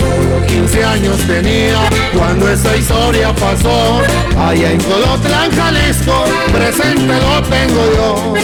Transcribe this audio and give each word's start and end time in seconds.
Solo 0.00 0.46
15 0.46 0.84
años 0.84 1.16
tenía 1.26 1.88
cuando 2.16 2.48
esa 2.50 2.76
historia 2.76 3.32
pasó. 3.34 4.02
Allá 4.38 4.72
en 4.72 4.80
Colotlán, 4.80 5.50
Jalisco, 5.52 6.24
presente 6.52 7.14
lo 7.14 7.42
tengo 7.42 7.82
yo. 7.94 8.34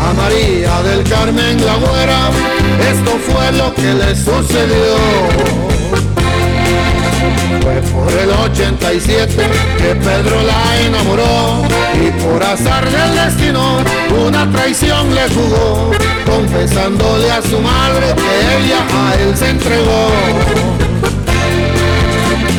A 0.00 0.12
María 0.12 0.82
del 0.82 1.02
Carmen 1.04 1.64
la 1.64 1.74
güera, 1.76 2.30
esto 2.90 3.18
fue 3.26 3.52
lo 3.52 3.74
que 3.74 3.94
le 3.94 4.14
sucedió. 4.14 5.77
Fue 7.62 7.80
por 7.92 8.12
el 8.12 8.30
87 8.30 9.34
que 9.78 9.94
Pedro 9.94 10.42
la 10.42 10.80
enamoró 10.80 11.64
y 11.94 12.10
por 12.22 12.42
azar 12.42 12.88
del 12.90 13.14
destino 13.14 13.78
una 14.26 14.50
traición 14.50 15.14
le 15.14 15.28
jugó, 15.28 15.90
confesándole 16.26 17.30
a 17.30 17.42
su 17.42 17.58
madre 17.60 18.14
que 18.14 18.64
ella 18.64 18.80
a 18.92 19.14
él 19.14 19.36
se 19.36 19.50
entregó. 19.50 20.08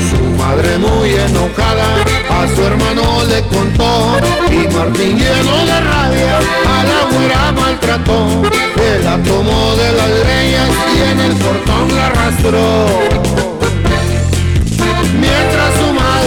Su 0.09 0.23
madre 0.37 0.77
muy 0.77 1.09
enojada 1.09 1.87
a 2.29 2.55
su 2.55 2.63
hermano 2.63 3.23
le 3.25 3.41
contó 3.47 4.17
y 4.51 4.73
Martín 4.73 5.17
lleno 5.17 5.65
de 5.65 5.81
rabia 5.81 6.37
a 6.37 6.83
la 6.83 7.17
güera 7.17 7.51
maltrató. 7.51 8.41
Él 8.75 9.03
la 9.03 9.17
tomó 9.17 9.75
de 9.75 9.91
las 9.93 10.09
greñas 10.23 10.69
y 10.95 11.11
en 11.11 11.19
el 11.19 11.33
portón 11.35 11.95
la 11.95 12.07
arrastró. 12.07 13.58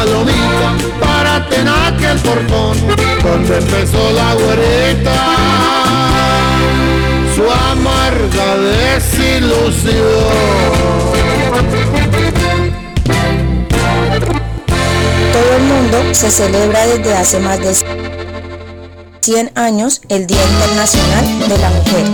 Palomita, 0.00 0.70
para 0.98 1.46
tener 1.48 2.10
el 2.10 2.18
portón, 2.20 2.76
donde 3.22 3.58
empezó 3.58 4.12
la 4.12 4.34
güerita 4.34 5.12
su 7.34 7.42
amarga 7.50 8.56
desilusión. 8.56 9.94
Todo 15.32 15.56
el 15.56 15.62
mundo 15.62 16.14
se 16.14 16.30
celebra 16.30 16.86
desde 16.86 17.14
hace 17.14 17.40
más 17.40 17.60
de 17.60 17.74
100 19.20 19.52
años 19.54 20.00
el 20.08 20.26
Día 20.26 20.42
Internacional 20.42 21.48
de 21.48 21.58
la 21.58 21.70
Mujer. 21.70 22.04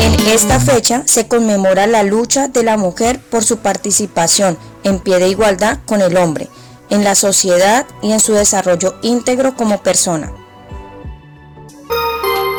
En 0.00 0.28
esta 0.28 0.60
fecha 0.60 1.02
se 1.06 1.26
conmemora 1.26 1.86
la 1.86 2.02
lucha 2.02 2.48
de 2.48 2.62
la 2.64 2.76
mujer 2.76 3.20
por 3.30 3.44
su 3.44 3.58
participación 3.58 4.58
en 4.86 5.00
pie 5.00 5.18
de 5.18 5.28
igualdad 5.28 5.78
con 5.84 6.00
el 6.00 6.16
hombre, 6.16 6.48
en 6.90 7.02
la 7.02 7.14
sociedad 7.14 7.86
y 8.02 8.12
en 8.12 8.20
su 8.20 8.32
desarrollo 8.32 8.94
íntegro 9.02 9.56
como 9.56 9.82
persona. 9.82 10.32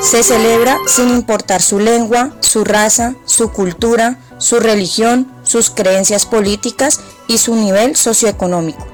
Se 0.02 0.24
celebra 0.24 0.78
sin 0.88 1.10
importar 1.10 1.62
su 1.62 1.80
lengua, 1.80 2.36
su 2.42 2.64
raza, 2.64 3.16
su 3.26 3.52
cultura, 3.52 4.20
su 4.38 4.60
religión, 4.60 5.32
sus 5.44 5.70
creencias 5.70 6.26
políticas 6.26 7.00
y 7.28 7.38
su 7.38 7.56
nivel 7.56 7.96
socioeconómico. 7.96 8.86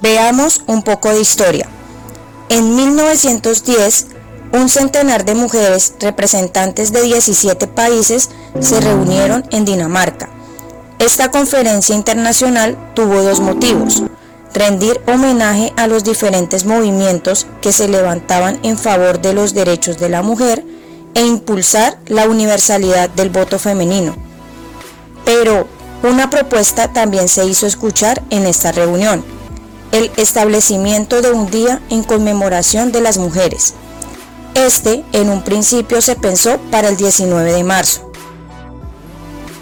Veamos 0.00 0.62
un 0.66 0.82
poco 0.82 1.10
de 1.10 1.20
historia. 1.20 1.68
En 2.48 2.76
1910, 2.76 4.06
un 4.52 4.68
centenar 4.68 5.24
de 5.24 5.34
mujeres 5.34 5.94
representantes 6.00 6.92
de 6.92 7.02
17 7.02 7.66
países 7.66 8.30
se 8.60 8.80
reunieron 8.80 9.44
en 9.50 9.64
Dinamarca. 9.64 10.37
Esta 10.98 11.30
conferencia 11.30 11.94
internacional 11.94 12.76
tuvo 12.94 13.22
dos 13.22 13.40
motivos 13.40 14.02
rendir 14.54 15.00
homenaje 15.06 15.72
a 15.76 15.86
los 15.86 16.04
diferentes 16.04 16.64
movimientos 16.64 17.46
que 17.60 17.72
se 17.72 17.88
levantaban 17.88 18.58
en 18.62 18.78
favor 18.78 19.20
de 19.20 19.32
los 19.32 19.54
derechos 19.54 19.98
de 19.98 20.08
la 20.08 20.22
mujer 20.22 20.64
e 21.14 21.24
impulsar 21.24 21.98
la 22.06 22.26
universalidad 22.26 23.10
del 23.10 23.30
voto 23.30 23.58
femenino. 23.58 24.16
Pero 25.24 25.68
una 26.02 26.30
propuesta 26.30 26.92
también 26.92 27.28
se 27.28 27.44
hizo 27.46 27.66
escuchar 27.66 28.22
en 28.30 28.46
esta 28.46 28.72
reunión, 28.72 29.24
el 29.92 30.10
establecimiento 30.16 31.22
de 31.22 31.30
un 31.30 31.50
día 31.50 31.80
en 31.90 32.02
conmemoración 32.02 32.92
de 32.92 33.00
las 33.00 33.18
mujeres. 33.18 33.74
Este 34.54 35.04
en 35.12 35.28
un 35.28 35.42
principio 35.42 36.00
se 36.02 36.16
pensó 36.16 36.58
para 36.70 36.88
el 36.88 36.96
19 36.96 37.52
de 37.52 37.64
marzo. 37.64 38.07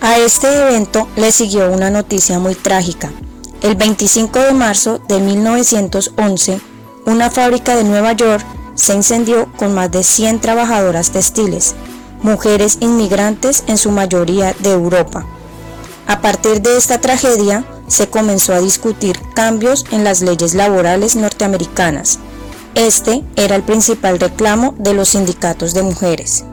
A 0.00 0.18
este 0.18 0.48
evento 0.62 1.08
le 1.16 1.32
siguió 1.32 1.70
una 1.70 1.90
noticia 1.90 2.38
muy 2.38 2.54
trágica, 2.54 3.10
el 3.62 3.74
25 3.74 4.38
de 4.38 4.52
marzo 4.52 5.00
de 5.08 5.18
1911, 5.18 6.60
una 7.06 7.30
fábrica 7.30 7.74
de 7.74 7.84
Nueva 7.84 8.12
York 8.12 8.44
se 8.74 8.94
incendió 8.94 9.50
con 9.56 9.74
más 9.74 9.90
de 9.90 10.04
100 10.04 10.40
trabajadoras 10.40 11.10
textiles, 11.10 11.74
mujeres 12.22 12.78
inmigrantes 12.80 13.64
en 13.66 13.78
su 13.78 13.90
mayoría 13.90 14.54
de 14.60 14.72
Europa. 14.72 15.24
A 16.06 16.20
partir 16.20 16.60
de 16.60 16.76
esta 16.76 17.00
tragedia, 17.00 17.64
se 17.88 18.08
comenzó 18.08 18.52
a 18.52 18.60
discutir 18.60 19.18
cambios 19.34 19.86
en 19.90 20.04
las 20.04 20.20
leyes 20.20 20.54
laborales 20.54 21.16
norteamericanas. 21.16 22.18
Este 22.74 23.24
era 23.36 23.56
el 23.56 23.62
principal 23.62 24.20
reclamo 24.20 24.74
de 24.78 24.92
los 24.92 25.08
sindicatos 25.08 25.72
de 25.72 25.82
mujeres. 25.82 26.44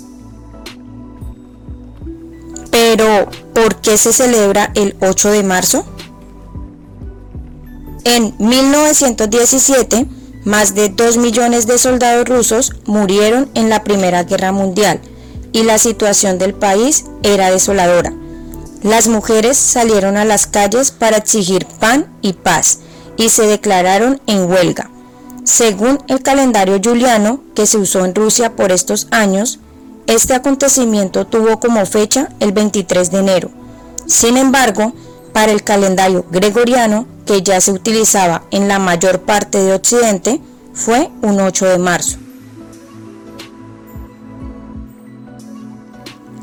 Pero, 2.74 3.30
¿por 3.54 3.76
qué 3.82 4.00
se 4.00 4.12
celebra 4.12 4.72
el 4.74 4.96
8 5.00 5.30
de 5.30 5.44
marzo? 5.44 5.86
En 8.04 8.34
1917, 8.40 10.08
más 10.44 10.74
de 10.74 10.90
2 10.90 11.18
millones 11.18 11.68
de 11.68 11.78
soldados 11.78 12.28
rusos 12.28 12.72
murieron 12.88 13.48
en 13.54 13.70
la 13.70 13.84
Primera 13.84 14.24
Guerra 14.24 14.52
Mundial 14.52 15.00
y 15.52 15.62
la 15.62 15.78
situación 15.78 16.40
del 16.40 16.56
país 16.56 17.06
era 17.22 17.52
desoladora. 17.52 18.12
Las 18.82 19.08
mujeres 19.08 19.56
salieron 19.56 20.18
a 20.18 20.26
las 20.26 20.48
calles 20.48 20.90
para 20.90 21.18
exigir 21.18 21.68
pan 21.80 22.12
y 22.24 22.34
paz 22.34 22.80
y 23.18 23.30
se 23.30 23.46
declararon 23.46 24.20
en 24.26 24.50
huelga. 24.50 24.90
Según 25.44 26.00
el 26.08 26.24
calendario 26.24 26.82
juliano 26.84 27.44
que 27.54 27.68
se 27.68 27.78
usó 27.78 28.04
en 28.04 28.16
Rusia 28.16 28.56
por 28.56 28.72
estos 28.72 29.08
años, 29.12 29.60
este 30.08 30.34
acontecimiento 30.34 31.26
tuvo 31.26 31.60
como 31.60 31.86
fecha 31.86 32.30
el 32.40 32.52
23 32.52 33.12
de 33.12 33.20
enero. 33.20 33.50
Sin 34.06 34.38
embargo, 34.38 34.94
para 35.32 35.52
el 35.52 35.64
calendario 35.64 36.26
gregoriano 36.30 37.08
que 37.26 37.42
ya 37.42 37.60
se 37.62 37.72
utilizaba 37.72 38.44
en 38.52 38.68
la 38.68 38.80
mayor 38.80 39.22
parte 39.22 39.60
de 39.60 39.74
Occidente, 39.74 40.42
fue 40.74 41.10
un 41.22 41.40
8 41.40 41.66
de 41.66 41.78
marzo. 41.78 42.18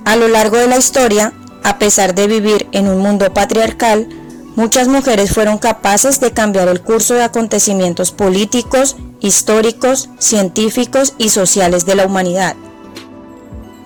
A 0.04 0.16
lo 0.16 0.28
largo 0.28 0.56
de 0.56 0.66
la 0.66 0.78
historia, 0.78 1.32
a 1.62 1.78
pesar 1.78 2.14
de 2.14 2.26
vivir 2.26 2.66
en 2.72 2.88
un 2.88 2.98
mundo 2.98 3.32
patriarcal, 3.32 4.08
muchas 4.56 4.88
mujeres 4.88 5.32
fueron 5.32 5.58
capaces 5.58 6.18
de 6.20 6.32
cambiar 6.32 6.68
el 6.68 6.80
curso 6.80 7.14
de 7.14 7.22
acontecimientos 7.22 8.10
políticos, 8.10 8.96
históricos, 9.20 10.08
científicos 10.18 11.14
y 11.18 11.28
sociales 11.28 11.86
de 11.86 11.94
la 11.94 12.06
humanidad. 12.06 12.56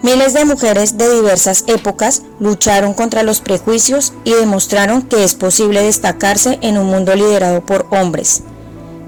Miles 0.04 0.34
de 0.34 0.44
mujeres 0.44 0.98
de 0.98 1.10
diversas 1.14 1.64
épocas 1.66 2.24
lucharon 2.38 2.92
contra 2.92 3.22
los 3.22 3.40
prejuicios 3.40 4.12
y 4.24 4.32
demostraron 4.32 5.00
que 5.00 5.24
es 5.24 5.34
posible 5.34 5.82
destacarse 5.82 6.58
en 6.60 6.76
un 6.76 6.88
mundo 6.88 7.14
liderado 7.14 7.64
por 7.64 7.86
hombres. 7.90 8.42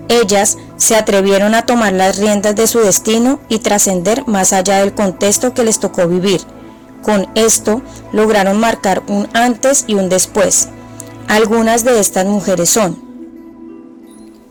Ellas 0.09 0.57
se 0.79 0.97
atrevieron 0.97 1.55
a 1.55 1.67
tomar 1.67 1.93
las 1.93 2.17
riendas 2.17 2.57
de 2.57 2.67
su 2.67 2.79
destino 2.79 3.41
y 3.51 3.59
trascender 3.59 4.27
más 4.27 4.55
allá 4.55 4.79
del 4.79 4.95
contexto 4.95 5.53
que 5.53 5.65
les 5.65 5.81
tocó 5.81 6.09
vivir. 6.09 6.41
Con 7.03 7.29
esto 7.35 7.83
lograron 8.15 8.59
marcar 8.59 9.03
un 9.07 9.29
antes 9.35 9.85
y 9.87 9.97
un 9.97 10.09
después. 10.09 10.71
Algunas 11.29 11.85
de 11.85 12.01
estas 12.01 12.25
mujeres 12.25 12.71
son 12.71 13.06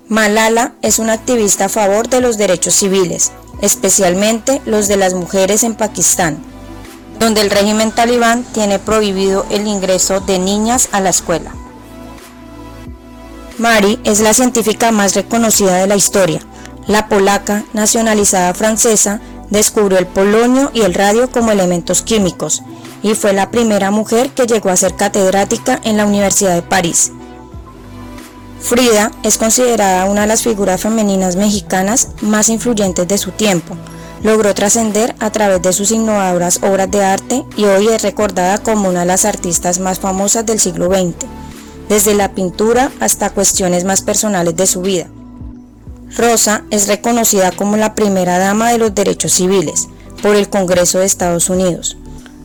Malala 0.07 0.73
es 0.83 0.99
una 0.99 1.13
activista 1.13 1.65
a 1.65 1.69
favor 1.69 2.09
de 2.09 2.21
los 2.21 2.37
derechos 2.37 2.75
civiles, 2.75 3.31
especialmente 3.61 4.61
los 4.65 4.87
de 4.87 4.97
las 4.97 5.15
mujeres 5.15 5.63
en 5.63 5.73
Pakistán, 5.73 6.37
donde 7.19 7.41
el 7.41 7.49
régimen 7.49 7.91
talibán 7.91 8.43
tiene 8.43 8.77
prohibido 8.77 9.47
el 9.49 9.65
ingreso 9.65 10.19
de 10.19 10.37
niñas 10.37 10.89
a 10.91 10.99
la 10.99 11.09
escuela. 11.09 11.51
Mari 13.57 13.99
es 14.03 14.19
la 14.19 14.35
científica 14.35 14.91
más 14.91 15.15
reconocida 15.15 15.77
de 15.77 15.87
la 15.87 15.95
historia. 15.95 16.41
La 16.87 17.07
polaca, 17.07 17.63
nacionalizada 17.73 18.53
francesa, 18.53 19.21
descubrió 19.49 19.97
el 19.97 20.05
polonio 20.05 20.69
y 20.71 20.81
el 20.81 20.93
radio 20.93 21.31
como 21.31 21.51
elementos 21.51 22.03
químicos 22.03 22.61
y 23.01 23.15
fue 23.15 23.33
la 23.33 23.49
primera 23.49 23.89
mujer 23.89 24.29
que 24.31 24.45
llegó 24.45 24.69
a 24.69 24.77
ser 24.77 24.95
catedrática 24.95 25.79
en 25.83 25.97
la 25.97 26.05
Universidad 26.05 26.53
de 26.53 26.61
París. 26.61 27.11
Frida 28.59 29.11
es 29.23 29.37
considerada 29.37 30.05
una 30.05 30.21
de 30.21 30.27
las 30.27 30.41
figuras 30.41 30.81
femeninas 30.81 31.35
mexicanas 31.35 32.09
más 32.21 32.49
influyentes 32.49 33.07
de 33.07 33.17
su 33.17 33.31
tiempo. 33.31 33.77
Logró 34.23 34.53
trascender 34.55 35.13
a 35.19 35.29
través 35.29 35.61
de 35.61 35.73
sus 35.73 35.91
innovadoras 35.91 36.59
obras 36.63 36.89
de 36.89 37.03
arte 37.03 37.43
y 37.57 37.65
hoy 37.65 37.89
es 37.89 38.01
recordada 38.01 38.57
como 38.57 38.89
una 38.89 39.01
de 39.01 39.05
las 39.05 39.25
artistas 39.25 39.79
más 39.79 39.99
famosas 39.99 40.45
del 40.45 40.59
siglo 40.59 40.87
XX, 40.87 41.27
desde 41.89 42.15
la 42.15 42.31
pintura 42.31 42.91
hasta 42.99 43.29
cuestiones 43.29 43.83
más 43.83 44.01
personales 44.01 44.55
de 44.55 44.65
su 44.65 44.81
vida. 44.81 45.07
Rosa 46.17 46.63
es 46.71 46.87
reconocida 46.87 47.51
como 47.51 47.77
la 47.77 47.93
primera 47.93 48.39
dama 48.39 48.71
de 48.71 48.77
los 48.79 48.95
derechos 48.95 49.33
civiles 49.33 49.89
por 50.23 50.35
el 50.35 50.49
Congreso 50.49 50.99
de 50.99 51.05
Estados 51.05 51.49
Unidos. 51.49 51.97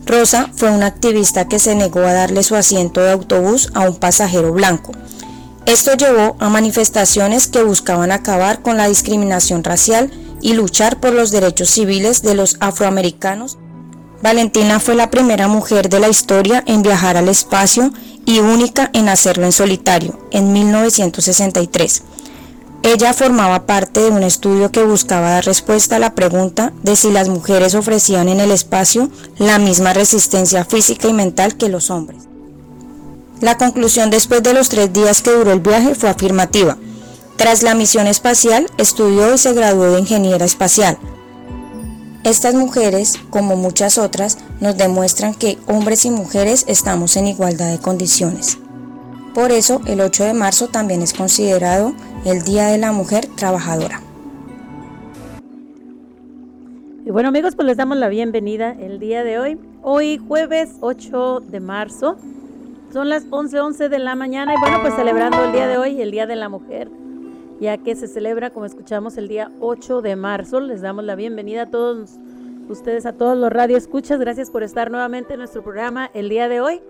Rosa 0.05 0.51
fue 0.55 0.69
una 0.69 0.87
activista 0.87 1.47
que 1.47 1.57
se 1.57 1.73
negó 1.73 2.01
a 2.01 2.13
darle 2.13 2.43
su 2.43 2.55
asiento 2.55 3.01
de 3.01 3.11
autobús 3.11 3.71
a 3.73 3.79
un 3.81 3.95
pasajero 3.95 4.51
blanco 4.51 4.91
esto 5.65 5.93
llevó 5.93 6.35
a 6.39 6.49
manifestaciones 6.49 7.47
que 7.47 7.63
buscaban 7.63 8.11
acabar 8.11 8.61
con 8.61 8.77
la 8.77 8.87
discriminación 8.87 9.63
racial 9.63 10.11
y 10.41 10.53
luchar 10.53 10.99
por 10.99 11.13
los 11.13 11.31
derechos 11.31 11.69
civiles 11.69 12.23
de 12.23 12.33
los 12.33 12.57
afroamericanos. 12.59 13.57
Valentina 14.23 14.79
fue 14.79 14.95
la 14.95 15.11
primera 15.11 15.47
mujer 15.47 15.89
de 15.89 15.99
la 15.99 16.09
historia 16.09 16.63
en 16.65 16.81
viajar 16.81 17.15
al 17.15 17.29
espacio 17.29 17.91
y 18.25 18.39
única 18.39 18.89
en 18.93 19.07
hacerlo 19.09 19.45
en 19.45 19.51
solitario, 19.51 20.19
en 20.31 20.51
1963. 20.51 22.03
Ella 22.83 23.13
formaba 23.13 23.67
parte 23.67 23.99
de 23.99 24.09
un 24.09 24.23
estudio 24.23 24.71
que 24.71 24.83
buscaba 24.83 25.29
dar 25.29 25.45
respuesta 25.45 25.97
a 25.97 25.99
la 25.99 26.15
pregunta 26.15 26.73
de 26.81 26.95
si 26.95 27.11
las 27.11 27.29
mujeres 27.29 27.75
ofrecían 27.75 28.27
en 28.27 28.39
el 28.39 28.49
espacio 28.49 29.11
la 29.37 29.59
misma 29.59 29.93
resistencia 29.93 30.65
física 30.65 31.07
y 31.07 31.13
mental 31.13 31.57
que 31.57 31.69
los 31.69 31.91
hombres. 31.91 32.30
La 33.41 33.57
conclusión 33.57 34.11
después 34.11 34.43
de 34.43 34.53
los 34.53 34.69
tres 34.69 34.93
días 34.93 35.23
que 35.23 35.31
duró 35.31 35.51
el 35.51 35.61
viaje 35.61 35.95
fue 35.95 36.09
afirmativa. 36.09 36.77
Tras 37.37 37.63
la 37.63 37.73
misión 37.73 38.05
espacial, 38.05 38.67
estudió 38.77 39.33
y 39.33 39.39
se 39.39 39.53
graduó 39.53 39.91
de 39.91 39.99
ingeniera 39.99 40.45
espacial. 40.45 40.99
Estas 42.23 42.53
mujeres, 42.53 43.17
como 43.31 43.55
muchas 43.55 43.97
otras, 43.97 44.37
nos 44.59 44.77
demuestran 44.77 45.33
que 45.33 45.57
hombres 45.65 46.05
y 46.05 46.11
mujeres 46.11 46.65
estamos 46.67 47.17
en 47.17 47.25
igualdad 47.25 47.71
de 47.71 47.79
condiciones. 47.79 48.59
Por 49.33 49.51
eso, 49.51 49.81
el 49.87 50.01
8 50.01 50.25
de 50.25 50.33
marzo 50.35 50.67
también 50.67 51.01
es 51.01 51.13
considerado 51.13 51.95
el 52.25 52.43
Día 52.43 52.67
de 52.67 52.77
la 52.77 52.91
Mujer 52.91 53.25
Trabajadora. 53.25 54.01
Y 57.03 57.09
bueno 57.09 57.29
amigos, 57.29 57.55
pues 57.55 57.65
les 57.65 57.77
damos 57.77 57.97
la 57.97 58.07
bienvenida 58.07 58.75
el 58.79 58.99
día 58.99 59.23
de 59.23 59.39
hoy. 59.39 59.59
Hoy 59.81 60.19
jueves 60.19 60.69
8 60.81 61.39
de 61.49 61.59
marzo 61.59 62.17
son 62.91 63.09
las 63.09 63.25
11:11 63.29 63.89
de 63.89 63.99
la 63.99 64.15
mañana 64.15 64.53
y 64.53 64.59
bueno, 64.59 64.81
pues 64.81 64.93
celebrando 64.95 65.43
el 65.45 65.51
día 65.51 65.67
de 65.67 65.77
hoy, 65.77 66.01
el 66.01 66.11
Día 66.11 66.27
de 66.27 66.35
la 66.35 66.49
Mujer, 66.49 66.89
ya 67.59 67.77
que 67.77 67.95
se 67.95 68.07
celebra, 68.07 68.49
como 68.49 68.65
escuchamos, 68.65 69.17
el 69.17 69.27
día 69.27 69.51
8 69.59 70.01
de 70.01 70.15
marzo. 70.15 70.59
Les 70.59 70.81
damos 70.81 71.03
la 71.05 71.15
bienvenida 71.15 71.63
a 71.63 71.65
todos 71.67 72.11
ustedes, 72.69 73.05
a 73.05 73.13
todos 73.13 73.37
los 73.37 73.51
radioescuchas. 73.51 74.19
Gracias 74.19 74.49
por 74.49 74.63
estar 74.63 74.91
nuevamente 74.91 75.33
en 75.33 75.39
nuestro 75.39 75.63
programa 75.63 76.09
el 76.13 76.29
día 76.29 76.49
de 76.49 76.61
hoy. 76.61 76.81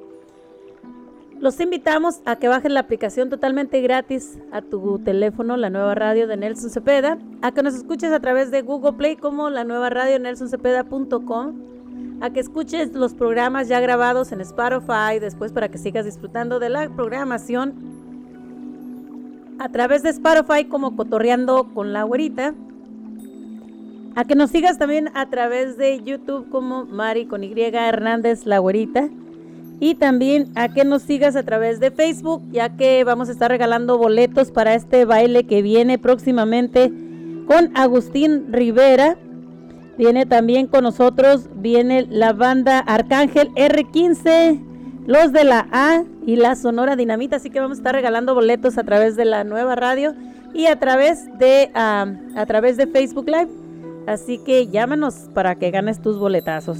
Los 1.39 1.59
invitamos 1.59 2.21
a 2.25 2.35
que 2.35 2.47
bajen 2.47 2.75
la 2.75 2.81
aplicación 2.81 3.29
totalmente 3.29 3.81
gratis 3.81 4.37
a 4.51 4.61
tu 4.61 4.99
teléfono, 4.99 5.57
la 5.57 5.71
nueva 5.71 5.95
radio 5.95 6.27
de 6.27 6.37
Nelson 6.37 6.69
Cepeda, 6.69 7.17
a 7.41 7.51
que 7.51 7.63
nos 7.63 7.73
escuches 7.73 8.11
a 8.11 8.19
través 8.19 8.51
de 8.51 8.61
Google 8.61 8.93
Play 8.93 9.15
como 9.15 9.49
la 9.49 9.63
nueva 9.63 9.89
radio 9.89 10.19
nelsoncepeda.com 10.19 11.80
a 12.21 12.29
que 12.29 12.39
escuches 12.39 12.93
los 12.93 13.15
programas 13.15 13.67
ya 13.67 13.79
grabados 13.79 14.31
en 14.31 14.41
Spotify 14.41 15.19
después 15.19 15.51
para 15.51 15.69
que 15.69 15.79
sigas 15.79 16.05
disfrutando 16.05 16.59
de 16.59 16.69
la 16.69 16.87
programación 16.89 17.73
a 19.57 19.69
través 19.69 20.03
de 20.03 20.09
Spotify 20.09 20.65
como 20.65 20.95
Cotorreando 20.95 21.71
con 21.73 21.93
la 21.93 22.03
Güerita. 22.03 22.53
A 24.15 24.25
que 24.25 24.35
nos 24.35 24.51
sigas 24.51 24.77
también 24.77 25.09
a 25.15 25.29
través 25.29 25.77
de 25.77 26.01
YouTube 26.03 26.49
como 26.49 26.85
Mari 26.85 27.25
con 27.25 27.43
Y 27.43 27.53
Hernández 27.57 28.45
La 28.45 28.59
Güerita. 28.59 29.09
Y 29.79 29.95
también 29.95 30.51
a 30.53 30.69
que 30.69 30.83
nos 30.83 31.01
sigas 31.01 31.35
a 31.35 31.43
través 31.43 31.79
de 31.79 31.89
Facebook, 31.89 32.43
ya 32.51 32.75
que 32.77 33.03
vamos 33.03 33.29
a 33.29 33.31
estar 33.31 33.49
regalando 33.49 33.97
boletos 33.97 34.51
para 34.51 34.75
este 34.75 35.05
baile 35.05 35.45
que 35.45 35.63
viene 35.63 35.97
próximamente 35.97 36.91
con 37.47 37.75
Agustín 37.75 38.51
Rivera 38.51 39.17
Viene 39.97 40.25
también 40.25 40.67
con 40.67 40.83
nosotros, 40.83 41.49
viene 41.55 42.07
la 42.09 42.33
banda 42.33 42.79
Arcángel 42.79 43.49
R15, 43.55 44.59
los 45.05 45.31
de 45.31 45.43
la 45.43 45.67
A 45.71 46.03
y 46.25 46.37
la 46.37 46.55
Sonora 46.55 46.95
Dinamita. 46.95 47.35
Así 47.35 47.49
que 47.49 47.59
vamos 47.59 47.77
a 47.77 47.81
estar 47.81 47.93
regalando 47.93 48.33
boletos 48.33 48.77
a 48.77 48.83
través 48.83 49.15
de 49.15 49.25
la 49.25 49.43
nueva 49.43 49.75
radio 49.75 50.13
y 50.53 50.67
a 50.67 50.79
través 50.79 51.27
de, 51.37 51.71
a 51.73 52.45
través 52.47 52.77
de 52.77 52.87
Facebook 52.87 53.27
Live. 53.27 53.49
Así 54.07 54.39
que 54.39 54.67
llámanos 54.67 55.29
para 55.33 55.55
que 55.55 55.71
ganes 55.71 56.01
tus 56.01 56.17
boletazos. 56.17 56.79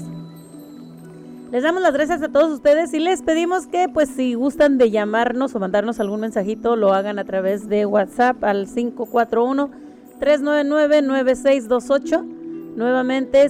Les 1.52 1.64
damos 1.64 1.82
las 1.82 1.92
gracias 1.92 2.22
a 2.22 2.30
todos 2.30 2.50
ustedes 2.50 2.94
y 2.94 3.00
les 3.00 3.22
pedimos 3.24 3.68
que 3.68 3.90
pues 3.90 4.10
si 4.10 4.36
gustan 4.36 4.78
de 4.78 4.90
llamarnos 4.90 5.54
o 5.54 5.60
mandarnos 5.60 6.00
algún 6.00 6.22
mensajito 6.22 6.78
lo 6.78 6.94
hagan 6.94 7.20
a 7.20 7.26
través 7.26 7.68
de 7.68 7.86
WhatsApp 7.86 8.42
al 8.46 8.68
541 8.68 9.70
399 10.20 11.02
9628 11.02 12.41
Nuevamente 12.76 13.50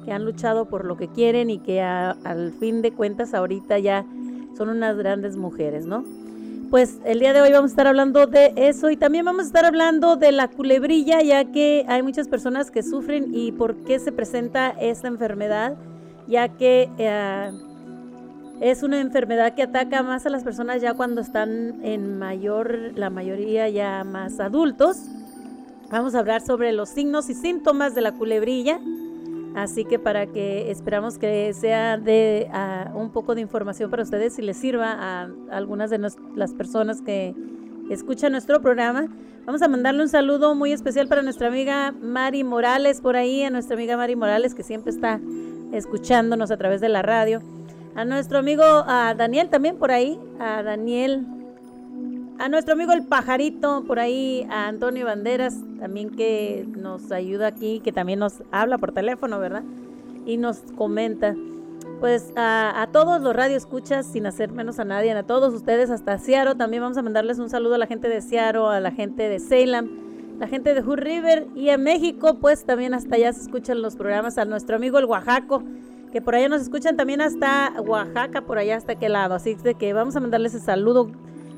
Que 0.05 0.11
han 0.11 0.25
luchado 0.25 0.65
por 0.65 0.85
lo 0.85 0.97
que 0.97 1.07
quieren 1.07 1.51
y 1.51 1.59
que 1.59 1.81
al 1.81 2.53
fin 2.59 2.81
de 2.81 2.93
cuentas 2.93 3.33
ahorita 3.33 3.77
ya 3.77 4.05
son 4.57 4.69
unas 4.69 4.97
grandes 4.97 5.37
mujeres, 5.37 5.85
¿no? 5.85 6.03
Pues 6.73 6.97
el 7.05 7.19
día 7.19 7.33
de 7.33 7.41
hoy 7.43 7.51
vamos 7.51 7.69
a 7.69 7.73
estar 7.73 7.85
hablando 7.85 8.25
de 8.25 8.51
eso 8.55 8.89
y 8.89 8.97
también 8.97 9.25
vamos 9.25 9.43
a 9.43 9.45
estar 9.45 9.63
hablando 9.63 10.15
de 10.15 10.31
la 10.31 10.47
culebrilla, 10.47 11.21
ya 11.21 11.45
que 11.45 11.85
hay 11.87 12.01
muchas 12.01 12.27
personas 12.27 12.71
que 12.71 12.81
sufren 12.81 13.27
y 13.31 13.51
por 13.51 13.75
qué 13.83 13.99
se 13.99 14.11
presenta 14.11 14.71
esta 14.71 15.07
enfermedad, 15.07 15.77
ya 16.25 16.49
que 16.49 16.89
eh, 16.97 17.51
es 18.59 18.81
una 18.81 19.01
enfermedad 19.01 19.53
que 19.53 19.61
ataca 19.61 20.01
más 20.01 20.25
a 20.25 20.31
las 20.31 20.43
personas 20.43 20.81
ya 20.81 20.95
cuando 20.95 21.21
están 21.21 21.85
en 21.85 22.17
mayor, 22.17 22.93
la 22.95 23.11
mayoría 23.11 23.69
ya 23.69 24.03
más 24.03 24.39
adultos. 24.39 24.97
Vamos 25.91 26.15
a 26.15 26.19
hablar 26.21 26.41
sobre 26.41 26.71
los 26.71 26.89
signos 26.89 27.29
y 27.29 27.35
síntomas 27.35 27.93
de 27.93 28.01
la 28.01 28.13
culebrilla. 28.13 28.79
Así 29.55 29.85
que 29.85 29.99
para 29.99 30.25
que 30.27 30.71
esperamos 30.71 31.17
que 31.17 31.53
sea 31.53 31.97
de 31.97 32.49
un 32.95 33.11
poco 33.11 33.35
de 33.35 33.41
información 33.41 33.91
para 33.91 34.03
ustedes 34.03 34.39
y 34.39 34.41
les 34.41 34.57
sirva 34.57 34.91
a 34.91 35.29
algunas 35.51 35.89
de 35.89 35.99
las 35.99 36.53
personas 36.53 37.01
que 37.01 37.35
escuchan 37.89 38.31
nuestro 38.31 38.61
programa. 38.61 39.07
Vamos 39.45 39.61
a 39.61 39.67
mandarle 39.67 40.01
un 40.01 40.09
saludo 40.09 40.55
muy 40.55 40.71
especial 40.71 41.07
para 41.07 41.21
nuestra 41.21 41.49
amiga 41.49 41.91
Mari 41.91 42.43
Morales 42.43 43.01
por 43.01 43.15
ahí, 43.15 43.43
a 43.43 43.49
nuestra 43.49 43.75
amiga 43.75 43.97
Mari 43.97 44.15
Morales 44.15 44.55
que 44.55 44.63
siempre 44.63 44.91
está 44.91 45.19
escuchándonos 45.73 46.49
a 46.49 46.57
través 46.57 46.81
de 46.81 46.89
la 46.89 47.01
radio. 47.01 47.41
A 47.95 48.05
nuestro 48.05 48.39
amigo 48.39 48.63
a 48.63 49.13
Daniel 49.15 49.49
también 49.49 49.77
por 49.77 49.91
ahí, 49.91 50.19
a 50.39 50.63
Daniel 50.63 51.25
a 52.39 52.49
nuestro 52.49 52.73
amigo 52.73 52.91
el 52.93 53.03
pajarito, 53.03 53.83
por 53.85 53.99
ahí, 53.99 54.45
a 54.49 54.67
Antonio 54.67 55.05
Banderas, 55.05 55.55
también 55.79 56.09
que 56.09 56.65
nos 56.75 57.11
ayuda 57.11 57.47
aquí, 57.47 57.79
que 57.79 57.91
también 57.91 58.19
nos 58.19 58.43
habla 58.51 58.77
por 58.77 58.91
teléfono, 58.91 59.39
¿verdad? 59.39 59.63
Y 60.25 60.37
nos 60.37 60.59
comenta. 60.75 61.35
Pues 61.99 62.33
a, 62.35 62.87
todos 62.91 63.21
los 63.21 63.33
radioescuchas, 63.33 64.05
sin 64.05 64.25
hacer 64.25 64.51
menos 64.51 64.79
a 64.79 64.83
nadie, 64.83 65.11
a 65.13 65.23
todos 65.23 65.53
ustedes, 65.53 65.89
hasta 65.89 66.17
Seattle, 66.17 66.55
también 66.55 66.83
vamos 66.83 66.97
a 66.97 67.01
mandarles 67.01 67.39
un 67.39 67.49
saludo 67.49 67.75
a 67.75 67.77
la 67.77 67.87
gente 67.87 68.09
de 68.09 68.21
Seattle, 68.21 68.67
a 68.67 68.79
la 68.81 68.91
gente 68.91 69.29
de 69.29 69.39
Salem, 69.39 69.89
la 70.39 70.47
gente 70.47 70.73
de 70.73 70.81
Hood 70.81 70.97
River 70.97 71.47
y 71.55 71.69
a 71.69 71.77
México, 71.77 72.39
pues 72.41 72.65
también 72.65 72.93
hasta 72.93 73.15
allá 73.15 73.31
se 73.31 73.41
escuchan 73.41 73.81
los 73.81 73.95
programas, 73.95 74.37
a 74.37 74.43
nuestro 74.43 74.75
amigo 74.75 74.99
el 74.99 75.05
Oaxaco, 75.05 75.63
que 76.11 76.21
por 76.21 76.35
allá 76.35 76.49
nos 76.49 76.61
escuchan 76.61 76.97
también 76.97 77.21
hasta 77.21 77.73
Oaxaca, 77.81 78.41
por 78.41 78.57
allá 78.57 78.75
hasta 78.75 78.93
aquel 78.93 79.13
lado. 79.13 79.35
Así 79.35 79.55
que 79.79 79.93
vamos 79.93 80.15
a 80.15 80.19
mandarles 80.19 80.53
ese 80.53 80.65
saludo 80.65 81.09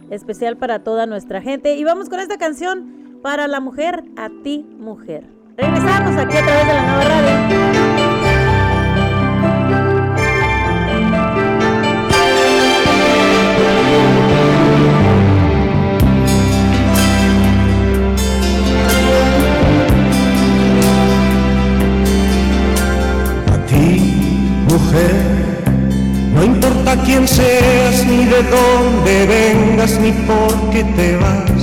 especial 0.10 0.58
para 0.58 0.84
toda 0.84 1.06
nuestra 1.06 1.42
gente. 1.42 1.76
Y 1.76 1.84
vamos 1.84 2.10
con 2.10 2.20
esta 2.20 2.38
canción 2.38 3.20
para 3.22 3.48
la 3.48 3.60
mujer, 3.60 4.04
a 4.18 4.30
ti 4.44 4.66
mujer. 4.78 5.30
Regresamos 5.58 6.16
aquí 6.18 6.38
a 6.38 6.46
través 6.46 6.68
de 6.68 6.74
la 6.74 6.86
nueva 6.86 7.04
radio. 7.04 7.56
A 23.54 23.66
ti 23.66 24.02
mujer 24.70 25.35
no 26.36 26.44
importa 26.44 26.98
quién 27.06 27.28
seas, 27.28 28.06
ni 28.06 28.26
de 28.26 28.44
dónde 28.44 29.26
vengas, 29.26 29.98
ni 30.00 30.12
por 30.12 30.70
qué 30.72 30.84
te 30.84 31.16
vas. 31.16 31.62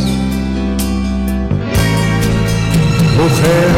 Mujer, 3.19 3.73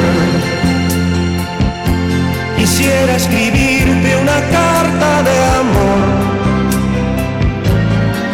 quisiera 2.56 3.16
escribirte 3.16 4.16
una 4.22 4.40
carta 4.58 5.22
de 5.24 5.36
amor, 5.62 6.06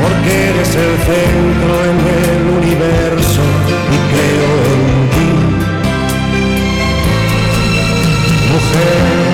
porque 0.03 0.31
eres 0.51 0.71
el 0.77 0.95
centro 1.09 1.73
en 1.91 1.99
el 2.21 2.43
universo 2.59 3.43
y 3.95 3.99
creo 4.13 4.51
en 4.73 4.85
ti. 5.15 5.31
Mujer, 8.53 9.30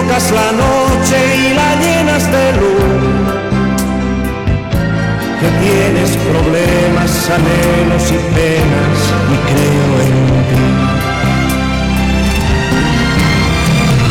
tocas 0.00 0.30
la 0.30 0.52
noche 0.52 1.16
y 1.36 1.54
la 1.54 1.74
llenas 1.82 2.24
de 2.30 2.52
luz, 2.58 3.22
que 5.40 5.48
tienes 5.62 6.10
problemas, 6.28 7.10
anhelos 7.36 8.04
y 8.10 8.18
penas 8.36 8.98
y 9.32 9.36
creo 9.50 9.90
en 10.06 10.14
ti. 10.48 10.68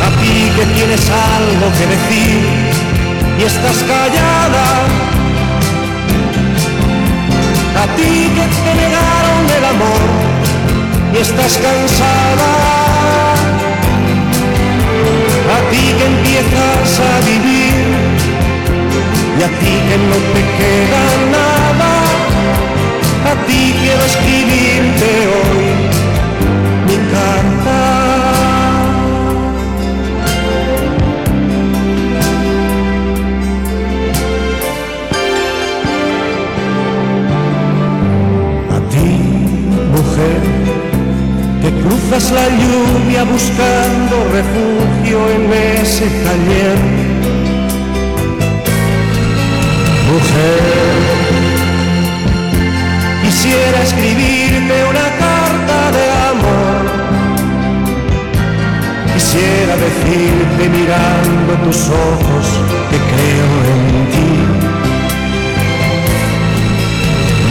A 0.05 0.10
ti 0.19 0.36
que 0.55 0.65
tienes 0.75 1.03
algo 1.10 1.67
que 1.77 1.86
decir 1.96 2.41
y 3.39 3.43
estás 3.43 3.77
callada, 3.91 4.67
a 7.84 7.86
ti 7.96 8.12
que 8.36 8.46
te 8.63 8.72
negaron 8.81 9.41
el 9.58 9.65
amor 9.74 10.03
y 11.13 11.17
estás 11.17 11.53
cansada 11.58 13.28
ti 15.71 15.83
que 15.97 16.05
empiezas 16.05 16.99
a 16.99 17.13
vivir 17.25 17.75
y 19.39 19.43
a 19.43 19.49
ti 19.59 19.73
que 19.88 19.97
no 20.09 20.17
te 20.33 20.41
queda 20.59 21.03
nada, 21.38 21.91
a 23.31 23.33
ti 23.47 23.75
quiero 23.81 24.03
escribirte 24.05 25.09
hoy 25.33 25.99
cruzas 41.89 42.31
la 42.31 42.48
lluvia 42.50 43.24
buscando 43.24 44.15
refugio 44.31 45.17
en 45.36 45.53
ese 45.81 46.05
taller. 46.25 46.77
Mujer, 50.12 51.00
quisiera 53.24 53.81
escribirte 53.84 54.75
una 54.91 55.08
carta 55.25 55.79
de 55.98 56.05
amor. 56.31 56.81
Quisiera 59.13 59.75
decirte 59.88 60.69
mirando 60.69 61.53
tus 61.65 61.89
ojos 61.89 62.46
que 62.89 62.98
creo 63.12 63.50
en 63.74 63.84
ti. 64.13 64.31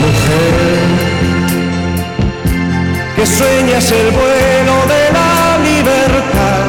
Mujer, 0.01 0.98
que 3.19 3.25
sueñas 3.25 3.91
el 3.91 4.11
vuelo 4.11 4.75
de 4.93 5.03
la 5.17 5.57
libertad, 5.69 6.67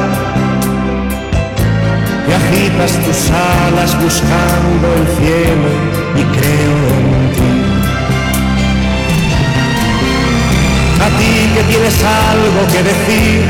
que 2.25 2.33
agitas 2.41 2.91
tus 3.05 3.19
alas 3.31 3.91
buscando 4.03 4.85
el 4.99 5.05
cielo 5.15 5.69
y 6.19 6.23
creo 6.35 6.75
en 6.97 7.31
ti. 7.35 7.53
A 11.05 11.09
ti 11.17 11.33
que 11.53 11.63
tienes 11.71 11.97
algo 12.27 12.61
que 12.73 12.83
decir 12.83 13.41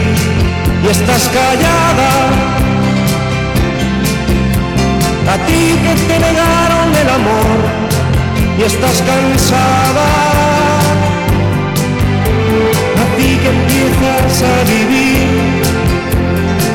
y 0.83 0.87
estás 0.87 1.23
callada, 1.37 2.11
a 5.33 5.37
ti 5.47 5.63
que 5.85 5.93
te 6.07 6.19
negaron 6.19 6.87
el 7.01 7.09
amor 7.09 7.57
y 8.59 8.61
estás 8.61 9.01
cansada 9.01 10.30
que 13.37 13.47
empiezas 13.47 14.43
a 14.43 14.63
vivir 14.73 15.27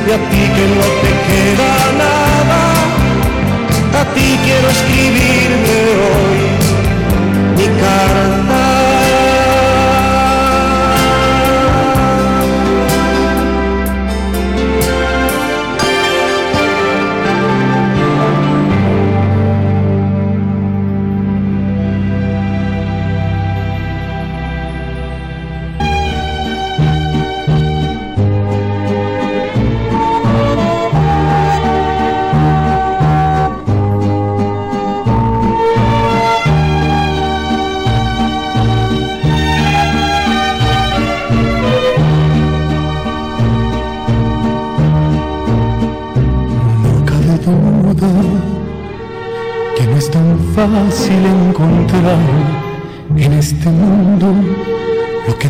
y 0.06 0.10
a 0.12 0.18
ti 0.30 0.42
que 0.56 0.64
no 0.78 0.86
te 1.02 1.12
queda 1.28 1.72
nada, 2.02 2.60
a 4.00 4.04
ti 4.14 4.38
quiero 4.44 4.68
escribirme 4.68 5.76
hoy 6.06 6.40
mi 7.56 7.66
carta. 7.80 8.55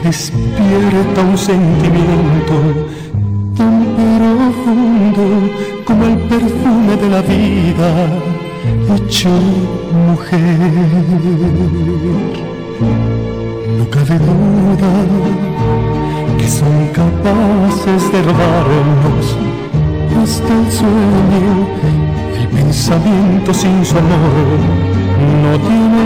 Despierta 0.07 1.21
un 1.21 1.37
sentimiento 1.37 2.57
tan 3.57 3.85
profundo 3.97 5.25
como 5.85 6.05
el 6.05 6.17
perfume 6.31 6.95
de 7.03 7.09
la 7.09 7.23
vida 7.23 7.91
hecho 8.95 9.31
mujer. 10.07 10.59
No 13.79 13.91
cabe 13.91 14.17
duda 14.31 14.93
que 16.39 16.49
son 16.49 16.75
capaces 17.01 18.13
de 18.13 18.23
robarnos 18.23 19.27
hasta 20.23 20.53
el 20.61 20.73
sueño, 20.73 21.53
el 22.39 22.49
pensamiento 22.49 23.53
sin 23.53 23.85
su 23.85 23.99
amor 23.99 24.61
no 25.43 25.59
tiene 25.69 26.03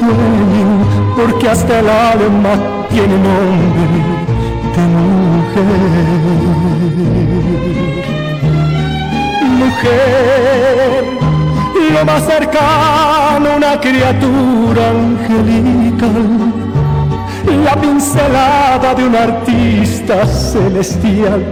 dueño, 0.00 0.68
porque 1.16 1.48
hasta 1.50 1.80
el 1.80 1.88
alma 1.88 2.71
tiene 2.92 3.14
nombre 3.14 3.98
de 4.76 4.82
mujer. 4.92 5.72
Mujer 9.58 11.04
lo 11.94 12.04
más 12.04 12.22
cercano 12.24 13.56
una 13.56 13.80
criatura 13.80 14.90
angelical, 14.90 16.52
la 17.64 17.74
pincelada 17.80 18.94
de 18.94 19.04
un 19.04 19.16
artista 19.16 20.26
celestial. 20.26 21.42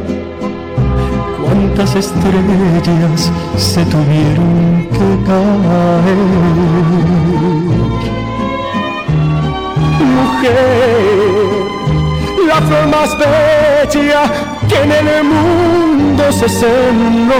Cuántas 1.42 1.94
estrellas 1.96 3.32
se 3.56 3.84
tuvieron 3.86 4.88
que 4.92 5.24
caer. 5.26 6.20
Mujer, 10.04 11.68
la 12.46 12.56
flor 12.62 12.86
más 12.88 13.16
bella 13.18 14.22
que 14.68 14.82
en 14.82 14.92
el 14.92 15.24
mundo 15.24 16.32
se 16.32 16.48
sembró 16.48 17.36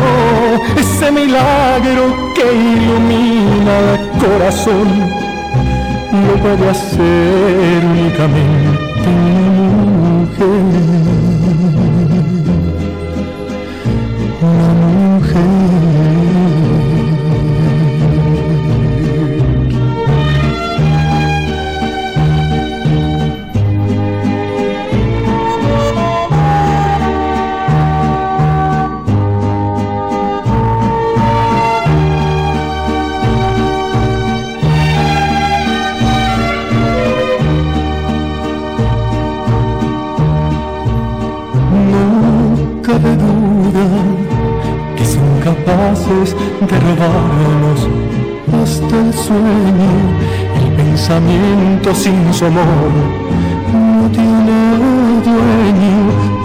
ese 0.77 1.11
milagro 1.11 2.33
que 2.35 2.53
ilumina 2.53 3.79
el 3.95 4.09
corazón. 4.21 4.89
Lo 6.13 6.35
puede 6.43 6.69
hacer 6.69 7.85
únicamente 7.85 9.09
una 14.43 14.73
mujer. 14.73 15.71
de 15.71 15.80
sin 52.03 52.33
su 52.33 52.47
amor 52.47 52.93
no 53.75 54.09
tiene 54.09 54.59
dueño, 55.23 55.97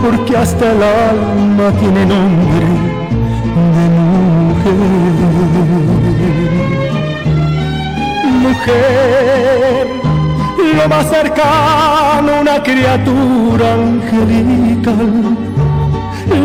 porque 0.04 0.36
hasta 0.36 0.66
el 0.74 0.84
alma 0.84 1.72
tiene 1.80 2.06
nombre 2.06 2.68
de 3.76 3.86
mujer. 3.98 4.76
Mujer, 8.44 9.88
lo 10.78 10.90
más 10.90 11.06
cercano, 11.10 12.42
una 12.42 12.62
criatura 12.62 13.74
angelical 13.76 15.38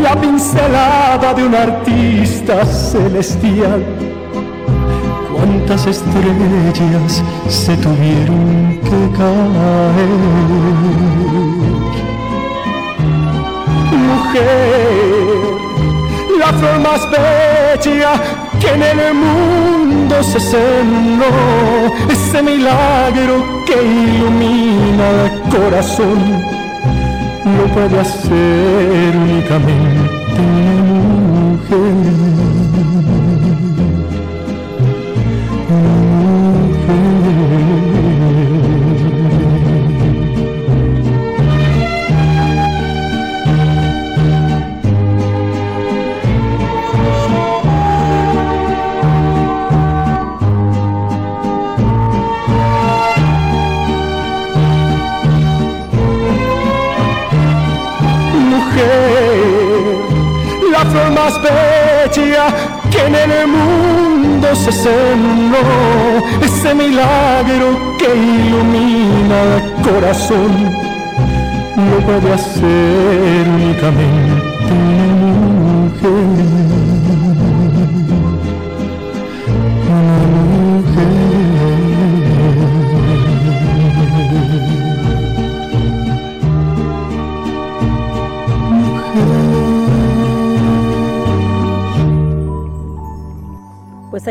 la 0.01 0.19
pincelada 0.19 1.33
de 1.33 1.43
un 1.43 1.55
artista 1.55 2.65
celestial. 2.65 3.83
Cuántas 5.67 5.85
estrellas 5.85 7.23
se 7.47 7.77
tuvieron 7.77 8.79
que 8.81 9.17
caer. 9.17 10.09
Mujer, 14.07 14.41
la 16.39 16.47
flor 16.47 16.79
más 16.79 17.07
bella 17.11 18.13
que 18.59 18.69
en 18.73 18.81
el 18.81 19.13
mundo 19.13 20.23
se 20.23 20.39
sembró, 20.39 21.27
ese 22.09 22.41
milagro 22.41 23.63
que 23.67 23.83
ilumina 23.83 25.09
el 25.25 25.41
corazón 25.41 26.19
lo 27.45 27.65
puede 27.73 27.99
hacer 27.99 29.15
únicamente 29.15 30.41
mujer. 31.51 31.90
Se 64.55 64.71
sembró, 64.71 65.59
ese 66.41 66.73
milagro 66.73 67.97
que 67.97 68.15
ilumina 68.15 69.43
el 69.55 69.71
corazón, 69.81 70.51
lo 71.77 72.05
puede 72.05 72.33
hacer 72.33 73.49
únicamente 73.49 75.20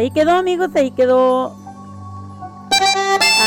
ahí 0.00 0.10
quedó, 0.10 0.32
amigos, 0.32 0.70
ahí 0.76 0.90
quedó 0.92 1.54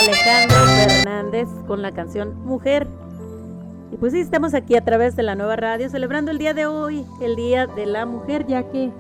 Alejandro 0.02 0.58
Fernández 0.68 1.50
con 1.66 1.82
la 1.82 1.92
canción 1.92 2.46
Mujer. 2.46 2.88
Y 3.92 3.98
pues 3.98 4.14
sí, 4.14 4.20
estamos 4.20 4.54
aquí 4.54 4.76
a 4.76 4.84
través 4.86 5.16
de 5.16 5.24
la 5.24 5.34
nueva 5.34 5.56
radio 5.56 5.90
celebrando 5.90 6.30
el 6.30 6.38
día 6.38 6.54
de 6.54 6.68
hoy, 6.68 7.06
el 7.22 7.36
Día 7.36 7.66
de 7.66 7.88
la 7.88 8.06
Mujer, 8.06 8.46
ya 8.46 8.70
que 8.70 8.92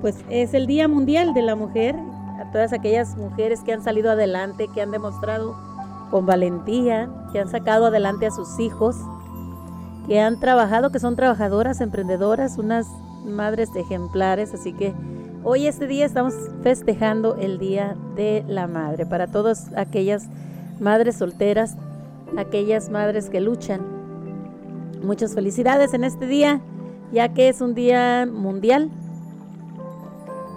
pues 0.00 0.24
es 0.30 0.54
el 0.54 0.66
Día 0.66 0.88
Mundial 0.88 1.34
de 1.34 1.42
la 1.42 1.54
Mujer. 1.54 1.96
A 2.40 2.50
todas 2.50 2.72
aquellas 2.72 3.14
mujeres 3.16 3.60
que 3.60 3.74
han 3.74 3.84
salido 3.84 4.10
adelante, 4.10 4.68
que 4.74 4.80
han 4.80 4.90
demostrado 4.90 5.54
con 6.10 6.24
valentía, 6.24 7.10
que 7.30 7.40
han 7.40 7.48
sacado 7.48 7.86
adelante 7.86 8.26
a 8.26 8.30
sus 8.30 8.58
hijos, 8.58 8.96
que 10.08 10.18
han 10.18 10.40
trabajado, 10.40 10.90
que 10.90 10.98
son 10.98 11.14
trabajadoras, 11.14 11.82
emprendedoras, 11.82 12.56
unas 12.56 12.88
madres 13.24 13.68
ejemplares. 13.76 14.54
Así 14.54 14.72
que 14.72 14.94
Hoy 15.44 15.66
este 15.66 15.88
día 15.88 16.06
estamos 16.06 16.34
festejando 16.62 17.34
el 17.34 17.58
Día 17.58 17.96
de 18.14 18.44
la 18.46 18.68
Madre 18.68 19.06
para 19.06 19.26
todas 19.26 19.72
aquellas 19.76 20.28
madres 20.78 21.16
solteras, 21.16 21.74
aquellas 22.38 22.90
madres 22.90 23.28
que 23.28 23.40
luchan. 23.40 23.80
Muchas 25.02 25.34
felicidades 25.34 25.94
en 25.94 26.04
este 26.04 26.28
día, 26.28 26.60
ya 27.12 27.30
que 27.30 27.48
es 27.48 27.60
un 27.60 27.74
día 27.74 28.24
mundial 28.24 28.88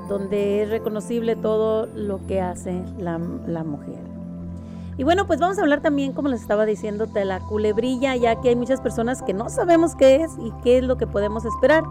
donde 0.07 0.61
es 0.61 0.69
reconocible 0.69 1.35
todo 1.35 1.87
lo 1.87 2.23
que 2.27 2.39
hace 2.39 2.79
la, 2.99 3.17
mujer. 3.17 4.03
Y 4.99 5.03
bueno, 5.03 5.25
pues 5.25 5.39
vamos 5.39 5.57
a 5.57 5.61
hablar 5.61 5.81
también, 5.81 6.13
como 6.13 6.29
les 6.29 6.41
estaba 6.41 6.63
diciendo, 6.63 7.07
de 7.07 7.25
la 7.25 7.39
culebrilla, 7.39 8.15
ya 8.17 8.39
que 8.39 8.49
hay 8.49 8.55
muchas 8.55 8.81
personas 8.81 9.23
que 9.23 9.33
no 9.33 9.49
sabemos 9.49 9.95
qué 9.95 10.17
es 10.17 10.31
y 10.37 10.51
qué 10.63 10.77
es 10.77 10.83
lo 10.83 10.95
que 10.97 11.07
podemos 11.07 11.43
esperar. 11.43 11.83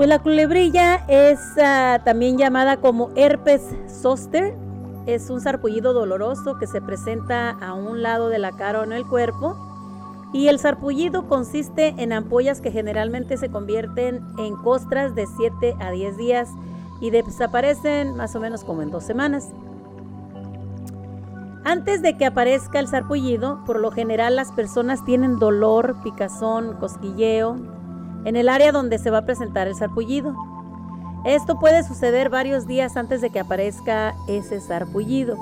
Pues 0.00 0.08
la 0.08 0.18
culebrilla 0.18 1.04
es 1.08 1.38
ah, 1.62 2.00
también 2.02 2.38
llamada 2.38 2.78
como 2.78 3.10
herpes 3.16 3.60
zoster. 3.86 4.56
Es 5.04 5.28
un 5.28 5.42
sarpullido 5.42 5.92
doloroso 5.92 6.56
que 6.58 6.66
se 6.66 6.80
presenta 6.80 7.50
a 7.50 7.74
un 7.74 8.02
lado 8.02 8.30
de 8.30 8.38
la 8.38 8.52
cara 8.52 8.80
o 8.80 8.84
en 8.84 8.92
el 8.92 9.06
cuerpo. 9.06 9.58
Y 10.32 10.48
el 10.48 10.58
sarpullido 10.58 11.28
consiste 11.28 11.88
en 11.98 12.14
ampollas 12.14 12.62
que 12.62 12.72
generalmente 12.72 13.36
se 13.36 13.50
convierten 13.50 14.24
en 14.38 14.56
costras 14.56 15.14
de 15.14 15.26
7 15.36 15.76
a 15.78 15.90
10 15.90 16.16
días 16.16 16.48
y 17.02 17.10
desaparecen 17.10 18.16
más 18.16 18.34
o 18.34 18.40
menos 18.40 18.64
como 18.64 18.80
en 18.80 18.90
dos 18.90 19.04
semanas. 19.04 19.50
Antes 21.62 22.00
de 22.00 22.16
que 22.16 22.24
aparezca 22.24 22.80
el 22.80 22.88
sarpullido, 22.88 23.62
por 23.66 23.78
lo 23.78 23.90
general 23.90 24.34
las 24.34 24.50
personas 24.50 25.04
tienen 25.04 25.38
dolor, 25.38 25.96
picazón, 26.02 26.78
cosquilleo 26.78 27.79
en 28.24 28.36
el 28.36 28.48
área 28.48 28.72
donde 28.72 28.98
se 28.98 29.10
va 29.10 29.18
a 29.18 29.24
presentar 29.24 29.68
el 29.68 29.74
sarpullido. 29.74 30.34
Esto 31.24 31.58
puede 31.58 31.82
suceder 31.82 32.30
varios 32.30 32.66
días 32.66 32.96
antes 32.96 33.20
de 33.20 33.30
que 33.30 33.40
aparezca 33.40 34.14
ese 34.28 34.60
sarpullido. 34.60 35.36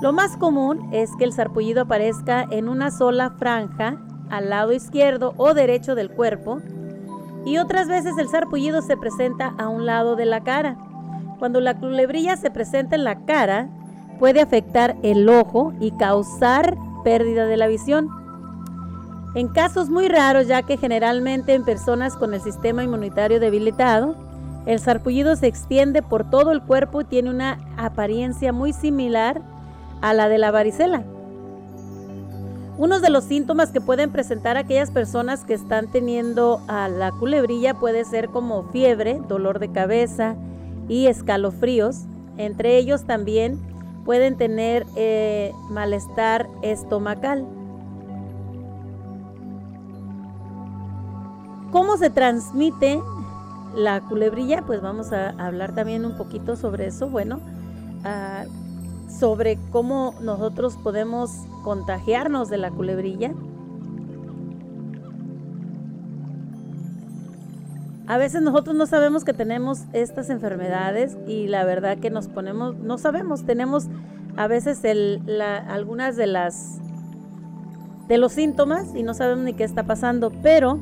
Lo 0.00 0.12
más 0.12 0.36
común 0.36 0.88
es 0.92 1.10
que 1.16 1.24
el 1.24 1.32
sarpullido 1.32 1.82
aparezca 1.82 2.46
en 2.50 2.68
una 2.68 2.90
sola 2.90 3.30
franja 3.30 3.96
al 4.30 4.50
lado 4.50 4.72
izquierdo 4.72 5.34
o 5.36 5.54
derecho 5.54 5.94
del 5.94 6.10
cuerpo 6.10 6.60
y 7.44 7.58
otras 7.58 7.88
veces 7.88 8.16
el 8.18 8.28
sarpullido 8.28 8.82
se 8.82 8.96
presenta 8.96 9.54
a 9.58 9.68
un 9.68 9.86
lado 9.86 10.16
de 10.16 10.24
la 10.24 10.42
cara. 10.42 10.76
Cuando 11.38 11.60
la 11.60 11.78
culebrilla 11.78 12.36
se 12.36 12.50
presenta 12.50 12.96
en 12.96 13.04
la 13.04 13.24
cara, 13.24 13.68
puede 14.18 14.40
afectar 14.40 14.96
el 15.02 15.28
ojo 15.28 15.74
y 15.80 15.90
causar 15.92 16.76
pérdida 17.02 17.46
de 17.46 17.56
la 17.56 17.66
visión. 17.66 18.08
En 19.34 19.48
casos 19.48 19.90
muy 19.90 20.08
raros, 20.08 20.46
ya 20.46 20.62
que 20.62 20.76
generalmente 20.76 21.54
en 21.54 21.64
personas 21.64 22.16
con 22.16 22.34
el 22.34 22.40
sistema 22.40 22.84
inmunitario 22.84 23.40
debilitado, 23.40 24.14
el 24.64 24.78
sarpullido 24.78 25.34
se 25.34 25.48
extiende 25.48 26.02
por 26.02 26.30
todo 26.30 26.52
el 26.52 26.62
cuerpo 26.62 27.00
y 27.00 27.04
tiene 27.04 27.30
una 27.30 27.58
apariencia 27.76 28.52
muy 28.52 28.72
similar 28.72 29.42
a 30.00 30.14
la 30.14 30.28
de 30.28 30.38
la 30.38 30.52
varicela. 30.52 31.02
Uno 32.78 33.00
de 33.00 33.10
los 33.10 33.24
síntomas 33.24 33.70
que 33.70 33.80
pueden 33.80 34.10
presentar 34.10 34.56
aquellas 34.56 34.90
personas 34.90 35.44
que 35.44 35.54
están 35.54 35.90
teniendo 35.90 36.60
a 36.66 36.88
la 36.88 37.10
culebrilla 37.12 37.74
puede 37.74 38.04
ser 38.04 38.28
como 38.28 38.64
fiebre, 38.70 39.20
dolor 39.28 39.58
de 39.58 39.70
cabeza 39.70 40.36
y 40.88 41.06
escalofríos. 41.06 42.02
Entre 42.36 42.76
ellos 42.76 43.04
también 43.04 43.60
pueden 44.04 44.36
tener 44.36 44.86
eh, 44.96 45.52
malestar 45.70 46.48
estomacal. 46.62 47.46
¿Cómo 51.74 51.96
se 51.96 52.08
transmite 52.08 53.02
la 53.74 54.00
culebrilla? 54.02 54.62
Pues 54.64 54.80
vamos 54.80 55.12
a 55.12 55.30
hablar 55.30 55.74
también 55.74 56.04
un 56.04 56.16
poquito 56.16 56.54
sobre 56.54 56.86
eso. 56.86 57.08
Bueno, 57.08 57.40
ah, 58.04 58.44
sobre 59.08 59.58
cómo 59.72 60.14
nosotros 60.20 60.76
podemos 60.76 61.32
contagiarnos 61.64 62.48
de 62.48 62.58
la 62.58 62.70
culebrilla. 62.70 63.32
A 68.06 68.18
veces 68.18 68.40
nosotros 68.40 68.76
no 68.76 68.86
sabemos 68.86 69.24
que 69.24 69.32
tenemos 69.32 69.80
estas 69.92 70.30
enfermedades 70.30 71.16
y 71.26 71.48
la 71.48 71.64
verdad 71.64 71.98
que 71.98 72.08
nos 72.08 72.28
ponemos, 72.28 72.76
no 72.76 72.98
sabemos, 72.98 73.46
tenemos 73.46 73.86
a 74.36 74.46
veces 74.46 74.80
algunas 75.66 76.14
de 76.14 76.28
las 76.28 76.78
de 78.06 78.16
los 78.16 78.30
síntomas 78.30 78.94
y 78.94 79.02
no 79.02 79.12
sabemos 79.12 79.44
ni 79.44 79.54
qué 79.54 79.64
está 79.64 79.82
pasando, 79.82 80.30
pero 80.40 80.78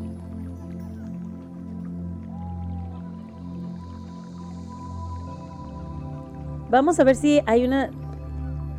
vamos 6.72 6.98
a 6.98 7.04
ver 7.04 7.14
si 7.14 7.40
hay 7.46 7.64
una 7.64 7.90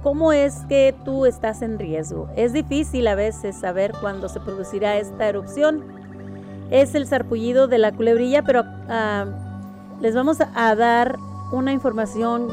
cómo 0.04 0.34
es 0.34 0.66
que 0.68 0.94
tú 1.06 1.26
estás 1.26 1.62
en 1.62 1.80
riesgo. 1.80 2.28
Es 2.36 2.52
difícil 2.52 3.08
a 3.08 3.16
veces 3.16 3.56
saber 3.56 3.94
cuándo 4.02 4.28
se 4.28 4.42
producirá 4.42 4.98
esta 4.98 5.30
erupción 5.30 6.04
es 6.74 6.96
el 6.96 7.06
sarpullido 7.06 7.68
de 7.68 7.78
la 7.78 7.92
culebrilla, 7.92 8.42
pero 8.42 8.64
ah, 8.90 9.26
les 10.02 10.16
vamos 10.16 10.40
a 10.42 10.76
dar 10.76 11.18
una 11.52 11.72
información, 11.72 12.48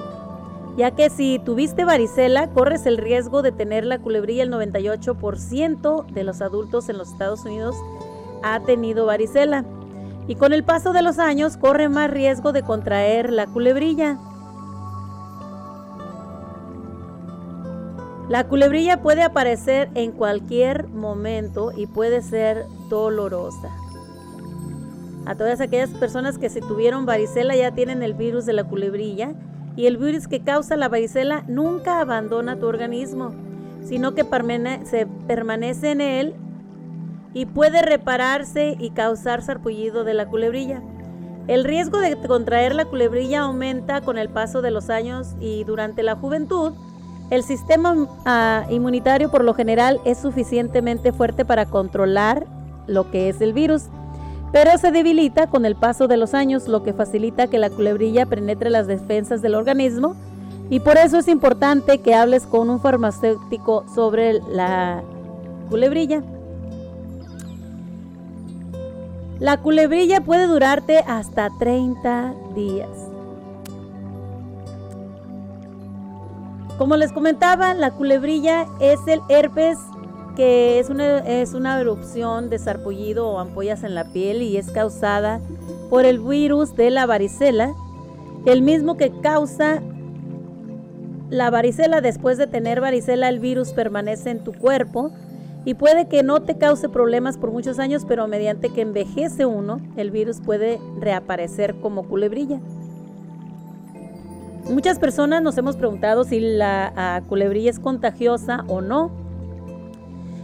ya 0.76 0.90
que 0.90 1.08
si 1.08 1.38
tuviste 1.38 1.86
varicela, 1.86 2.48
corres 2.48 2.84
el 2.84 2.98
riesgo 2.98 3.40
de 3.40 3.50
tener 3.50 3.86
la 3.86 3.98
culebrilla. 3.98 4.42
El 4.42 4.52
98% 4.52 6.06
de 6.06 6.22
los 6.22 6.42
adultos 6.42 6.90
en 6.90 6.98
los 6.98 7.12
Estados 7.12 7.46
Unidos 7.46 7.76
ha 8.42 8.60
tenido 8.60 9.06
varicela. 9.06 9.64
Y 10.28 10.34
con 10.36 10.52
el 10.52 10.64
paso 10.64 10.92
de 10.92 11.00
los 11.00 11.18
años 11.18 11.56
corre 11.56 11.88
más 11.88 12.10
riesgo 12.10 12.52
de 12.52 12.62
contraer 12.62 13.32
la 13.32 13.46
culebrilla. 13.46 14.18
La 18.30 18.48
culebrilla 18.48 19.02
puede 19.02 19.22
aparecer 19.22 19.90
en 19.94 20.12
cualquier 20.12 20.88
momento 20.88 21.72
y 21.76 21.86
puede 21.86 22.22
ser 22.22 22.64
dolorosa 22.88 23.68
a 25.26 25.34
todas 25.36 25.60
aquellas 25.60 25.90
personas 25.90 26.38
que 26.38 26.48
si 26.48 26.60
tuvieron 26.60 27.06
varicela 27.06 27.54
ya 27.54 27.72
tienen 27.72 28.02
el 28.02 28.14
virus 28.14 28.46
de 28.46 28.52
la 28.52 28.64
culebrilla 28.64 29.34
y 29.76 29.86
el 29.86 29.96
virus 29.96 30.26
que 30.26 30.42
causa 30.42 30.76
la 30.76 30.88
varicela 30.88 31.44
nunca 31.46 32.00
abandona 32.00 32.58
tu 32.58 32.66
organismo, 32.66 33.32
sino 33.84 34.14
que 34.14 34.26
se 34.84 35.06
permanece 35.28 35.90
en 35.92 36.00
él 36.00 36.34
y 37.32 37.46
puede 37.46 37.82
repararse 37.82 38.76
y 38.78 38.90
causar 38.90 39.42
sarpullido 39.42 40.02
de 40.02 40.14
la 40.14 40.26
culebrilla. 40.26 40.82
El 41.46 41.64
riesgo 41.64 42.00
de 42.00 42.16
contraer 42.16 42.74
la 42.74 42.86
culebrilla 42.86 43.42
aumenta 43.42 44.00
con 44.00 44.18
el 44.18 44.30
paso 44.30 44.62
de 44.62 44.70
los 44.70 44.90
años 44.90 45.36
y 45.40 45.64
durante 45.64 46.02
la 46.02 46.16
juventud. 46.16 46.72
El 47.30 47.42
sistema 47.44 48.08
ah, 48.24 48.64
inmunitario 48.70 49.30
por 49.30 49.44
lo 49.44 49.54
general 49.54 50.00
es 50.04 50.18
suficientemente 50.18 51.12
fuerte 51.12 51.44
para 51.44 51.66
controlar 51.66 52.46
lo 52.86 53.10
que 53.10 53.28
es 53.28 53.40
el 53.40 53.52
virus 53.52 53.88
pero 54.52 54.76
se 54.78 54.90
debilita 54.90 55.46
con 55.46 55.64
el 55.64 55.76
paso 55.76 56.08
de 56.08 56.16
los 56.16 56.34
años, 56.34 56.66
lo 56.66 56.82
que 56.82 56.92
facilita 56.92 57.46
que 57.46 57.58
la 57.58 57.70
culebrilla 57.70 58.26
penetre 58.26 58.70
las 58.70 58.86
defensas 58.86 59.42
del 59.42 59.54
organismo 59.54 60.16
y 60.70 60.80
por 60.80 60.96
eso 60.98 61.18
es 61.18 61.28
importante 61.28 61.98
que 61.98 62.14
hables 62.14 62.46
con 62.46 62.70
un 62.70 62.80
farmacéutico 62.80 63.84
sobre 63.94 64.40
la 64.52 65.02
culebrilla. 65.68 66.22
La 69.38 69.56
culebrilla 69.56 70.20
puede 70.20 70.46
durarte 70.46 70.98
hasta 70.98 71.48
30 71.58 72.34
días. 72.54 73.09
Como 76.80 76.96
les 76.96 77.12
comentaba, 77.12 77.74
la 77.74 77.90
culebrilla 77.90 78.66
es 78.80 79.00
el 79.06 79.20
herpes 79.28 79.76
que 80.34 80.78
es 80.78 80.88
una, 80.88 81.78
erupción 81.78 82.48
de 82.48 82.58
sarpullido 82.58 83.28
o 83.28 83.38
ampollas 83.38 83.84
en 83.84 83.94
la 83.94 84.04
piel 84.04 84.40
y 84.40 84.56
es 84.56 84.70
causada 84.70 85.42
por 85.90 86.06
el 86.06 86.20
virus 86.20 86.74
de 86.76 86.90
la 86.90 87.04
varicela, 87.04 87.74
el 88.46 88.62
mismo 88.62 88.96
que 88.96 89.10
causa 89.20 89.82
la 91.28 91.50
varicela. 91.50 92.00
Después 92.00 92.38
de 92.38 92.46
tener 92.46 92.80
varicela, 92.80 93.28
el 93.28 93.40
virus 93.40 93.74
permanece 93.74 94.30
en 94.30 94.42
tu 94.42 94.54
cuerpo 94.54 95.10
y 95.66 95.74
puede 95.74 96.08
que 96.08 96.22
no 96.22 96.40
te 96.40 96.56
cause 96.56 96.88
problemas 96.88 97.36
por 97.36 97.50
muchos 97.50 97.78
años, 97.78 98.06
pero 98.08 98.26
mediante 98.26 98.70
que 98.70 98.80
envejece 98.80 99.44
uno, 99.44 99.82
el 99.98 100.10
virus 100.10 100.40
puede 100.40 100.80
reaparecer 100.98 101.74
como 101.82 102.08
culebrilla. 102.08 102.58
Muchas 104.68 104.98
personas 104.98 105.42
nos 105.42 105.56
hemos 105.58 105.76
preguntado 105.76 106.24
si 106.24 106.40
la 106.40 107.22
culebrilla 107.28 107.70
es 107.70 107.78
contagiosa 107.78 108.64
o 108.68 108.80
no. 108.80 109.10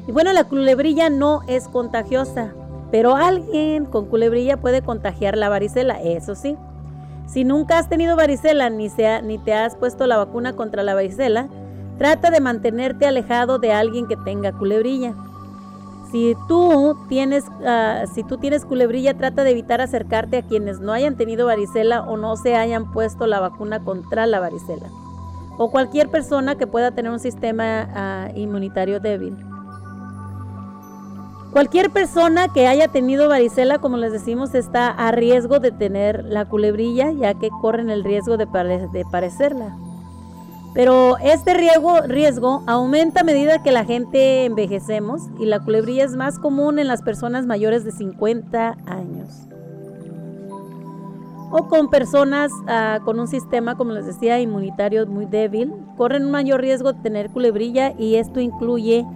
Y 0.09 0.13
bueno, 0.13 0.33
la 0.33 0.45
culebrilla 0.45 1.11
no 1.11 1.43
es 1.49 1.69
contagiosa, 1.69 2.53
pero 2.91 3.17
alguien 3.17 3.85
con 3.85 4.07
culebrilla 4.07 4.57
puede 4.57 4.83
contagiar 4.83 5.37
la 5.37 5.49
varicela, 5.49 6.01
eso 6.01 6.35
sí. 6.35 6.57
Si 7.27 7.43
nunca 7.43 7.79
has 7.79 7.89
tenido 7.89 8.15
varicela 8.15 8.71
ni, 8.71 8.89
ni 9.25 9.39
te 9.39 9.53
has 9.53 9.75
puesto 9.75 10.07
la 10.07 10.17
vacuna 10.17 10.55
contra 10.55 10.85
la 10.85 10.95
varicela, 10.95 11.49
trata 11.99 12.31
de 12.31 12.41
mantenerte 12.41 13.07
alejado 13.07 13.59
de 13.59 13.73
alguien 13.73 14.07
que 14.07 14.17
tenga 14.17 14.53
culebrilla. 14.53 15.15
Si 16.11 16.37
tú 16.49 16.97
tienes, 17.09 17.45
ah, 17.65 18.05
si 18.13 18.23
tú 18.23 18.39
tienes 18.39 18.65
culebrilla, 18.65 19.15
trata 19.15 19.45
de 19.45 19.51
evitar 19.51 19.81
acercarte 19.81 20.39
a 20.39 20.43
quienes 20.43 20.81
no 20.81 20.93
hayan 20.93 21.17
tenido 21.17 21.47
varicela 21.47 22.03
o 22.03 22.17
no 22.17 22.37
se 22.37 22.55
hayan 22.55 22.93
puesto 22.93 23.27
la 23.27 23.41
vacuna 23.41 23.83
contra 23.83 24.27
la 24.27 24.41
varicela. 24.41 24.89
O 25.59 25.71
cualquier 25.71 26.09
persona 26.11 26.57
que 26.57 26.67
pueda 26.67 26.91
tener 26.93 27.11
un 27.11 27.19
sistema 27.19 27.89
ah, 27.95 28.29
inmunitario 28.35 29.01
débil. 29.01 29.37
Cualquier 31.57 31.91
persona 31.91 32.49
que 32.49 32.67
haya 32.67 32.89
tenido 32.89 33.31
varicela, 33.31 33.79
como 33.79 33.97
les 33.97 34.13
decimos, 34.13 34.55
está 34.55 34.91
a 34.91 35.11
riesgo 35.11 35.59
de 35.59 35.73
tener 35.73 36.23
la 36.25 36.45
culebrilla, 36.45 37.13
ya 37.13 37.33
que 37.33 37.49
corren 37.63 37.89
el 37.89 38.05
riesgo 38.05 38.37
de, 38.37 38.47
parecerla. 39.11 39.75
Pero 40.77 41.17
este 41.17 41.55
riesgo, 41.55 42.63
aumenta 42.67 43.23
a 43.23 43.25
medida 43.25 43.63
que 43.63 43.73
la 43.73 43.87
gente 43.87 44.45
envejecemos 44.45 45.23
y 45.39 45.47
la 45.47 45.61
culebrilla 45.61 46.05
es 46.05 46.17
más 46.17 46.39
común 46.39 46.79
en 46.79 46.87
las 46.87 47.01
personas 47.01 47.47
mayores 47.47 47.83
de 47.83 47.93
50 47.93 48.77
años. 48.85 49.49
O 51.51 51.67
con 51.69 51.89
personas 51.89 52.53
ah, 52.69 52.99
con 53.07 53.19
un 53.19 53.27
sistema, 53.27 53.79
como 53.79 53.93
les 53.93 54.05
decía, 54.05 54.39
inmunitario 54.39 55.07
muy 55.07 55.25
débil, 55.25 55.73
corren 55.97 56.27
un 56.27 56.31
mayor 56.31 56.61
riesgo 56.61 56.93
de 56.93 57.01
tener 57.01 57.31
culebrilla 57.31 57.95
y 57.97 58.17
esto 58.17 58.41
incluye 58.41 59.07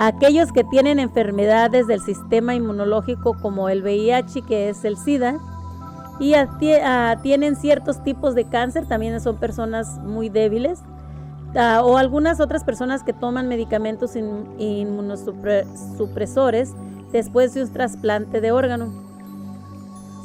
aquellos 0.00 0.50
que 0.50 0.64
tienen 0.64 0.98
enfermedades 0.98 1.86
del 1.86 2.00
sistema 2.00 2.56
inmunológico 2.56 3.36
como 3.40 3.68
el 3.68 3.84
VIH, 3.84 4.42
que 4.42 4.70
es 4.70 4.84
el 4.84 4.96
SIDA, 4.96 5.38
y 6.18 6.34
tienen 7.22 7.54
ciertos 7.54 8.02
tipos 8.02 8.34
de 8.34 8.46
cáncer, 8.46 8.86
también 8.88 9.20
son 9.20 9.36
personas 9.36 10.00
muy 10.02 10.30
débiles, 10.30 10.82
Ah, 11.54 11.82
o 11.84 11.96
algunas 11.96 12.40
otras 12.40 12.64
personas 12.64 13.02
que 13.02 13.12
toman 13.12 13.48
medicamentos 13.48 14.16
inmunosupresores 14.16 16.74
después 17.12 17.54
de 17.54 17.62
un 17.62 17.72
trasplante 17.72 18.40
de 18.40 18.52
órgano. 18.52 19.06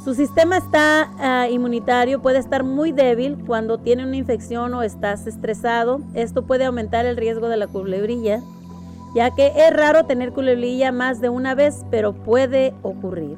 Su 0.04 0.14
sistema 0.14 0.56
está, 0.56 1.10
ah, 1.18 1.48
inmunitario 1.48 2.20
puede 2.20 2.38
estar 2.38 2.64
muy 2.64 2.92
débil 2.92 3.38
cuando 3.46 3.78
tiene 3.78 4.04
una 4.04 4.16
infección 4.16 4.74
o 4.74 4.82
estás 4.82 5.26
estresado. 5.26 6.00
Esto 6.14 6.42
puede 6.42 6.64
aumentar 6.64 7.06
el 7.06 7.16
riesgo 7.16 7.48
de 7.48 7.56
la 7.56 7.68
culebrilla, 7.68 8.42
ya 9.14 9.30
que 9.30 9.52
es 9.54 9.74
raro 9.74 10.04
tener 10.04 10.32
culebrilla 10.32 10.90
más 10.90 11.20
de 11.20 11.28
una 11.28 11.54
vez, 11.54 11.84
pero 11.90 12.12
puede 12.12 12.74
ocurrir. 12.82 13.36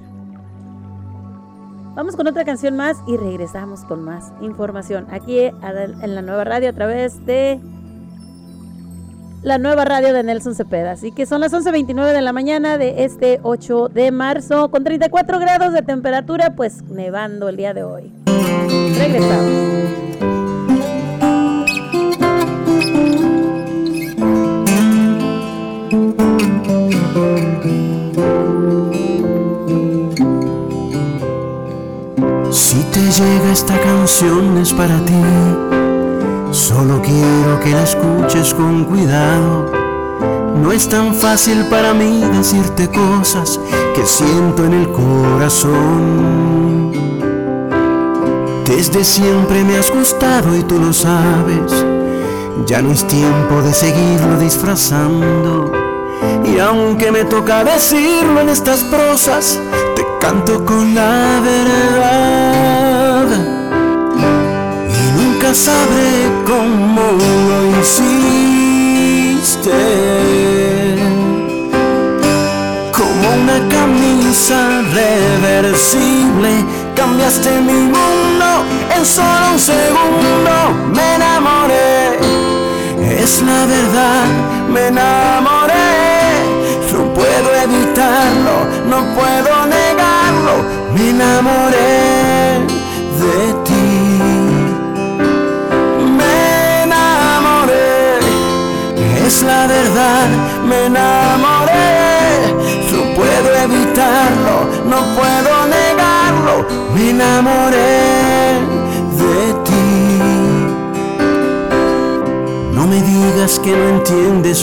Vamos 1.94 2.16
con 2.16 2.27
otra 2.27 2.44
canción 2.44 2.77
más 2.77 2.97
y 3.07 3.18
regresamos 3.18 3.85
con 3.85 4.03
más 4.03 4.33
información 4.40 5.07
aquí 5.12 5.38
en 5.38 6.14
la 6.14 6.23
nueva 6.23 6.42
radio 6.42 6.70
a 6.70 6.73
través 6.73 7.25
de 7.25 7.61
la 9.44 9.59
nueva 9.59 9.85
radio 9.85 10.12
de 10.12 10.22
Nelson 10.22 10.54
Cepeda. 10.54 10.92
Así 10.92 11.12
que 11.12 11.26
son 11.26 11.40
las 11.40 11.52
11.29 11.52 12.12
de 12.12 12.22
la 12.22 12.33
mañana 12.33 12.78
de 12.78 13.04
este 13.04 13.38
8 13.42 13.90
de 13.90 14.11
marzo 14.11 14.70
con 14.70 14.83
34 14.83 15.38
grados 15.38 15.72
de 15.72 15.83
temperatura, 15.83 16.54
pues 16.57 16.83
nevando 16.85 17.48
el 17.48 17.57
día 17.57 17.74
de 17.74 17.85
hoy. 17.85 18.12
Regresamos. 18.98 19.52
Si 32.50 32.83
te 32.85 33.00
llega 33.00 33.52
esta 33.52 33.78
canción 33.80 34.59
es 34.59 34.72
para 34.72 34.98
ti 35.04 35.84
Solo 36.55 37.03
quiero 37.03 37.59
que 37.64 37.73
la 37.73 37.83
escuches 37.83 38.55
con 38.55 38.85
cuidado. 38.85 39.73
No 40.55 40.71
es 40.71 40.88
tan 40.88 41.12
fácil 41.12 41.67
para 41.69 41.93
mí 41.93 42.23
decirte 42.33 42.88
cosas 42.88 43.59
que 43.93 44.07
siento 44.07 44.64
en 44.64 44.75
el 44.75 44.93
corazón. 44.93 46.93
Desde 48.64 49.03
siempre 49.03 49.64
me 49.64 49.79
has 49.79 49.90
gustado 49.90 50.57
y 50.57 50.62
tú 50.62 50.79
lo 50.79 50.93
sabes. 50.93 51.85
Ya 52.67 52.81
no 52.83 52.93
es 52.93 53.05
tiempo 53.09 53.61
de 53.61 53.73
seguirlo 53.73 54.38
disfrazando. 54.38 55.73
Y 56.45 56.61
aunque 56.61 57.11
me 57.11 57.25
toca 57.25 57.64
decirlo 57.64 58.40
en 58.40 58.51
estas 58.51 58.85
prosas, 58.85 59.59
te 59.97 60.07
canto 60.21 60.64
con 60.64 60.95
la 60.95 61.40
verdad 61.40 62.84
sabré 65.52 66.30
cómo 66.46 67.02
lo 67.48 67.80
hiciste. 67.80 69.70
Como 72.92 73.24
una 73.42 73.59
camisa 73.68 74.59
reversible, 74.94 76.50
cambiaste 76.94 77.50
mi 77.61 77.72
mundo 77.72 78.64
en 78.96 79.04
solo 79.04 79.52
un 79.52 79.59
segundo. 79.59 80.52
Me 80.94 81.14
enamoré, 81.16 82.18
es 83.22 83.42
la 83.42 83.66
verdad, 83.66 84.26
me 84.72 84.87
enamoré. 84.87 85.74
No 86.94 87.02
puedo 87.12 87.48
evitarlo, 87.64 88.57
no 88.88 88.98
puedo 89.14 89.52
negarlo, 89.66 89.93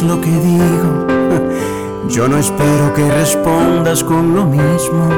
lo 0.02 0.20
que 0.20 0.30
digo. 0.30 1.08
Yo 2.08 2.28
no 2.28 2.38
espero 2.38 2.94
que 2.94 3.10
respondas 3.10 4.04
con 4.04 4.36
lo 4.36 4.46
mismo. 4.46 5.10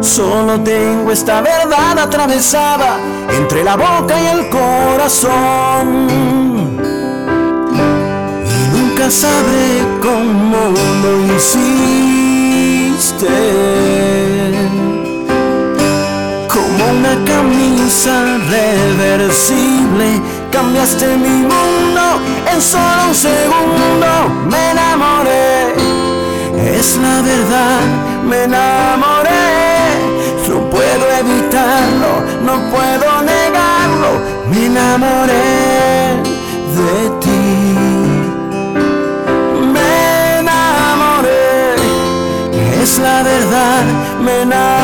Solo 0.00 0.60
tengo 0.60 1.10
esta 1.10 1.40
verdad 1.40 1.98
atravesada 1.98 2.98
entre 3.36 3.64
la 3.64 3.76
boca 3.76 4.14
y 4.20 4.26
el 4.26 4.48
corazón 4.48 6.08
nunca 9.00 9.10
sabré 9.10 9.82
cómo 10.00 10.72
lo 11.02 11.12
hiciste. 11.34 11.70
Como 16.48 16.84
una 16.98 17.14
camisa 17.24 18.38
reversible, 18.48 20.20
cambiaste 20.60 21.16
mi 21.16 21.36
mundo 21.52 22.02
en 22.52 22.60
solo 22.60 23.00
un 23.08 23.14
segundo. 23.14 24.08
Me 24.50 24.70
enamoré, 24.72 25.74
es 26.76 26.96
la 26.96 27.16
verdad, 27.22 27.80
me 28.28 28.44
enamoré. 28.44 29.30
No 30.48 30.68
puedo 30.68 31.04
evitarlo, 31.20 32.12
no 32.46 32.54
puedo 32.72 33.08
negarlo, 33.32 34.10
me 34.50 34.66
enamoré 34.66 35.48
de 36.76 37.10
ti. 37.20 37.40
es 42.82 42.98
la 42.98 43.22
verdad, 43.22 43.84
me 44.24 44.42
enamoré. 44.42 44.79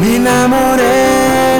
Me 0.00 0.16
enamoré 0.16 1.59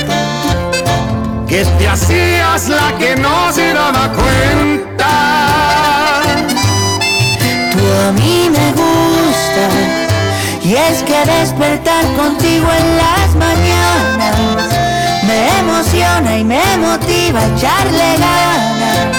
te 1.77 1.87
hacías 1.87 2.69
la 2.69 2.97
que 2.97 3.15
no 3.15 3.51
se 3.51 3.73
daba 3.73 4.11
cuenta. 4.13 5.11
Tú 7.71 7.83
a 8.07 8.11
mí 8.13 8.49
me 8.49 8.71
gusta 8.71 9.63
y 10.63 10.75
es 10.75 11.03
que 11.03 11.19
despertar 11.25 12.03
contigo 12.15 12.67
en 12.79 12.97
las 12.97 13.35
mañanas 13.35 14.35
me 15.27 15.59
emociona 15.59 16.37
y 16.37 16.43
me 16.43 16.77
motiva 16.77 17.41
a 17.41 17.47
echarle 17.55 18.17
ganas 18.17 19.17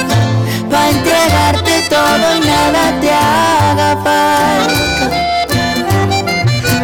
para 0.70 0.90
entregarte 0.90 1.82
todo 1.88 2.36
y 2.36 2.40
nada 2.40 3.00
te 3.00 3.10
haga 3.12 3.96
falta. 4.02 5.06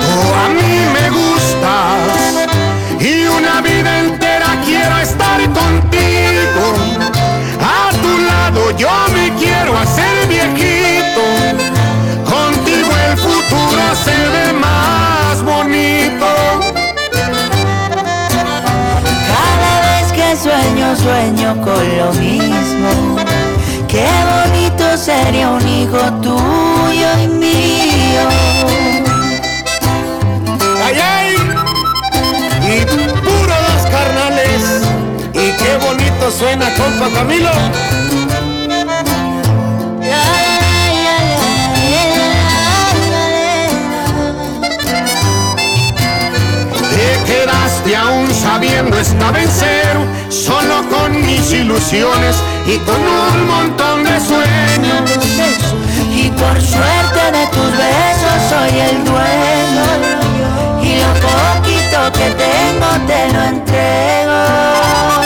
Tú 0.01 0.35
a 0.44 0.49
mí 0.57 0.73
me 0.94 1.11
gustas 1.11 2.49
y 3.01 3.27
una 3.27 3.61
vida 3.61 3.98
contigo. 5.59 6.64
A 7.61 7.90
tu 8.03 8.12
lado 8.31 8.61
yo 8.77 8.90
me 9.14 9.35
quiero 9.37 9.77
hacer 9.79 10.14
viejito. 10.29 11.25
Contigo 12.35 12.90
el 13.09 13.16
futuro 13.16 13.85
se 14.05 14.16
ve 14.35 14.53
más 14.53 15.42
bonito. 15.42 16.29
Cada 19.33 19.73
vez 19.87 20.07
que 20.12 20.29
sueño, 20.37 20.97
sueño 20.97 21.49
con 21.66 21.85
lo 22.01 22.12
mismo. 22.14 22.90
Qué 23.88 24.09
bonito 24.33 24.85
sería 24.97 25.51
un 25.51 25.66
hijo 25.66 25.99
tuyo 26.21 27.11
y 27.25 27.29
mío. 27.29 28.25
Suena, 36.31 36.67
compa 36.75 37.09
Camilo. 37.14 37.51
Te 46.91 47.25
quedaste 47.25 47.97
aún 47.97 48.35
sabiendo 48.35 48.99
esta 48.99 49.31
vencer, 49.31 49.97
solo 50.29 50.87
con 50.91 51.25
mis 51.25 51.53
ilusiones 51.53 52.37
y 52.67 52.77
con 52.79 53.01
un 53.01 53.47
montón 53.47 54.05
de 54.05 54.21
sueños. 54.21 55.11
Y 56.12 56.31
por 56.31 56.61
suerte 56.61 57.33
de 57.33 57.47
tus 57.47 57.71
besos 57.71 58.43
soy 58.51 58.81
el 58.81 59.05
dueño. 59.05 59.87
Y 60.83 61.01
lo 61.01 61.12
poquito 61.21 62.12
que 62.12 62.31
tengo 62.35 62.88
te 63.07 63.33
lo 63.33 63.43
entrego. 63.45 65.17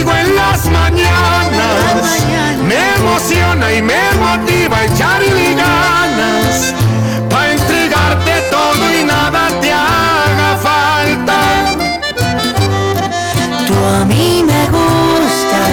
Contigo 0.00 0.16
en 0.16 0.36
las 0.36 0.64
mañanas 0.66 2.24
me 2.66 2.94
emociona 2.96 3.72
y 3.72 3.82
me 3.82 4.00
motiva 4.18 4.78
a 4.78 4.84
echarle 4.86 5.54
ganas 5.54 6.74
para 7.28 7.52
entregarte 7.52 8.32
todo 8.50 9.00
y 9.00 9.04
nada 9.04 9.48
te 9.60 9.72
haga 9.72 10.56
falta. 10.62 11.38
Tú 13.66 13.74
a 13.74 14.04
mí 14.06 14.44
me 14.46 14.62
gustas 14.76 15.70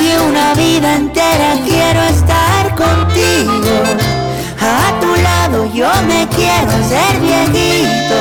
y 0.00 0.16
una 0.28 0.54
vida 0.54 0.96
entera 0.96 1.54
quiero 1.66 2.02
estar 2.04 2.74
contigo. 2.74 3.82
A 4.60 5.00
tu 5.00 5.14
lado 5.22 5.70
yo 5.74 5.90
me 6.08 6.26
quiero 6.28 6.72
ser 6.88 7.20
viejito. 7.20 8.16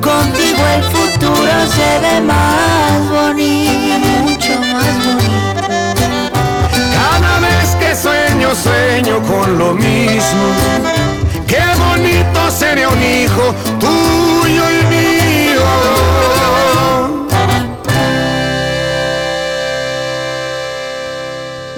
Contigo 0.00 0.62
el 0.76 0.82
futuro 0.84 1.66
se 1.76 1.98
ve 2.00 2.20
más 2.20 3.10
bonito, 3.10 3.55
sueño, 8.56 9.22
con 9.22 9.58
lo 9.58 9.74
mismo. 9.74 10.46
Qué 11.46 11.62
bonito 11.78 12.50
sería 12.50 12.88
un 12.88 13.02
hijo 13.02 13.54
tuyo 13.78 14.64
y 14.70 14.86
mío. 14.86 15.06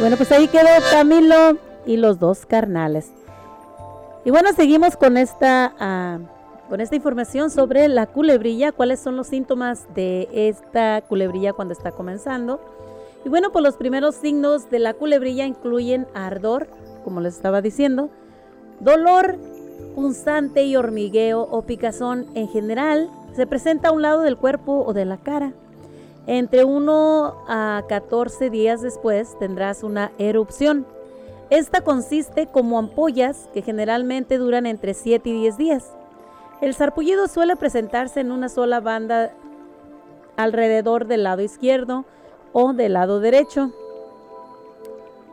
Bueno, 0.01 0.17
pues 0.17 0.31
ahí 0.33 0.49
quedó 0.49 0.69
Camilo 0.91 1.59
y 1.85 1.97
los 1.97 2.19
dos 2.19 2.47
carnales. 2.47 3.11
Y 4.25 4.31
bueno, 4.31 4.53
seguimos 4.53 4.97
con 4.97 5.17
esta, 5.17 5.75
ah, 5.79 6.19
con 6.69 6.81
esta 6.81 6.97
información 6.97 7.51
sobre 7.51 7.89
la 7.89 8.07
culebrilla, 8.07 8.73
cuáles 8.73 9.01
son 9.01 9.17
los 9.17 9.27
síntomas 9.27 9.87
de 9.95 10.29
esta 10.33 11.03
culebrilla 11.03 11.53
cuando 11.53 11.73
está 11.73 11.93
comenzando. 11.93 12.61
Y 13.25 13.29
bueno, 13.29 13.51
pues 13.51 13.63
los 13.63 13.77
primeros 13.77 14.15
signos 14.15 14.71
de 14.71 14.79
la 14.79 14.95
culebrilla 14.95 15.47
incluyen 15.47 16.07
ardor, 16.15 16.69
como 17.05 17.21
les 17.21 17.35
estaba 17.35 17.61
diciendo, 17.61 18.11
dolor 18.81 19.37
punzante 19.95 20.65
y 20.65 20.77
hormigueo 20.77 21.43
o 21.43 21.63
picazón 21.63 22.27
en 22.35 22.49
general 22.49 23.11
se 23.35 23.47
presenta 23.47 23.89
a 23.89 23.93
un 23.93 24.03
lado 24.03 24.23
del 24.23 24.37
cuerpo 24.37 24.85
o 24.87 24.93
de 24.93 25.05
la 25.05 25.17
cara. 25.17 25.53
Entre 26.27 26.65
1 26.65 27.35
a 27.49 27.83
14 27.89 28.51
días 28.51 28.83
después 28.83 29.39
tendrás 29.39 29.83
una 29.83 30.13
erupción. 30.19 30.87
Esta 31.51 31.81
consiste 31.81 32.47
como 32.47 32.79
ampollas 32.79 33.49
que 33.55 33.63
generalmente 33.63 34.39
duran 34.39 34.67
entre 34.67 34.95
7 34.95 35.29
y 35.31 35.33
10 35.33 35.57
días. 35.57 35.93
El 36.61 36.75
sarpullido 36.75 37.29
suele 37.29 37.57
presentarse 37.57 38.21
en 38.21 38.31
una 38.31 38.49
sola 38.49 38.81
banda 38.81 39.33
alrededor 40.37 41.07
del 41.07 41.23
lado 41.23 41.43
izquierdo 41.43 42.05
o 42.61 42.73
del 42.73 42.95
lado 42.95 43.21
derecho. 43.21 43.71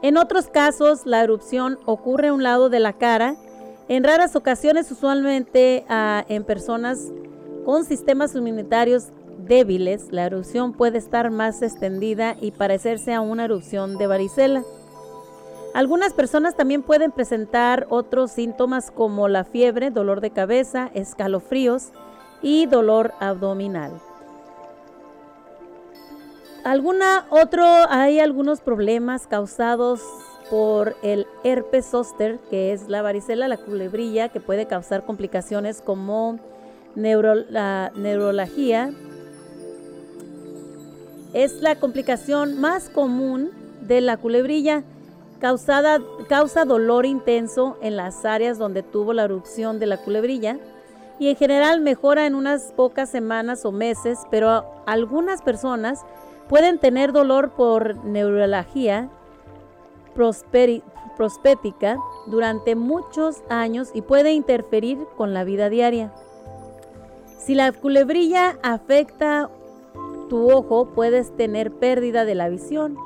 En 0.04 0.18
otros 0.18 0.48
casos, 0.48 1.08
la 1.08 1.24
erupción 1.24 1.80
ocurre 1.86 2.28
a 2.28 2.34
un 2.34 2.44
lado 2.44 2.70
de 2.70 2.80
la 2.80 2.94
cara. 2.94 3.36
En 3.88 4.04
raras 4.04 4.36
ocasiones, 4.36 4.92
usualmente 4.92 5.86
ah, 5.90 6.24
en 6.30 6.44
personas 6.44 7.12
con 7.66 7.84
sistemas 7.84 8.36
inmunitarios 8.36 9.08
débiles, 9.40 10.12
la 10.12 10.26
erupción 10.26 10.74
puede 10.74 11.00
estar 11.00 11.32
más 11.32 11.64
extendida 11.64 12.36
y 12.40 12.52
parecerse 12.52 13.12
a 13.16 13.22
una 13.22 13.46
erupción 13.46 13.98
de 13.98 14.06
varicela. 14.06 14.64
Algunas 15.74 16.14
personas 16.14 16.56
también 16.56 16.84
pueden 16.84 17.12
presentar 17.12 17.88
otros 17.90 18.32
síntomas 18.32 18.92
como 18.92 19.28
la 19.28 19.46
fiebre, 19.46 19.90
dolor 19.90 20.22
de 20.22 20.30
cabeza, 20.30 20.92
escalofríos 20.94 21.90
y 22.44 22.68
dolor 22.68 23.14
abdominal. 23.20 24.00
Alguna 26.66 27.28
otro 27.30 27.64
hay 27.64 28.20
algunos 28.20 28.60
problemas 28.60 29.28
causados 29.28 30.02
por 30.50 30.96
el 31.04 31.28
herpes 31.44 31.86
zóster, 31.86 32.40
que 32.50 32.74
es 32.74 32.90
la 32.90 33.04
varicela, 33.04 33.48
la 33.48 33.58
culebrilla, 33.58 34.30
que 34.30 34.40
puede 34.40 34.66
causar 34.66 35.06
complicaciones 35.06 35.84
como 35.84 36.40
neuro, 36.96 37.36
neurología. 37.94 38.92
Es 41.34 41.62
la 41.62 41.76
complicación 41.76 42.60
más 42.60 42.90
común 42.90 43.52
de 43.82 44.02
la 44.02 44.18
culebrilla. 44.18 44.82
Causada, 45.40 46.02
causa 46.28 46.66
dolor 46.66 47.06
intenso 47.06 47.78
en 47.84 47.96
las 47.96 48.26
áreas 48.26 48.58
donde 48.58 48.82
tuvo 48.82 49.14
la 49.14 49.26
erupción 49.26 49.78
de 49.78 49.86
la 49.86 49.98
culebrilla 49.98 50.58
y 51.20 51.30
en 51.30 51.36
general 51.36 51.82
mejora 51.82 52.26
en 52.26 52.34
unas 52.34 52.74
pocas 52.76 53.08
semanas 53.08 53.66
o 53.66 53.72
meses, 53.72 54.18
pero 54.32 54.66
algunas 54.88 55.44
personas 55.44 56.04
pueden 56.50 56.80
tener 56.80 57.12
dolor 57.12 57.52
por 57.52 58.04
neuralgia 58.06 59.10
prospética 60.14 61.98
durante 62.28 62.76
muchos 62.76 63.44
años 63.50 63.90
y 63.94 64.02
puede 64.02 64.34
interferir 64.34 64.98
con 65.18 65.34
la 65.34 65.44
vida 65.44 65.70
diaria. 65.70 66.14
Si 67.38 67.54
la 67.54 67.72
culebrilla 67.72 68.58
afecta 68.64 69.50
tu 70.30 70.52
ojo, 70.52 70.88
puedes 70.96 71.36
tener 71.36 71.72
pérdida 71.72 72.26
de 72.26 72.36
la 72.36 72.50
visión. 72.50 72.98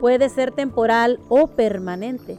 Puede 0.00 0.28
ser 0.28 0.52
temporal 0.52 1.20
o 1.28 1.48
permanente. 1.48 2.38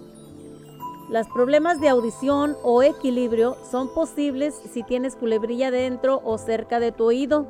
Los 1.09 1.27
problemas 1.27 1.81
de 1.81 1.89
audición 1.89 2.55
o 2.63 2.83
equilibrio 2.83 3.57
son 3.69 3.93
posibles 3.93 4.55
si 4.71 4.83
tienes 4.83 5.15
culebrilla 5.15 5.71
dentro 5.71 6.21
o 6.23 6.37
cerca 6.37 6.79
de 6.79 6.91
tu 6.91 7.05
oído. 7.05 7.47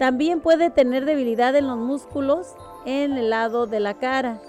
También 0.00 0.40
puede 0.40 0.70
tener 0.70 1.04
debilidad 1.04 1.54
en 1.54 1.66
los 1.66 1.76
músculos 1.76 2.54
en 2.86 3.18
el 3.18 3.28
lado 3.28 3.66
de 3.66 3.80
la 3.80 3.98
cara. 3.98 4.40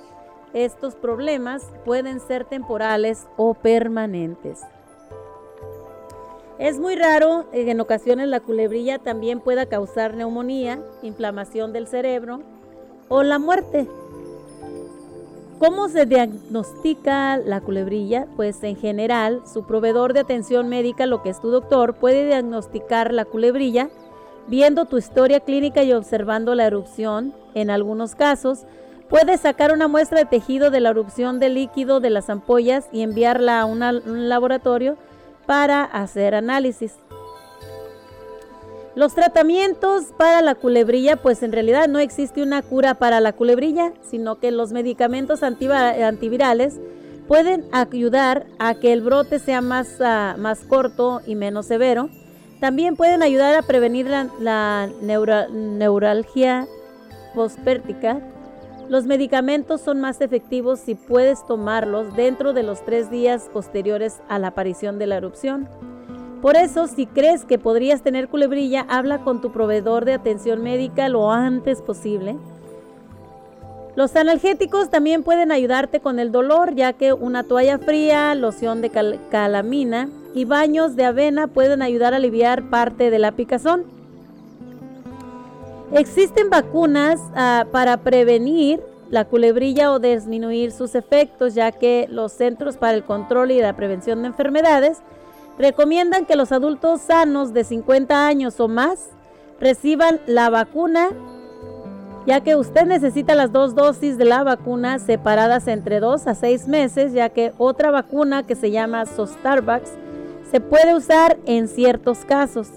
Estos 0.53 0.95
problemas 0.95 1.61
pueden 1.83 2.21
ser 2.21 2.45
temporales 2.45 3.27
o 3.35 3.53
permanentes. 3.53 4.61
Es 6.57 6.79
muy 6.79 6.95
raro, 6.95 7.47
eh, 7.51 7.69
en 7.69 7.81
ocasiones 7.81 8.29
la 8.29 8.39
culebrilla 8.39 8.97
también 8.97 9.41
pueda 9.41 9.65
causar 9.65 10.13
neumonía, 10.13 10.79
inflamación 11.01 11.73
del 11.73 11.85
cerebro 11.85 12.39
o 13.09 13.21
la 13.21 13.37
muerte. 13.37 13.89
¿Cómo 15.59 15.89
se 15.89 16.05
diagnostica 16.05 17.35
la 17.35 17.59
culebrilla? 17.59 18.25
Pues 18.37 18.63
en 18.63 18.77
general, 18.77 19.41
su 19.45 19.65
proveedor 19.65 20.13
de 20.13 20.21
atención 20.21 20.69
médica, 20.69 21.07
lo 21.07 21.21
que 21.21 21.29
es 21.29 21.41
tu 21.41 21.51
doctor, 21.51 21.95
puede 21.95 22.25
diagnosticar 22.25 23.13
la 23.13 23.25
culebrilla 23.25 23.89
viendo 24.51 24.83
tu 24.83 24.97
historia 24.97 25.39
clínica 25.39 25.81
y 25.81 25.93
observando 25.93 26.55
la 26.55 26.65
erupción. 26.65 27.33
En 27.53 27.69
algunos 27.69 28.15
casos, 28.15 28.65
puede 29.09 29.37
sacar 29.37 29.71
una 29.71 29.87
muestra 29.87 30.19
de 30.19 30.25
tejido 30.25 30.69
de 30.71 30.81
la 30.81 30.89
erupción 30.89 31.39
de 31.39 31.47
líquido 31.47 32.01
de 32.01 32.09
las 32.09 32.29
ampollas 32.29 32.89
y 32.91 33.01
enviarla 33.01 33.61
a 33.61 33.65
un 33.65 33.79
laboratorio 34.27 34.97
para 35.45 35.85
hacer 35.85 36.35
análisis. 36.35 36.95
Los 38.93 39.15
tratamientos 39.15 40.07
para 40.17 40.41
la 40.41 40.55
culebrilla, 40.55 41.15
pues 41.15 41.43
en 41.43 41.53
realidad 41.53 41.87
no 41.87 41.99
existe 41.99 42.43
una 42.43 42.61
cura 42.61 42.95
para 42.95 43.21
la 43.21 43.31
culebrilla, 43.31 43.93
sino 44.01 44.35
que 44.39 44.51
los 44.51 44.73
medicamentos 44.73 45.43
antivirales 45.43 46.77
pueden 47.29 47.63
ayudar 47.71 48.47
a 48.59 48.75
que 48.75 48.91
el 48.91 48.99
brote 48.99 49.39
sea 49.39 49.61
más, 49.61 50.01
ah, 50.01 50.35
más 50.37 50.65
corto 50.65 51.21
y 51.25 51.35
menos 51.35 51.67
severo. 51.67 52.09
También 52.61 52.95
pueden 52.95 53.23
ayudar 53.23 53.55
a 53.55 53.63
prevenir 53.63 54.07
la, 54.07 54.27
la 54.39 54.87
neura- 55.01 55.47
neuralgia 55.49 56.67
pospértica. 57.33 58.21
Los 58.87 59.07
medicamentos 59.07 59.81
son 59.81 59.99
más 59.99 60.21
efectivos 60.21 60.79
si 60.79 60.93
puedes 60.93 61.43
tomarlos 61.47 62.15
dentro 62.15 62.53
de 62.53 62.61
los 62.61 62.85
tres 62.85 63.09
días 63.09 63.49
posteriores 63.51 64.21
a 64.29 64.37
la 64.37 64.49
aparición 64.49 64.99
de 64.99 65.07
la 65.07 65.17
erupción. 65.17 65.67
Por 66.39 66.55
eso, 66.55 66.85
si 66.85 67.07
crees 67.07 67.45
que 67.45 67.57
podrías 67.57 68.03
tener 68.03 68.27
culebrilla, 68.27 68.85
habla 68.89 69.23
con 69.23 69.41
tu 69.41 69.51
proveedor 69.51 70.05
de 70.05 70.13
atención 70.13 70.61
médica 70.61 71.09
lo 71.09 71.31
antes 71.31 71.81
posible. 71.81 72.37
Los 73.95 74.15
analgésicos 74.15 74.91
también 74.91 75.23
pueden 75.23 75.51
ayudarte 75.51 75.99
con 75.99 76.19
el 76.19 76.31
dolor, 76.31 76.75
ya 76.75 76.93
que 76.93 77.11
una 77.11 77.43
toalla 77.43 77.79
fría, 77.79 78.35
loción 78.35 78.81
de 78.81 78.91
calamina 79.31 80.09
y 80.33 80.45
baños 80.45 80.95
de 80.95 81.05
avena 81.05 81.47
pueden 81.47 81.81
ayudar 81.81 82.13
a 82.13 82.17
aliviar 82.17 82.69
parte 82.69 83.09
de 83.09 83.19
la 83.19 83.31
picazón. 83.33 83.83
Existen 85.93 86.49
vacunas 86.49 87.19
ah, 87.35 87.65
para 87.71 87.97
prevenir 87.97 88.81
la 89.09 89.25
culebrilla 89.25 89.91
o 89.91 89.99
disminuir 89.99 90.71
sus 90.71 90.95
efectos, 90.95 91.53
ya 91.53 91.73
que 91.73 92.07
los 92.09 92.31
Centros 92.31 92.77
para 92.77 92.93
el 92.93 93.03
Control 93.03 93.51
y 93.51 93.59
la 93.59 93.75
Prevención 93.75 94.21
de 94.21 94.29
Enfermedades 94.29 94.99
recomiendan 95.59 96.25
que 96.25 96.37
los 96.37 96.53
adultos 96.53 97.01
sanos 97.01 97.53
de 97.53 97.65
50 97.65 98.25
años 98.25 98.59
o 98.61 98.69
más 98.69 99.09
reciban 99.59 100.21
la 100.27 100.49
vacuna, 100.49 101.09
ya 102.25 102.39
que 102.39 102.55
usted 102.55 102.85
necesita 102.85 103.35
las 103.35 103.51
dos 103.51 103.75
dosis 103.75 104.17
de 104.17 104.25
la 104.25 104.43
vacuna 104.45 104.97
separadas 104.97 105.67
entre 105.67 105.99
2 105.99 106.27
a 106.27 106.33
6 106.33 106.69
meses, 106.69 107.11
ya 107.11 107.29
que 107.29 107.51
otra 107.57 107.91
vacuna 107.91 108.43
que 108.43 108.55
se 108.55 108.71
llama 108.71 109.05
Starbucks 109.05 109.91
se 110.51 110.59
puede 110.59 110.93
usar 110.93 111.37
en 111.45 111.67
ciertos 111.67 112.19
casos. 112.25 112.67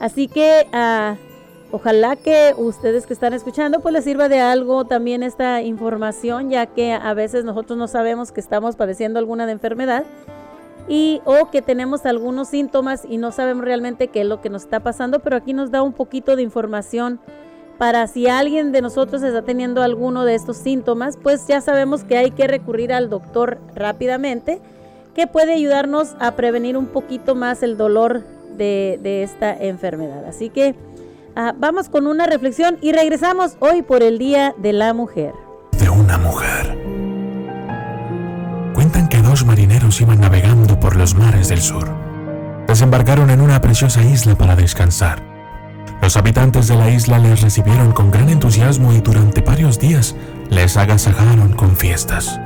Así 0.00 0.28
que 0.28 0.66
uh, 0.72 1.28
Ojalá 1.70 2.16
que 2.16 2.54
ustedes 2.56 3.06
que 3.06 3.12
están 3.12 3.34
escuchando 3.34 3.80
pues 3.80 3.92
les 3.92 4.04
sirva 4.04 4.30
de 4.30 4.40
algo 4.40 4.86
también 4.86 5.22
esta 5.22 5.60
información, 5.60 6.48
ya 6.48 6.64
que 6.64 6.94
a 6.94 7.12
veces 7.12 7.44
nosotros 7.44 7.78
no 7.78 7.88
sabemos 7.88 8.32
que 8.32 8.40
estamos 8.40 8.74
padeciendo 8.74 9.18
alguna 9.18 9.44
de 9.44 9.52
enfermedad 9.52 10.04
y 10.88 11.20
o 11.26 11.50
que 11.50 11.60
tenemos 11.60 12.06
algunos 12.06 12.48
síntomas 12.48 13.02
y 13.06 13.18
no 13.18 13.32
sabemos 13.32 13.66
realmente 13.66 14.08
qué 14.08 14.22
es 14.22 14.26
lo 14.26 14.40
que 14.40 14.48
nos 14.48 14.62
está 14.62 14.80
pasando, 14.80 15.18
pero 15.18 15.36
aquí 15.36 15.52
nos 15.52 15.70
da 15.70 15.82
un 15.82 15.92
poquito 15.92 16.36
de 16.36 16.42
información 16.42 17.20
para 17.76 18.06
si 18.06 18.28
alguien 18.28 18.72
de 18.72 18.80
nosotros 18.80 19.22
está 19.22 19.42
teniendo 19.42 19.82
alguno 19.82 20.24
de 20.24 20.36
estos 20.36 20.56
síntomas, 20.56 21.18
pues 21.22 21.46
ya 21.46 21.60
sabemos 21.60 22.02
que 22.02 22.16
hay 22.16 22.30
que 22.30 22.46
recurrir 22.46 22.94
al 22.94 23.10
doctor 23.10 23.58
rápidamente, 23.74 24.62
que 25.18 25.26
puede 25.26 25.52
ayudarnos 25.52 26.14
a 26.20 26.36
prevenir 26.36 26.76
un 26.76 26.86
poquito 26.86 27.34
más 27.34 27.64
el 27.64 27.76
dolor 27.76 28.22
de, 28.56 29.22
esta 29.24 29.52
enfermedad. 29.52 30.24
Así 30.26 30.48
que 30.48 30.76
Ah, 31.40 31.54
vamos 31.56 31.88
con 31.88 32.08
una 32.08 32.26
reflexión 32.26 32.78
y 32.82 32.90
regresamos 32.90 33.56
hoy 33.60 33.82
por 33.82 34.02
el 34.02 34.18
Día 34.18 34.56
de 34.58 34.72
la 34.72 34.92
Mujer. 34.92 35.32
De 35.78 35.88
una 35.88 36.18
mujer. 36.18 36.76
Cuentan 38.74 39.08
que 39.08 39.18
dos 39.18 39.46
marineros 39.46 40.00
iban 40.00 40.20
navegando 40.20 40.80
por 40.80 40.96
los 40.96 41.14
mares 41.14 41.48
del 41.48 41.60
sur. 41.60 41.88
Desembarcaron 42.66 43.30
en 43.30 43.40
una 43.40 43.60
preciosa 43.60 44.02
isla 44.02 44.36
para 44.36 44.56
descansar. 44.56 45.22
Los 46.02 46.16
habitantes 46.16 46.66
de 46.66 46.74
la 46.74 46.90
isla 46.90 47.20
les 47.20 47.40
recibieron 47.40 47.92
con 47.92 48.10
gran 48.10 48.28
entusiasmo 48.30 48.92
y 48.92 49.00
durante 49.00 49.40
varios 49.40 49.78
días 49.78 50.16
les 50.50 50.76
agasajaron 50.76 51.52
con 51.52 51.76
fiestas. 51.76 52.40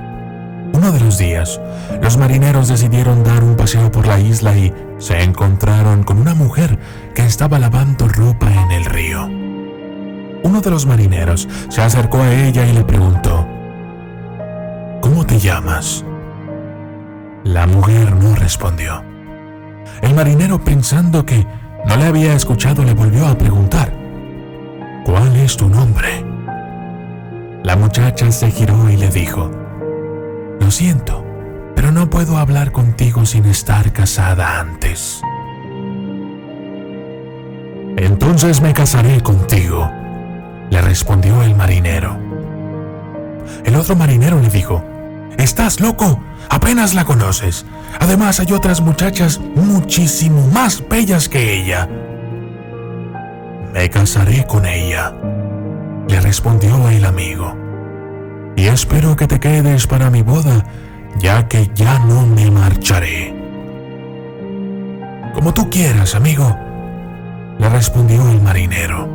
Uno 0.73 0.91
de 0.91 1.01
los 1.01 1.19
días, 1.19 1.61
los 2.01 2.17
marineros 2.17 2.69
decidieron 2.69 3.23
dar 3.23 3.45
un 3.45 3.57
paseo 3.57 3.91
por 3.91 4.07
la 4.07 4.19
isla 4.19 4.57
y 4.57 4.73
se 4.99 5.23
encontraron 5.23 6.03
con 6.03 6.19
una 6.19 6.35
mujer 6.35 6.79
que 7.15 7.25
estaba 7.25 7.59
lavando 7.59 8.09
ropa 8.09 8.51
en 8.51 8.71
el 8.73 8.85
río. 8.85 9.27
Uno 10.43 10.61
de 10.61 10.71
los 10.71 10.87
marineros 10.87 11.49
se 11.69 11.83
acercó 11.83 12.19
a 12.19 12.33
ella 12.33 12.67
y 12.67 12.73
le 12.73 12.85
preguntó, 12.85 13.47
¿Cómo 15.01 15.27
te 15.27 15.39
llamas? 15.39 16.05
La 17.45 17.67
mujer 17.67 18.15
no 18.17 18.35
respondió. 18.35 19.05
El 20.01 20.15
marinero, 20.15 20.63
pensando 20.63 21.27
que 21.27 21.47
no 21.87 21.97
le 21.97 22.05
había 22.07 22.35
escuchado, 22.35 22.83
le 22.83 22.95
volvió 22.95 23.27
a 23.27 23.37
preguntar, 23.37 23.93
¿Cuál 25.05 25.37
es 25.37 25.57
tu 25.57 25.69
nombre? 25.69 26.25
La 27.63 27.77
muchacha 27.77 28.31
se 28.33 28.51
giró 28.51 28.89
y 28.89 28.97
le 28.97 29.09
dijo, 29.09 29.51
lo 30.63 30.71
siento, 30.71 31.25
pero 31.75 31.91
no 31.91 32.09
puedo 32.09 32.39
hablar 32.39 32.71
contigo 32.71 33.27
sin 33.27 33.47
estar 33.47 33.93
casada 33.93 34.61
antes. 34.61 35.21
Entonces 37.97 38.61
me 38.61 38.73
casaré 38.73 39.21
contigo, 39.23 39.91
le 40.71 40.81
respondió 40.81 41.43
el 41.43 41.57
marinero. 41.57 42.17
El 43.65 43.75
otro 43.75 43.97
marinero 43.97 44.41
le 44.41 44.49
dijo, 44.51 44.85
Estás 45.37 45.81
loco, 45.81 46.23
apenas 46.49 46.95
la 46.95 47.05
conoces. 47.05 47.67
Además 47.99 48.39
hay 48.39 48.53
otras 48.53 48.81
muchachas 48.81 49.41
muchísimo 49.41 50.47
más 50.47 50.83
bellas 50.89 51.29
que 51.29 51.61
ella. 51.61 51.89
Me 53.73 53.91
casaré 53.91 54.47
con 54.47 54.65
ella, 54.65 55.13
le 56.09 56.21
respondió 56.21 56.89
el 56.89 57.05
amigo 57.05 57.62
y 58.63 58.69
espero 58.69 59.17
que 59.17 59.27
te 59.27 59.41
quedes 59.41 59.89
para 59.89 60.09
mi 60.09 60.23
boda, 60.23 60.65
ya 61.19 61.49
que 61.49 61.69
ya 61.75 61.99
no 61.99 62.25
me 62.25 62.49
marcharé. 62.49 63.35
Como 65.35 65.53
tú 65.53 65.69
quieras, 65.69 66.15
amigo, 66.15 66.57
le 67.59 67.69
respondió 67.69 68.31
el 68.31 68.41
marinero. 68.41 69.09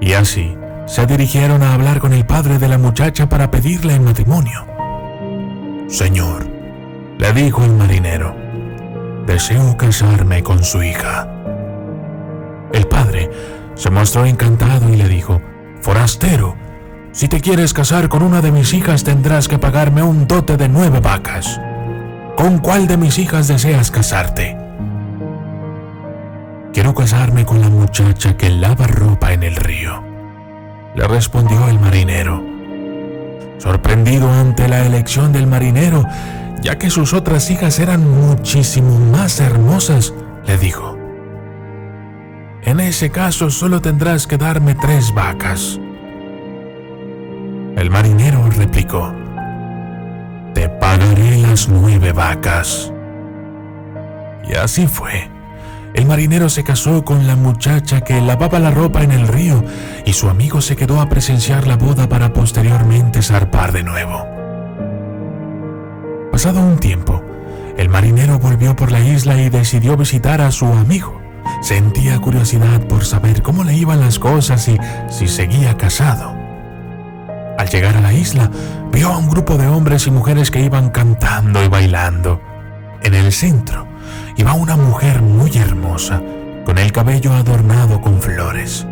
Y 0.00 0.14
así 0.14 0.56
se 0.86 1.06
dirigieron 1.06 1.62
a 1.62 1.74
hablar 1.74 2.00
con 2.00 2.12
el 2.12 2.26
padre 2.26 2.58
de 2.58 2.66
la 2.66 2.76
muchacha 2.76 3.28
para 3.28 3.52
pedirle 3.52 3.94
en 3.94 4.02
matrimonio. 4.02 4.66
Señor, 5.86 6.44
le 7.18 7.32
dijo 7.32 7.62
el 7.62 7.72
marinero, 7.74 8.34
deseo 9.28 9.76
casarme 9.76 10.42
con 10.42 10.64
su 10.64 10.82
hija. 10.82 11.28
El 12.72 12.88
padre 12.88 13.30
se 13.76 13.90
mostró 13.90 14.26
encantado 14.26 14.92
y 14.92 14.96
le 14.96 15.06
dijo, 15.06 15.40
Forastero, 15.82 16.56
si 17.12 17.28
te 17.28 17.40
quieres 17.40 17.72
casar 17.72 18.08
con 18.08 18.22
una 18.22 18.40
de 18.40 18.52
mis 18.52 18.74
hijas 18.74 19.04
tendrás 19.04 19.48
que 19.48 19.58
pagarme 19.58 20.02
un 20.02 20.26
dote 20.26 20.56
de 20.56 20.68
nueve 20.68 21.00
vacas. 21.00 21.60
¿Con 22.36 22.58
cuál 22.58 22.86
de 22.86 22.96
mis 22.96 23.18
hijas 23.18 23.48
deseas 23.48 23.90
casarte? 23.90 24.56
Quiero 26.72 26.94
casarme 26.94 27.44
con 27.44 27.60
la 27.60 27.68
muchacha 27.68 28.36
que 28.36 28.50
lava 28.50 28.86
ropa 28.86 29.32
en 29.32 29.42
el 29.42 29.56
río, 29.56 30.04
le 30.94 31.08
respondió 31.08 31.68
el 31.68 31.80
marinero. 31.80 32.40
Sorprendido 33.58 34.30
ante 34.30 34.68
la 34.68 34.86
elección 34.86 35.32
del 35.32 35.48
marinero, 35.48 36.04
ya 36.62 36.78
que 36.78 36.90
sus 36.90 37.14
otras 37.14 37.50
hijas 37.50 37.80
eran 37.80 38.08
muchísimo 38.08 38.98
más 39.10 39.40
hermosas, 39.40 40.14
le 40.46 40.56
dijo, 40.58 40.96
En 42.62 42.78
ese 42.78 43.10
caso 43.10 43.50
solo 43.50 43.80
tendrás 43.80 44.28
que 44.28 44.36
darme 44.36 44.76
tres 44.76 45.12
vacas. 45.12 45.80
El 47.78 47.90
marinero 47.90 48.44
replicó, 48.50 49.14
Te 50.52 50.68
pagaré 50.68 51.38
las 51.38 51.68
nueve 51.68 52.10
vacas. 52.10 52.92
Y 54.48 54.56
así 54.56 54.88
fue. 54.88 55.30
El 55.94 56.04
marinero 56.06 56.48
se 56.48 56.64
casó 56.64 57.04
con 57.04 57.28
la 57.28 57.36
muchacha 57.36 58.00
que 58.00 58.20
lavaba 58.20 58.58
la 58.58 58.72
ropa 58.72 59.04
en 59.04 59.12
el 59.12 59.28
río 59.28 59.64
y 60.04 60.12
su 60.12 60.28
amigo 60.28 60.60
se 60.60 60.74
quedó 60.74 61.00
a 61.00 61.08
presenciar 61.08 61.68
la 61.68 61.76
boda 61.76 62.08
para 62.08 62.32
posteriormente 62.32 63.22
zarpar 63.22 63.70
de 63.70 63.84
nuevo. 63.84 64.26
Pasado 66.32 66.60
un 66.60 66.78
tiempo, 66.78 67.22
el 67.76 67.88
marinero 67.88 68.40
volvió 68.40 68.74
por 68.74 68.90
la 68.90 68.98
isla 68.98 69.40
y 69.40 69.50
decidió 69.50 69.96
visitar 69.96 70.40
a 70.40 70.50
su 70.50 70.66
amigo. 70.66 71.22
Sentía 71.62 72.18
curiosidad 72.18 72.80
por 72.88 73.04
saber 73.04 73.40
cómo 73.40 73.62
le 73.62 73.74
iban 73.74 74.00
las 74.00 74.18
cosas 74.18 74.66
y 74.66 74.76
si 75.08 75.28
seguía 75.28 75.76
casado. 75.76 76.37
Al 77.58 77.68
llegar 77.68 77.96
a 77.96 78.00
la 78.00 78.12
isla, 78.12 78.48
vio 78.92 79.08
a 79.08 79.18
un 79.18 79.28
grupo 79.28 79.58
de 79.58 79.66
hombres 79.66 80.06
y 80.06 80.12
mujeres 80.12 80.52
que 80.52 80.60
iban 80.60 80.90
cantando 80.90 81.62
y 81.64 81.68
bailando. 81.68 82.40
En 83.02 83.14
el 83.14 83.32
centro 83.32 83.88
iba 84.36 84.54
una 84.54 84.76
mujer 84.76 85.22
muy 85.22 85.50
hermosa, 85.58 86.22
con 86.64 86.78
el 86.78 86.92
cabello 86.92 87.32
adornado 87.32 88.00
con 88.00 88.22
flores. 88.22 88.86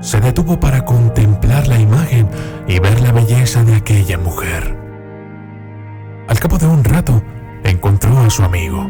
Se 0.00 0.20
detuvo 0.20 0.58
para 0.58 0.84
contemplar 0.84 1.68
la 1.68 1.78
imagen 1.78 2.28
y 2.66 2.80
ver 2.80 3.00
la 3.00 3.12
belleza 3.12 3.62
de 3.62 3.76
aquella 3.76 4.18
mujer. 4.18 4.76
Al 6.26 6.40
cabo 6.40 6.58
de 6.58 6.66
un 6.66 6.82
rato, 6.82 7.22
encontró 7.62 8.18
a 8.18 8.30
su 8.30 8.42
amigo. 8.42 8.88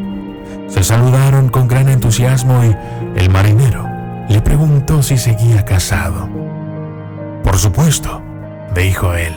Se 0.69 0.83
saludaron 0.83 1.51
con 1.51 1.69
gran 1.69 1.91
entusiasmo 1.91 2.65
y 2.65 2.75
el 3.21 3.29
marinero 3.29 3.87
le 4.31 4.41
preguntó 4.41 5.03
si 5.03 5.19
seguía 5.19 5.63
casado. 5.67 6.27
Por 7.45 7.59
supuesto, 7.59 8.23
dijo 8.75 9.15
él. 9.15 9.33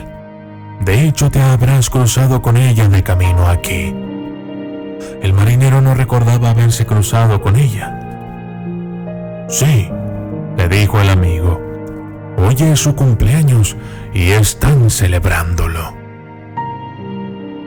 De 0.80 1.06
hecho, 1.06 1.30
te 1.30 1.40
habrás 1.40 1.90
cruzado 1.90 2.42
con 2.42 2.56
ella 2.56 2.88
de 2.88 3.02
camino 3.02 3.48
aquí. 3.48 3.94
El 5.22 5.32
marinero 5.32 5.80
no 5.80 5.94
recordaba 5.94 6.50
haberse 6.50 6.86
cruzado 6.86 7.40
con 7.40 7.56
ella. 7.56 8.02
Sí, 9.48 9.90
le 10.56 10.68
dijo 10.68 11.00
el 11.00 11.10
amigo. 11.10 11.60
Hoy 12.36 12.56
es 12.58 12.80
su 12.80 12.94
cumpleaños 12.94 13.76
y 14.12 14.30
están 14.30 14.90
celebrándolo. 14.90 15.94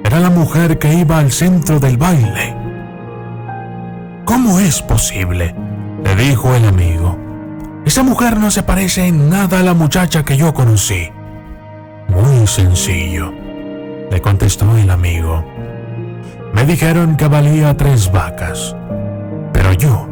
Era 0.03 0.19
la 0.19 0.29
mujer 0.29 0.79
que 0.79 0.93
iba 0.93 1.17
al 1.17 1.31
centro 1.31 1.79
del 1.79 1.97
baile. 1.97 2.55
¿Cómo 4.25 4.59
es 4.59 4.81
posible? 4.81 5.55
Le 6.03 6.15
dijo 6.15 6.53
el 6.53 6.65
amigo. 6.65 7.17
Esa 7.85 8.03
mujer 8.03 8.37
no 8.37 8.51
se 8.51 8.63
parece 8.63 9.07
en 9.07 9.29
nada 9.29 9.59
a 9.59 9.63
la 9.63 9.73
muchacha 9.73 10.23
que 10.23 10.37
yo 10.37 10.53
conocí. 10.53 11.11
Muy 12.21 12.45
sencillo, 12.47 13.31
le 14.11 14.19
contestó 14.19 14.75
el 14.77 14.89
amigo. 14.89 15.45
Me 16.53 16.65
dijeron 16.65 17.15
que 17.15 17.27
valía 17.27 17.77
tres 17.77 18.11
vacas, 18.11 18.75
pero 19.53 19.71
yo 19.73 20.07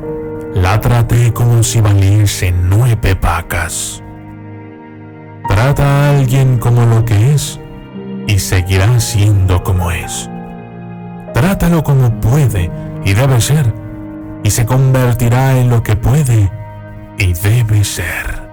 la 0.54 0.80
traté 0.80 1.34
como 1.34 1.64
si 1.64 1.82
valiese 1.82 2.54
nueve 2.54 3.18
vacas. 3.20 4.02
Trata 5.50 5.84
a 5.84 6.10
alguien 6.12 6.60
como 6.60 6.86
lo 6.86 7.04
que 7.04 7.34
es 7.34 7.60
y 8.28 8.40
seguirá 8.40 9.00
siendo 9.02 9.62
como 9.64 9.92
es. 9.92 10.30
Trátalo 11.34 11.84
como 11.84 12.22
puede 12.22 12.72
y 13.04 13.14
debe 13.14 13.42
ser, 13.42 13.74
y 14.44 14.50
se 14.50 14.66
convertirá 14.66 15.58
en 15.60 15.70
lo 15.70 15.84
que 15.84 15.98
puede 15.98 16.50
y 17.18 17.34
debe 17.34 17.84
ser. 17.84 18.47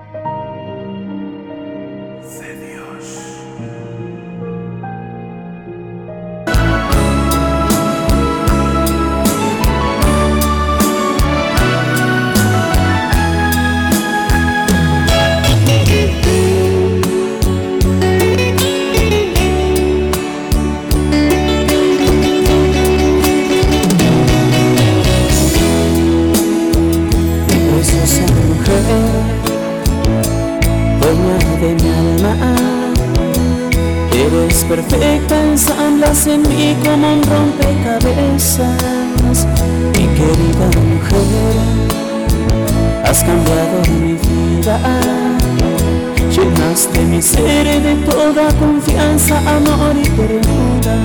Toda 48.35 48.53
confianza, 48.55 49.39
amor 49.39 49.95
y 49.97 50.09
ternura. 50.11 50.97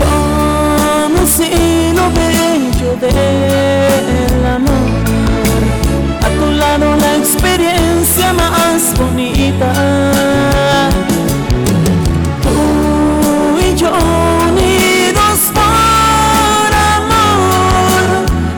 Como 0.00 1.26
si 1.26 1.92
lo 1.92 2.10
bello 2.10 2.96
del 3.00 4.46
amor, 4.46 5.62
a 6.22 6.28
tu 6.38 6.50
lado 6.52 6.96
la 6.96 7.16
experiencia 7.16 8.32
más 8.32 8.94
bonita 8.98 9.72
unidos 14.52 15.38
por 15.54 16.72
amor. 16.96 18.02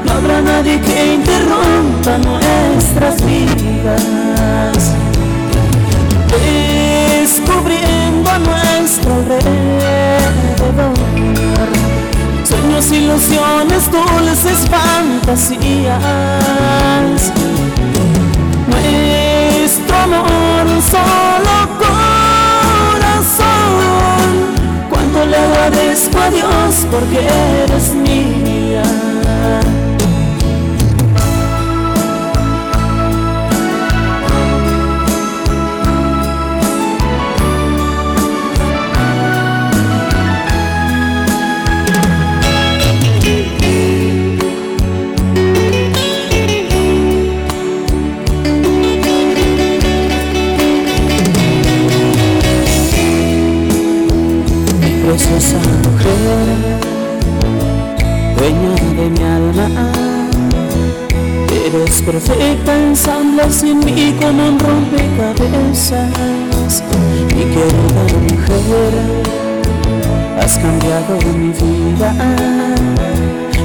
No 0.05 0.13
habrá 0.13 0.41
nadie 0.41 0.81
que 0.81 1.15
interrumpa 1.15 2.19
nuestras 2.19 3.25
vidas. 3.25 4.22
Ilusiones, 12.93 13.91
dulces 13.91 14.69
fantasías. 14.71 16.03
Nuestro 18.69 19.97
amor 19.97 20.67
solo 20.91 21.55
corazón 21.79 22.73
le 25.27 25.37
agradezco 25.37 26.19
a 26.19 26.31
Dios 26.31 26.87
porque 26.91 27.21
eres 27.65 27.95
mía. 27.95 29.12
Preciosa 55.13 55.59
mujer, 55.85 56.81
dueña 58.39 58.75
de 58.97 59.11
mi 59.11 59.23
alma. 59.23 59.93
Eres 61.67 62.01
perfecta, 62.01 62.73
ensamblas 62.79 63.63
en 63.63 63.79
mí 63.81 64.15
como 64.19 64.49
un 64.49 64.59
rompecabezas. 64.59 66.09
Mi 67.37 67.45
querida 67.55 68.05
mujer, 68.23 68.93
has 70.41 70.57
cambiado 70.57 71.19
mi 71.37 71.51
vida. 71.61 72.11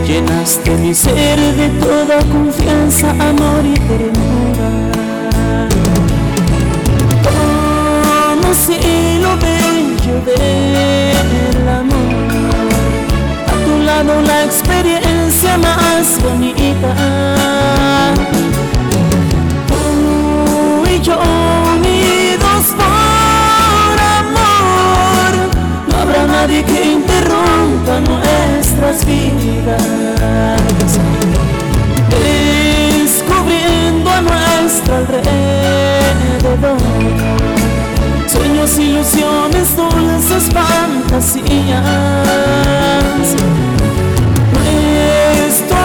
Llenaste 0.05 0.71
mi 0.71 0.93
ser 0.93 1.39
de 1.55 1.69
toda 1.79 2.17
confianza, 2.25 3.11
amor 3.11 3.63
y 3.63 3.79
ternura. 3.87 4.69
Como 7.23 8.53
si 8.53 9.19
lo 9.21 9.39
bello 10.07 10.21
de 10.25 10.47
la 14.27 14.43
experiencia 14.45 15.57
más 15.57 16.21
bonita. 16.21 16.93
Tú 19.67 20.85
y 20.85 21.01
yo 21.01 21.19
unidos 21.75 22.65
por 22.77 23.99
amor, 24.21 25.31
no 25.89 25.95
habrá 25.97 26.27
nadie 26.27 26.63
que 26.63 26.91
interrumpa 26.91 27.99
nuestras 28.01 29.05
vidas. 29.05 29.81
Descubriendo 33.03 34.09
a 34.09 34.21
nuestro 34.21 34.95
alrededor 34.95 36.77
sueños, 38.67 38.77
ilusiones, 38.77 39.75
dulces 39.75 40.49
fantasías 40.53 41.83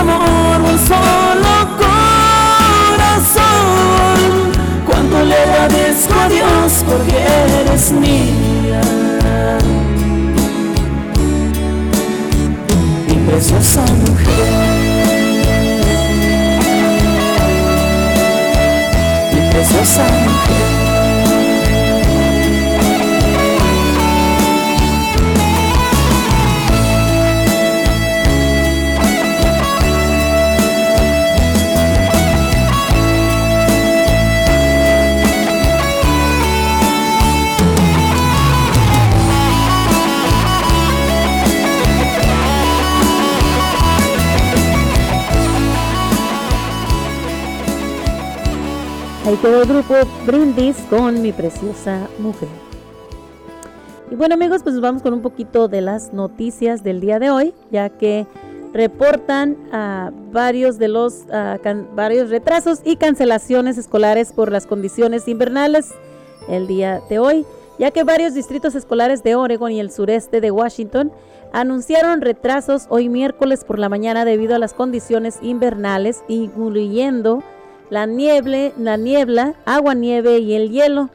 amor, 0.02 0.60
un 0.60 0.78
solo 0.78 1.54
corazón. 2.98 3.38
Cuando 4.86 5.16
le 5.24 5.36
agradezco 5.36 6.14
a 6.14 6.28
Dios 6.28 6.84
porque 6.86 7.16
eres 7.60 7.92
mía. 7.92 8.80
Mi 13.08 13.14
preciosa 13.26 13.82
mujer. 14.04 14.52
Mi 19.32 19.40
preciosa. 19.50 20.31
Ahí 49.24 49.36
quedó 49.36 49.62
el 49.62 49.68
grupo 49.68 49.94
Brindis 50.26 50.76
con 50.90 51.22
mi 51.22 51.30
preciosa 51.30 52.08
mujer. 52.18 52.48
Y 54.10 54.16
bueno 54.16 54.34
amigos, 54.34 54.64
pues 54.64 54.80
vamos 54.80 55.00
con 55.00 55.14
un 55.14 55.22
poquito 55.22 55.68
de 55.68 55.80
las 55.80 56.12
noticias 56.12 56.82
del 56.82 57.00
día 57.00 57.20
de 57.20 57.30
hoy, 57.30 57.54
ya 57.70 57.88
que 57.88 58.26
reportan 58.72 59.56
a 59.70 60.10
varios 60.32 60.78
de 60.78 60.88
los 60.88 61.24
varios 61.94 62.30
retrasos 62.30 62.80
y 62.84 62.96
cancelaciones 62.96 63.78
escolares 63.78 64.32
por 64.32 64.50
las 64.50 64.66
condiciones 64.66 65.28
invernales 65.28 65.92
el 66.48 66.66
día 66.66 67.00
de 67.08 67.20
hoy. 67.20 67.46
ya 67.78 67.90
que 67.90 68.04
varios 68.04 68.34
distritos 68.34 68.74
escolares 68.74 69.22
de 69.22 69.34
Oregon 69.34 69.72
y 69.72 69.80
el 69.80 69.90
sureste 69.90 70.40
de 70.40 70.50
Washington 70.50 71.10
anunciaron 71.52 72.20
retrasos 72.20 72.86
hoy 72.90 73.08
miércoles 73.08 73.64
por 73.64 73.78
la 73.78 73.88
mañana 73.88 74.24
debido 74.24 74.54
a 74.54 74.58
las 74.58 74.74
condiciones 74.74 75.38
invernales, 75.42 76.22
incluyendo 76.28 77.42
la, 77.92 78.06
nieve, 78.06 78.72
la 78.78 78.96
niebla, 78.96 79.54
agua 79.66 79.92
nieve 79.92 80.38
y 80.38 80.54
el 80.54 80.70
hielo. 80.70 81.10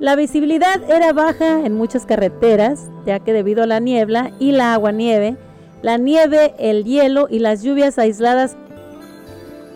La 0.00 0.16
visibilidad 0.16 0.82
era 0.90 1.12
baja 1.12 1.64
en 1.64 1.74
muchas 1.74 2.04
carreteras, 2.04 2.90
ya 3.06 3.20
que 3.20 3.32
debido 3.32 3.62
a 3.62 3.68
la 3.68 3.78
niebla 3.78 4.32
y 4.40 4.50
la 4.50 4.74
agua 4.74 4.90
nieve, 4.90 5.36
la 5.82 5.98
nieve, 5.98 6.52
el 6.58 6.82
hielo 6.82 7.28
y 7.30 7.38
las 7.38 7.62
lluvias 7.62 7.96
aisladas 8.00 8.56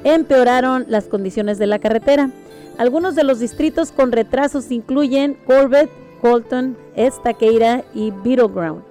empeoraron 0.02 0.86
las 0.88 1.04
condiciones 1.04 1.56
de 1.58 1.68
la 1.68 1.78
carretera. 1.78 2.32
Algunos 2.78 3.14
de 3.14 3.22
los 3.22 3.38
distritos 3.38 3.92
con 3.92 4.10
retrasos 4.10 4.72
incluyen 4.72 5.38
Corbett, 5.46 5.88
Colton, 6.20 6.76
Estaqueira 6.96 7.84
y 7.94 8.10
Ground. 8.10 8.82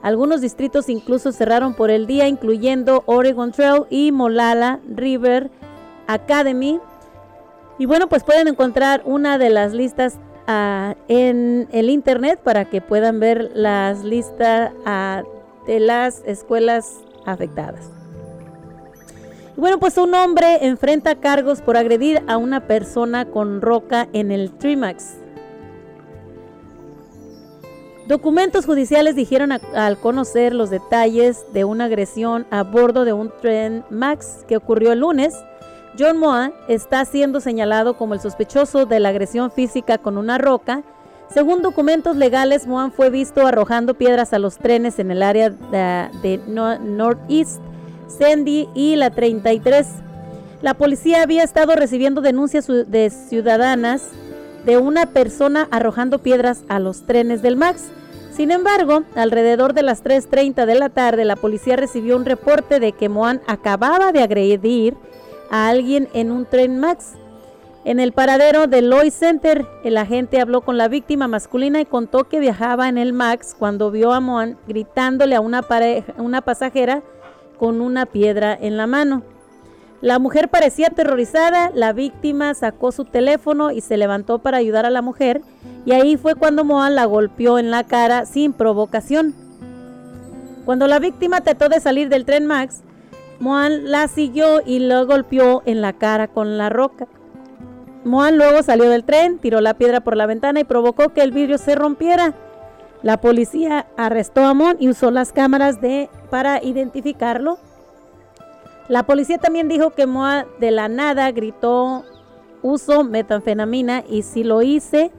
Algunos 0.00 0.40
distritos 0.40 0.88
incluso 0.88 1.30
cerraron 1.30 1.74
por 1.74 1.90
el 1.90 2.06
día, 2.06 2.26
incluyendo 2.26 3.02
Oregon 3.04 3.52
Trail 3.52 3.82
y 3.90 4.12
Molala 4.12 4.80
River 4.88 5.50
Academy. 6.06 6.80
Y 7.82 7.86
bueno, 7.86 8.08
pues 8.08 8.22
pueden 8.22 8.46
encontrar 8.46 9.02
una 9.04 9.38
de 9.38 9.50
las 9.50 9.72
listas 9.72 10.16
ah, 10.46 10.94
en 11.08 11.66
el 11.72 11.90
internet 11.90 12.38
para 12.40 12.64
que 12.66 12.80
puedan 12.80 13.18
ver 13.18 13.50
las 13.54 14.04
listas 14.04 14.70
ah, 14.86 15.24
de 15.66 15.80
las 15.80 16.22
escuelas 16.24 17.00
afectadas. 17.26 17.90
Y 19.56 19.60
bueno, 19.60 19.80
pues 19.80 19.98
un 19.98 20.14
hombre 20.14 20.64
enfrenta 20.64 21.16
cargos 21.16 21.60
por 21.60 21.76
agredir 21.76 22.22
a 22.28 22.36
una 22.36 22.68
persona 22.68 23.24
con 23.24 23.60
roca 23.60 24.06
en 24.12 24.30
el 24.30 24.52
Trimax. 24.52 25.16
Documentos 28.06 28.64
judiciales 28.64 29.16
dijeron 29.16 29.50
al 29.50 29.98
conocer 29.98 30.54
los 30.54 30.70
detalles 30.70 31.52
de 31.52 31.64
una 31.64 31.86
agresión 31.86 32.46
a 32.52 32.62
bordo 32.62 33.04
de 33.04 33.12
un 33.12 33.32
tren 33.40 33.84
Max 33.90 34.44
que 34.46 34.56
ocurrió 34.56 34.92
el 34.92 35.00
lunes. 35.00 35.34
John 35.98 36.18
Moa 36.18 36.52
está 36.68 37.04
siendo 37.04 37.40
señalado 37.40 37.94
como 37.94 38.14
el 38.14 38.20
sospechoso 38.20 38.86
de 38.86 39.00
la 39.00 39.10
agresión 39.10 39.50
física 39.50 39.98
con 39.98 40.16
una 40.16 40.38
roca. 40.38 40.82
Según 41.28 41.62
documentos 41.62 42.16
legales, 42.16 42.66
Moan 42.66 42.92
fue 42.92 43.10
visto 43.10 43.46
arrojando 43.46 43.94
piedras 43.94 44.32
a 44.32 44.38
los 44.38 44.58
trenes 44.58 44.98
en 44.98 45.10
el 45.10 45.22
área 45.22 45.50
de, 45.50 46.40
Northeast, 46.46 47.60
Sandy 48.06 48.68
y 48.74 48.96
la 48.96 49.10
33. 49.10 49.86
La 50.62 50.74
policía 50.74 51.22
había 51.22 51.42
estado 51.42 51.74
recibiendo 51.74 52.20
denuncias 52.20 52.66
de 52.66 53.10
ciudadanas 53.10 54.08
de 54.64 54.78
una 54.78 55.06
persona 55.06 55.68
arrojando 55.70 56.20
piedras 56.20 56.62
a 56.68 56.78
los 56.78 57.02
trenes 57.02 57.42
del 57.42 57.56
Max. 57.56 57.90
Sin 58.32 58.50
embargo, 58.50 59.02
alrededor 59.14 59.74
de 59.74 59.82
las 59.82 60.02
3.30 60.02 60.64
de 60.64 60.74
la 60.74 60.88
tarde, 60.88 61.24
la 61.26 61.36
policía 61.36 61.76
recibió 61.76 62.16
un 62.16 62.24
reporte 62.24 62.80
de 62.80 62.92
que 62.92 63.10
Moan 63.10 63.42
acababa 63.46 64.12
de 64.12 64.22
agredir 64.22 64.96
a 65.52 65.68
alguien 65.68 66.08
en 66.14 66.32
un 66.32 66.46
tren 66.46 66.80
Max. 66.80 67.12
En 67.84 68.00
el 68.00 68.12
paradero 68.12 68.66
del 68.68 68.88
Lloyd 68.88 69.10
Center, 69.10 69.66
el 69.84 69.98
agente 69.98 70.40
habló 70.40 70.62
con 70.62 70.78
la 70.78 70.88
víctima 70.88 71.28
masculina 71.28 71.80
y 71.80 71.84
contó 71.84 72.24
que 72.28 72.40
viajaba 72.40 72.88
en 72.88 72.96
el 72.96 73.12
Max 73.12 73.54
cuando 73.56 73.90
vio 73.90 74.12
a 74.12 74.20
Moan 74.20 74.56
gritándole 74.66 75.36
a 75.36 75.40
una, 75.40 75.62
pasajera 76.42 77.02
con 77.58 77.80
una 77.80 78.06
piedra 78.06 78.56
en 78.58 78.76
la 78.76 78.86
mano. 78.86 79.22
La 80.00 80.18
mujer 80.18 80.48
parecía 80.48 80.88
aterrorizada, 80.88 81.70
la 81.74 81.92
víctima 81.92 82.54
sacó 82.54 82.90
su 82.90 83.04
teléfono 83.04 83.70
y 83.70 83.82
se 83.82 83.96
levantó 83.96 84.38
para 84.38 84.56
ayudar 84.56 84.86
a 84.86 84.90
la 84.90 85.02
mujer 85.02 85.42
y 85.84 85.92
ahí 85.92 86.16
fue 86.16 86.34
cuando 86.34 86.64
Moan 86.64 86.94
la 86.94 87.04
golpeó 87.04 87.58
en 87.58 87.70
la 87.70 87.84
cara 87.84 88.24
sin 88.24 88.52
provocación. 88.52 89.34
Cuando 90.64 90.86
la 90.86 90.98
víctima 90.98 91.42
trató 91.42 91.68
de 91.68 91.80
salir 91.80 92.08
del 92.08 92.24
tren 92.24 92.46
Max, 92.46 92.82
Moan 93.42 93.90
la 93.90 94.08
siguió 94.08 94.62
y 94.64 94.78
lo 94.78 95.04
golpeó 95.06 95.62
en 95.66 95.82
la 95.82 95.92
cara 95.92 96.28
con 96.28 96.56
la 96.56 96.70
roca. 96.70 97.06
Moan 98.04 98.38
luego 98.38 98.62
salió 98.62 98.88
del 98.88 99.04
tren, 99.04 99.38
tiró 99.38 99.60
la 99.60 99.74
piedra 99.74 100.00
por 100.00 100.16
la 100.16 100.24
ventana 100.24 100.60
y 100.60 100.64
provocó 100.64 101.10
que 101.10 101.20
el 101.20 101.32
vidrio 101.32 101.58
se 101.58 101.74
rompiera. 101.74 102.32
La 103.02 103.20
policía 103.20 103.86
arrestó 103.98 104.46
a 104.46 104.54
Moan 104.54 104.78
y 104.80 104.88
usó 104.88 105.10
las 105.10 105.34
cámaras 105.34 105.82
de, 105.82 106.08
para 106.30 106.62
identificarlo 106.64 107.58
la 108.88 109.04
policía 109.04 109.38
también 109.38 109.68
dijo 109.68 109.90
que 109.90 110.06
Moa 110.06 110.46
de 110.58 110.70
la 110.70 110.88
nada 110.88 111.30
gritó 111.30 112.04
uso 112.62 113.04
metanfenamina 113.04 114.04
y 114.08 114.22
si 114.22 114.44
lo 114.44 114.60
hice, 114.60 115.10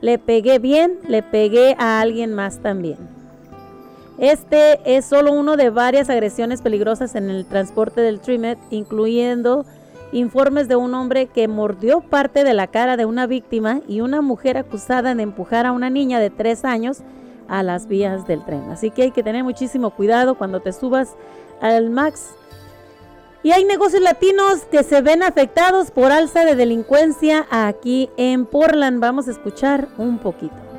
le 0.00 0.18
pegué 0.18 0.58
bien, 0.58 0.98
le 1.06 1.22
pegué 1.22 1.76
a 1.78 2.00
alguien 2.00 2.34
más 2.34 2.60
también. 2.60 2.98
Este 4.20 4.80
es 4.84 5.06
solo 5.06 5.32
uno 5.32 5.56
de 5.56 5.70
varias 5.70 6.10
agresiones 6.10 6.60
peligrosas 6.60 7.14
en 7.14 7.30
el 7.30 7.46
transporte 7.46 8.02
del 8.02 8.20
Trimet, 8.20 8.58
incluyendo 8.68 9.64
informes 10.12 10.68
de 10.68 10.76
un 10.76 10.92
hombre 10.92 11.26
que 11.26 11.48
mordió 11.48 12.02
parte 12.02 12.44
de 12.44 12.52
la 12.52 12.66
cara 12.66 12.98
de 12.98 13.06
una 13.06 13.26
víctima 13.26 13.80
y 13.88 14.02
una 14.02 14.20
mujer 14.20 14.58
acusada 14.58 15.14
de 15.14 15.22
empujar 15.22 15.64
a 15.64 15.72
una 15.72 15.88
niña 15.88 16.20
de 16.20 16.28
tres 16.28 16.66
años 16.66 16.98
a 17.48 17.62
las 17.62 17.86
vías 17.86 18.26
del 18.26 18.44
tren. 18.44 18.64
Así 18.70 18.90
que 18.90 19.04
hay 19.04 19.10
que 19.10 19.22
tener 19.22 19.42
muchísimo 19.42 19.88
cuidado 19.88 20.34
cuando 20.34 20.60
te 20.60 20.74
subas 20.74 21.14
al 21.62 21.88
Max 21.88 22.34
y 23.42 23.52
hay 23.52 23.64
negocios 23.64 24.02
latinos 24.02 24.66
que 24.70 24.82
se 24.82 25.00
ven 25.00 25.22
afectados 25.22 25.90
por 25.90 26.12
alza 26.12 26.44
de 26.44 26.56
delincuencia 26.56 27.46
aquí 27.50 28.10
en 28.18 28.44
Portland. 28.44 29.00
Vamos 29.00 29.28
a 29.28 29.30
escuchar 29.30 29.88
un 29.96 30.18
poquito. 30.18 30.69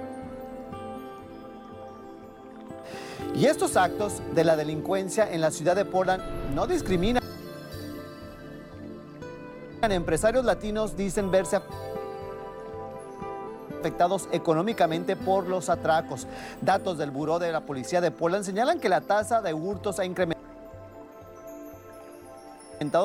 Y 3.35 3.45
estos 3.45 3.77
actos 3.77 4.21
de 4.33 4.43
la 4.43 4.55
delincuencia 4.55 5.31
en 5.31 5.41
la 5.41 5.51
ciudad 5.51 5.75
de 5.75 5.85
Portland 5.85 6.21
no 6.53 6.67
discriminan. 6.67 7.23
Empresarios 9.81 10.45
latinos 10.45 10.95
dicen 10.95 11.31
verse 11.31 11.59
afectados 13.79 14.29
económicamente 14.31 15.15
por 15.15 15.47
los 15.47 15.69
atracos. 15.69 16.27
Datos 16.61 16.99
del 16.99 17.09
Buró 17.09 17.39
de 17.39 17.51
la 17.51 17.61
Policía 17.61 17.99
de 17.99 18.11
Portland 18.11 18.45
señalan 18.45 18.79
que 18.79 18.89
la 18.89 19.01
tasa 19.01 19.41
de 19.41 19.53
hurtos 19.53 19.97
ha 19.97 20.05
incrementado 20.05 20.37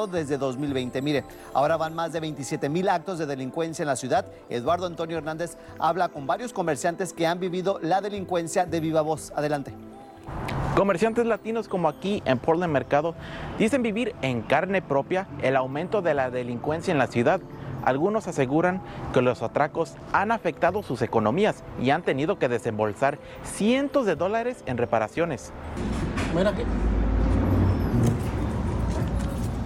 desde 0.06 0.36
2020. 0.36 1.00
Mire, 1.00 1.24
ahora 1.54 1.78
van 1.78 1.94
más 1.94 2.12
de 2.12 2.20
27 2.20 2.68
mil 2.68 2.88
actos 2.90 3.18
de 3.18 3.26
delincuencia 3.26 3.84
en 3.84 3.88
la 3.88 3.96
ciudad. 3.96 4.26
Eduardo 4.50 4.86
Antonio 4.86 5.16
Hernández 5.16 5.56
habla 5.78 6.08
con 6.08 6.26
varios 6.26 6.52
comerciantes 6.52 7.14
que 7.14 7.26
han 7.26 7.40
vivido 7.40 7.78
la 7.80 8.02
delincuencia 8.02 8.66
de 8.66 8.80
viva 8.80 9.00
voz. 9.00 9.32
Adelante. 9.34 9.72
Comerciantes 10.76 11.24
latinos 11.24 11.68
como 11.68 11.88
aquí 11.88 12.22
en 12.26 12.38
Portland 12.38 12.70
Mercado 12.70 13.14
dicen 13.58 13.82
vivir 13.82 14.14
en 14.20 14.42
carne 14.42 14.82
propia 14.82 15.26
el 15.40 15.56
aumento 15.56 16.02
de 16.02 16.12
la 16.12 16.30
delincuencia 16.30 16.92
en 16.92 16.98
la 16.98 17.06
ciudad. 17.06 17.40
Algunos 17.82 18.28
aseguran 18.28 18.82
que 19.14 19.22
los 19.22 19.42
atracos 19.42 19.94
han 20.12 20.32
afectado 20.32 20.82
sus 20.82 21.00
economías 21.00 21.64
y 21.80 21.90
han 21.90 22.02
tenido 22.02 22.38
que 22.38 22.48
desembolsar 22.48 23.18
cientos 23.42 24.04
de 24.04 24.16
dólares 24.16 24.64
en 24.66 24.76
reparaciones. 24.76 25.50
Mira 26.34 26.52
que 26.54 26.64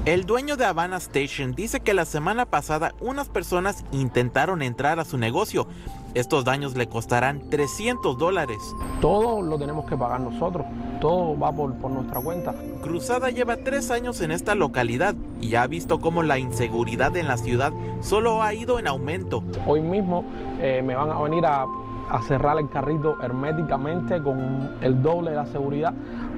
el 0.06 0.24
dueño 0.24 0.56
de 0.56 0.64
Havana 0.64 0.96
Station 0.96 1.52
dice 1.54 1.80
que 1.80 1.92
la 1.92 2.06
semana 2.06 2.46
pasada 2.46 2.94
unas 3.00 3.28
personas 3.28 3.84
intentaron 3.92 4.62
entrar 4.62 4.98
a 4.98 5.04
su 5.04 5.18
negocio. 5.18 5.66
Estos 6.14 6.44
daños 6.44 6.74
le 6.74 6.88
costarán 6.88 7.50
300 7.50 8.16
dólares. 8.16 8.58
Todo 9.00 9.42
lo 9.42 9.58
tenemos 9.58 9.84
que 9.84 9.96
pagar 9.96 10.20
nosotros, 10.20 10.66
todo 11.00 11.38
va 11.38 11.52
por, 11.52 11.74
nuestra 11.90 12.20
cuenta. 12.20 12.54
Cruzada 12.82 13.30
lleva 13.30 13.58
tres 13.58 13.90
años 13.90 14.20
en 14.22 14.30
esta 14.30 14.54
localidad 14.54 15.14
y 15.40 15.54
ha 15.54 15.66
visto 15.66 16.00
cómo 16.00 16.22
la 16.22 16.38
inseguridad 16.38 17.14
en 17.16 17.28
la 17.28 17.36
ciudad 17.36 17.72
solo 18.00 18.42
ha 18.42 18.54
ido 18.54 18.78
en 18.78 18.86
aumento. 18.86 19.44
Hoy 19.66 19.82
mismo 19.82 20.24
eh, 20.60 20.82
me 20.82 20.94
van 20.94 21.10
a 21.10 21.20
venir 21.20 21.44
a, 21.44 21.66
a 22.08 22.22
cerrar 22.22 22.58
el 22.58 22.70
carrito 22.70 23.20
herméticamente 23.22 24.20
con 24.22 24.76
el 24.80 25.02
doble 25.02 25.30
de 25.30 25.36
la 25.36 25.46
seguridad 25.46 25.92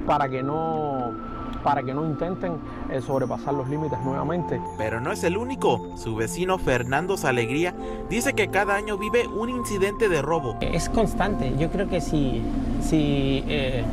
para 0.05 0.27
que 0.29 0.43
no 0.43 1.32
para 1.63 1.83
que 1.83 1.93
no 1.93 2.05
intenten 2.05 2.57
eh, 2.91 3.01
sobrepasar 3.01 3.53
los 3.53 3.69
límites 3.69 3.99
nuevamente. 4.03 4.61
Pero 4.77 4.99
no 4.99 5.11
es 5.11 5.23
el 5.23 5.37
único. 5.37 5.81
Su 5.95 6.15
vecino 6.15 6.57
Fernando 6.57 7.17
Salegría 7.17 7.73
dice 8.09 8.33
que 8.33 8.49
cada 8.49 8.75
año 8.75 8.97
vive 8.97 9.27
un 9.27 9.49
incidente 9.49 10.09
de 10.09 10.21
robo. 10.21 10.57
Es 10.61 10.89
constante. 10.89 11.53
Yo 11.57 11.69
creo 11.71 11.87
que 11.87 12.01
si, 12.01 12.41
si 12.81 13.43
eh, 13.47 13.83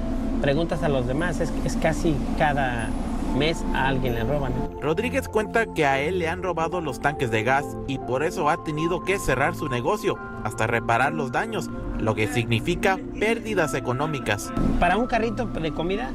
preguntas 0.40 0.82
a 0.82 0.88
los 0.88 1.06
demás, 1.06 1.40
es, 1.40 1.52
es 1.64 1.76
casi 1.76 2.16
cada 2.38 2.88
mes 3.36 3.64
a 3.74 3.88
alguien 3.88 4.14
le 4.14 4.24
roban. 4.24 4.52
Rodríguez 4.80 5.28
cuenta 5.28 5.66
que 5.72 5.86
a 5.86 6.00
él 6.00 6.18
le 6.18 6.28
han 6.28 6.42
robado 6.42 6.80
los 6.80 7.00
tanques 7.00 7.30
de 7.30 7.44
gas 7.44 7.76
y 7.86 7.98
por 7.98 8.22
eso 8.22 8.48
ha 8.48 8.62
tenido 8.64 9.04
que 9.04 9.18
cerrar 9.18 9.54
su 9.54 9.68
negocio 9.68 10.18
hasta 10.44 10.66
reparar 10.66 11.12
los 11.12 11.30
daños, 11.30 11.70
lo 11.98 12.14
que 12.14 12.26
significa 12.26 12.98
pérdidas 13.18 13.74
económicas. 13.74 14.52
Para 14.78 14.96
un 14.96 15.06
carrito 15.06 15.46
de 15.46 15.72
comida 15.72 16.10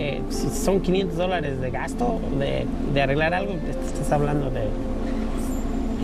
eh, 0.00 0.22
si 0.30 0.48
son 0.48 0.80
500 0.80 1.18
dólares 1.18 1.60
de 1.60 1.70
gasto 1.70 2.18
de, 2.38 3.02
arreglar 3.02 3.34
algo, 3.34 3.52
estás 3.52 4.10
hablando 4.10 4.50
de 4.50 4.62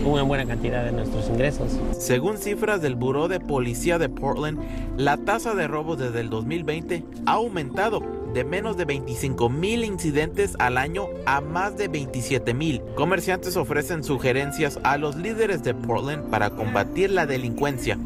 una 0.05 0.21
buena 0.21 0.45
cantidad 0.45 0.85
de 0.85 0.91
nuestros 0.91 1.27
ingresos. 1.29 1.79
Según 1.97 2.37
cifras 2.37 2.79
del 2.83 2.93
Buró 2.93 3.27
de 3.27 3.39
Policía 3.39 3.97
de 3.97 4.07
Portland, 4.07 4.59
la 4.97 5.17
tasa 5.17 5.55
de 5.55 5.67
robos 5.67 5.97
desde 5.97 6.19
el 6.19 6.29
2020 6.29 7.03
ha 7.25 7.31
aumentado 7.33 8.03
de 8.35 8.43
menos 8.43 8.77
de 8.77 8.85
25 8.85 9.49
mil 9.49 9.83
incidentes 9.83 10.55
al 10.59 10.77
año 10.77 11.07
a 11.25 11.41
más 11.41 11.75
de 11.75 11.87
27 11.87 12.53
mil. 12.53 12.83
Comerciantes 12.93 13.57
ofrecen 13.57 14.03
sugerencias 14.03 14.79
a 14.83 14.97
los 14.97 15.15
líderes 15.15 15.63
de 15.63 15.73
Portland 15.73 16.29
para 16.29 16.51
combatir 16.51 17.09
la 17.09 17.25
delincuencia. 17.25 17.97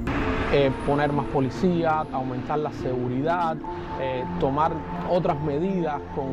Eh, 0.54 0.70
poner 0.86 1.14
más 1.14 1.26
policía, 1.28 2.04
aumentar 2.12 2.60
la 2.60 2.72
seguridad, 2.74 3.56
eh, 4.02 4.24
tomar 4.42 4.74
otras 5.10 5.40
medidas 5.42 6.02
con, 6.14 6.28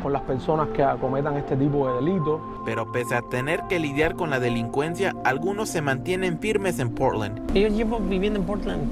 con 0.00 0.12
las 0.12 0.22
personas 0.22 0.68
que 0.68 0.82
acometan 0.84 1.36
este 1.36 1.56
tipo 1.56 1.88
de 1.88 1.94
delitos. 1.94 2.40
Pero 2.64 2.92
pese 2.92 3.16
a 3.16 3.22
tener 3.22 3.62
que 3.68 3.80
lidiar 3.80 4.14
con 4.14 4.30
la 4.30 4.38
delincuencia, 4.38 5.14
algunos 5.24 5.68
se 5.68 5.82
mantienen 5.82 6.38
firmes 6.38 6.78
en 6.78 6.90
Portland. 6.90 7.52
Yo 7.52 7.66
llevo 7.66 7.98
viviendo 7.98 8.38
en 8.38 8.46
Portland 8.46 8.82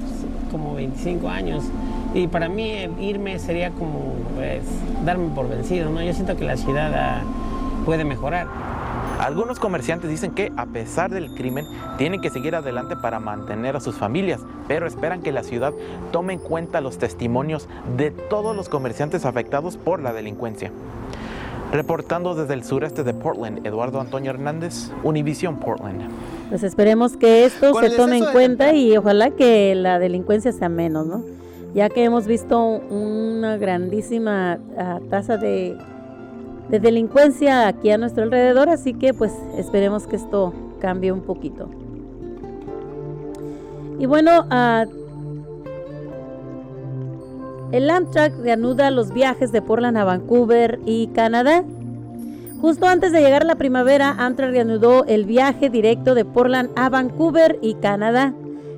como 0.51 0.75
25 0.75 1.29
años 1.29 1.63
y 2.13 2.27
para 2.27 2.49
mí 2.49 2.69
eh, 2.69 2.91
irme 2.99 3.39
sería 3.39 3.71
como 3.71 4.15
pues, 4.35 4.63
darme 5.05 5.29
por 5.33 5.47
vencido, 5.47 5.89
¿no? 5.89 6.01
Yo 6.01 6.13
siento 6.13 6.35
que 6.35 6.43
la 6.43 6.57
ciudad 6.57 6.91
ah, 6.93 7.21
puede 7.85 8.03
mejorar. 8.03 8.47
Algunos 9.19 9.59
comerciantes 9.59 10.11
dicen 10.11 10.31
que 10.31 10.51
a 10.57 10.67
pesar 10.67 11.09
del 11.09 11.33
crimen 11.33 11.65
tienen 11.97 12.21
que 12.21 12.29
seguir 12.29 12.55
adelante 12.55 12.95
para 12.95 13.19
mantener 13.19 13.75
a 13.75 13.79
sus 13.79 13.95
familias, 13.95 14.41
pero 14.67 14.85
esperan 14.85 15.23
que 15.23 15.31
la 15.31 15.41
ciudad 15.41 15.73
tome 16.11 16.33
en 16.33 16.39
cuenta 16.39 16.81
los 16.81 16.99
testimonios 16.99 17.67
de 17.97 18.11
todos 18.11 18.55
los 18.55 18.69
comerciantes 18.69 19.25
afectados 19.25 19.75
por 19.75 20.03
la 20.03 20.13
delincuencia. 20.13 20.71
Reportando 21.71 22.35
desde 22.35 22.53
el 22.53 22.63
sureste 22.63 23.03
de 23.03 23.15
Portland, 23.15 23.65
Eduardo 23.65 23.99
Antonio 23.99 24.29
Hernández, 24.29 24.91
Univision 25.03 25.57
Portland. 25.57 26.09
Pues 26.49 26.61
esperemos 26.61 27.17
que 27.17 27.43
esto 27.43 27.73
se 27.73 27.89
tome 27.89 28.19
en 28.19 28.25
cuenta 28.31 28.73
y 28.73 28.95
ojalá 28.97 29.31
que 29.31 29.73
la 29.73 29.97
delincuencia 29.97 30.51
sea 30.51 30.69
menos, 30.69 31.07
¿no? 31.07 31.23
Ya 31.73 31.89
que 31.89 32.03
hemos 32.03 32.27
visto 32.27 32.59
una 32.59 33.57
grandísima 33.57 34.59
ah, 34.77 34.99
tasa 35.09 35.37
de, 35.37 35.75
de 36.69 36.79
delincuencia 36.79 37.67
aquí 37.67 37.91
a 37.91 37.97
nuestro 37.97 38.23
alrededor, 38.23 38.69
así 38.69 38.93
que 38.93 39.13
pues 39.13 39.33
esperemos 39.57 40.07
que 40.07 40.17
esto 40.17 40.53
cambie 40.79 41.11
un 41.11 41.21
poquito. 41.21 41.69
Y 43.99 44.05
bueno, 44.05 44.45
ah, 44.49 44.85
el 47.71 47.89
Amtrak 47.89 48.37
reanuda 48.39 48.91
los 48.91 49.11
viajes 49.11 49.51
de 49.51 49.61
Portland 49.61 49.97
a 49.97 50.03
Vancouver 50.03 50.79
y 50.85 51.07
Canadá. 51.07 51.63
Justo 52.61 52.87
antes 52.87 53.11
de 53.11 53.21
llegar 53.21 53.45
la 53.45 53.55
primavera, 53.55 54.15
Amtrak 54.17 54.51
reanudó 54.51 55.05
el 55.05 55.25
viaje 55.25 55.69
directo 55.69 56.15
de 56.15 56.25
Portland 56.25 56.69
a 56.75 56.89
Vancouver 56.89 57.59
y 57.61 57.75
Canadá. 57.75 58.33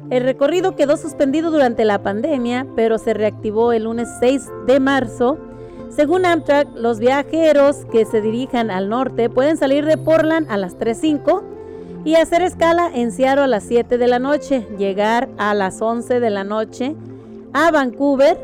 El 0.10 0.24
recorrido 0.24 0.76
quedó 0.76 0.98
suspendido 0.98 1.52
durante 1.52 1.86
la 1.86 2.02
pandemia, 2.02 2.66
pero 2.76 2.98
se 2.98 3.14
reactivó 3.14 3.72
el 3.74 3.84
lunes 3.84 4.10
6 4.20 4.50
de 4.66 4.80
marzo. 4.80 5.38
Según 5.90 6.26
Amtrak, 6.26 6.68
los 6.76 7.00
viajeros 7.00 7.86
que 7.92 8.06
se 8.06 8.22
dirijan 8.22 8.72
al 8.72 8.90
norte 8.90 9.30
pueden 9.30 9.58
salir 9.58 9.86
de 9.86 9.98
Portland 9.98 10.48
a 10.50 10.58
las 10.58 10.78
3.05 10.78 11.42
y 12.06 12.16
hacer 12.16 12.42
escala 12.42 12.90
en 12.94 13.12
Seattle 13.12 13.44
a 13.44 13.48
las 13.48 13.64
7 13.64 13.98
de 13.98 14.08
la 14.08 14.20
noche, 14.20 14.66
llegar 14.78 15.30
a 15.38 15.54
las 15.54 15.82
11 15.82 16.20
de 16.20 16.30
la 16.30 16.44
noche 16.44 16.96
a 17.54 17.72
Vancouver 17.72 18.38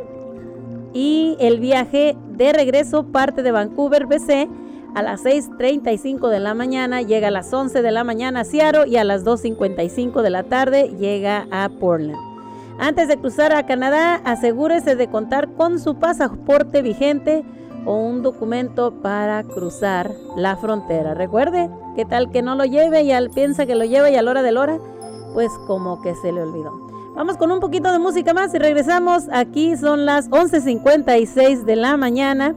y 0.94 1.38
el 1.40 1.60
viaje 1.60 2.18
de 2.32 2.52
regreso 2.52 3.04
parte 3.04 3.44
de 3.44 3.52
Vancouver 3.52 4.06
BC 4.06 4.50
a 4.96 5.04
las 5.04 5.24
6.35 5.24 6.30
de 6.30 6.40
la 6.40 6.54
mañana, 6.54 7.02
llega 7.02 7.28
a 7.28 7.32
las 7.32 7.54
11 7.54 7.82
de 7.82 7.92
la 7.92 8.04
mañana 8.04 8.42
a 8.42 8.46
Seattle 8.46 8.88
y 8.88 8.98
a 8.98 9.04
las 9.04 9.26
2.55 9.26 10.22
de 10.22 10.30
la 10.30 10.44
tarde 10.44 10.96
llega 10.98 11.48
a 11.52 11.70
Portland. 11.70 12.35
Antes 12.78 13.08
de 13.08 13.18
cruzar 13.18 13.54
a 13.54 13.66
Canadá, 13.66 14.22
asegúrese 14.26 14.96
de 14.96 15.08
contar 15.08 15.50
con 15.54 15.80
su 15.80 15.96
pasaporte 15.96 16.82
vigente 16.82 17.46
o 17.86 17.96
un 17.96 18.22
documento 18.22 19.02
para 19.02 19.44
cruzar 19.44 20.12
la 20.36 20.58
frontera. 20.58 21.14
Recuerde, 21.14 21.70
¿qué 21.96 22.04
tal 22.04 22.32
que 22.32 22.42
no 22.42 22.56
lo 22.56 22.66
lleve 22.66 23.04
y 23.04 23.12
al, 23.12 23.30
piensa 23.30 23.66
que 23.66 23.76
lo 23.76 23.86
lleva 23.86 24.10
y 24.10 24.16
a 24.16 24.22
la 24.22 24.32
hora 24.32 24.42
de 24.42 24.52
la 24.52 24.62
hora? 24.62 24.78
Pues 25.34 25.52
como 25.68 26.02
que 26.02 26.16
se 26.16 26.34
le 26.34 26.42
olvidó. 26.42 26.74
Vamos 27.16 27.38
con 27.38 27.50
un 27.52 27.62
poquito 27.62 27.92
de 27.94 28.00
música 28.00 28.34
más 28.34 28.54
y 28.54 28.60
regresamos. 28.60 29.24
Aquí 29.32 29.78
son 29.78 30.06
las 30.06 30.30
11.56 30.30 31.64
de 31.64 31.76
la 31.78 31.96
mañana. 31.96 32.56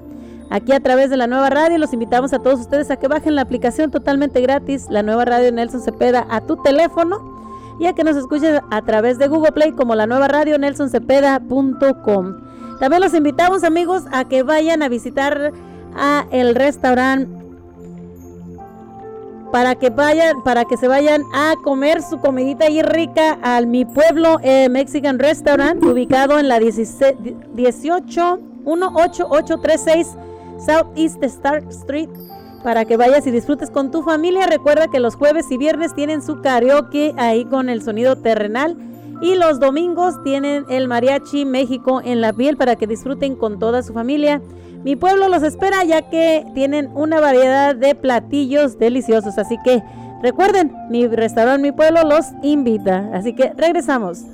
Aquí 0.50 0.72
a 0.72 0.80
través 0.80 1.10
de 1.10 1.16
la 1.16 1.28
nueva 1.28 1.48
radio 1.50 1.78
los 1.78 1.92
invitamos 1.92 2.32
a 2.32 2.40
todos 2.40 2.58
ustedes 2.58 2.90
a 2.90 2.96
que 2.96 3.06
bajen 3.06 3.36
la 3.36 3.42
aplicación 3.42 3.92
totalmente 3.92 4.40
gratis, 4.40 4.88
la 4.90 5.04
nueva 5.04 5.26
radio 5.26 5.52
Nelson 5.52 5.82
Cepeda, 5.82 6.26
a 6.28 6.40
tu 6.40 6.56
teléfono 6.56 7.37
y 7.78 7.86
a 7.86 7.94
que 7.94 8.04
nos 8.04 8.16
escuchen 8.16 8.60
a 8.70 8.82
través 8.82 9.18
de 9.18 9.28
Google 9.28 9.52
Play 9.52 9.72
como 9.72 9.94
la 9.94 10.06
nueva 10.06 10.28
radio 10.28 10.58
nelsoncepeda.com. 10.58 12.36
También 12.80 13.02
los 13.02 13.14
invitamos 13.14 13.64
amigos 13.64 14.04
a 14.12 14.24
que 14.24 14.42
vayan 14.42 14.82
a 14.82 14.88
visitar 14.88 15.52
a 15.96 16.26
el 16.30 16.54
restaurante 16.54 17.38
para 19.52 19.74
que 19.76 19.90
vayan, 19.90 20.42
para 20.42 20.64
que 20.64 20.76
se 20.76 20.88
vayan 20.88 21.22
a 21.34 21.54
comer 21.64 22.02
su 22.02 22.18
comidita 22.18 22.66
ahí 22.66 22.82
rica 22.82 23.38
al 23.42 23.66
Mi 23.66 23.84
Pueblo 23.84 24.38
eh, 24.42 24.68
Mexican 24.68 25.18
Restaurant, 25.18 25.82
ubicado 25.82 26.38
en 26.38 26.48
la 26.48 26.58
16 26.58 27.14
18 27.54 28.40
18836 28.64 30.16
Southeast 30.64 31.22
Star 31.24 31.62
Street. 31.70 32.10
Para 32.68 32.84
que 32.84 32.98
vayas 32.98 33.26
y 33.26 33.30
disfrutes 33.30 33.70
con 33.70 33.90
tu 33.90 34.02
familia. 34.02 34.46
Recuerda 34.46 34.88
que 34.88 35.00
los 35.00 35.14
jueves 35.14 35.46
y 35.50 35.56
viernes 35.56 35.94
tienen 35.94 36.20
su 36.20 36.42
karaoke 36.42 37.14
ahí 37.16 37.46
con 37.46 37.70
el 37.70 37.80
sonido 37.80 38.16
terrenal. 38.16 38.76
Y 39.22 39.36
los 39.36 39.58
domingos 39.58 40.22
tienen 40.22 40.66
el 40.68 40.86
Mariachi 40.86 41.46
México 41.46 42.02
en 42.04 42.20
la 42.20 42.34
piel 42.34 42.58
para 42.58 42.76
que 42.76 42.86
disfruten 42.86 43.36
con 43.36 43.58
toda 43.58 43.82
su 43.82 43.94
familia. 43.94 44.42
Mi 44.84 44.96
pueblo 44.96 45.28
los 45.28 45.44
espera 45.44 45.82
ya 45.84 46.10
que 46.10 46.44
tienen 46.52 46.90
una 46.94 47.20
variedad 47.20 47.74
de 47.74 47.94
platillos 47.94 48.78
deliciosos. 48.78 49.38
Así 49.38 49.56
que 49.64 49.82
recuerden, 50.22 50.70
mi 50.90 51.06
restaurante 51.06 51.62
Mi 51.62 51.72
Pueblo 51.72 52.02
los 52.02 52.26
invita. 52.42 53.08
Así 53.14 53.32
que 53.34 53.54
regresamos. 53.56 54.24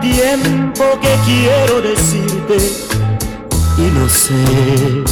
Tiempo 0.00 0.84
que 1.00 1.14
quiero 1.24 1.80
decirte 1.82 2.56
y 3.76 3.82
no 3.82 4.08
sé. 4.08 5.04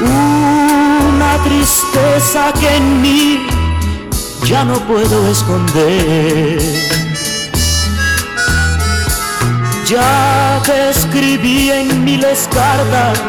Una 0.00 1.44
tristeza 1.44 2.52
que 2.58 2.76
en 2.76 3.02
mí 3.02 3.46
ya 4.44 4.64
no 4.64 4.78
puedo 4.80 5.28
esconder. 5.28 6.60
Ya 9.86 10.60
te 10.64 10.90
escribí 10.90 11.70
en 11.70 12.04
miles 12.04 12.48
cartas 12.52 13.20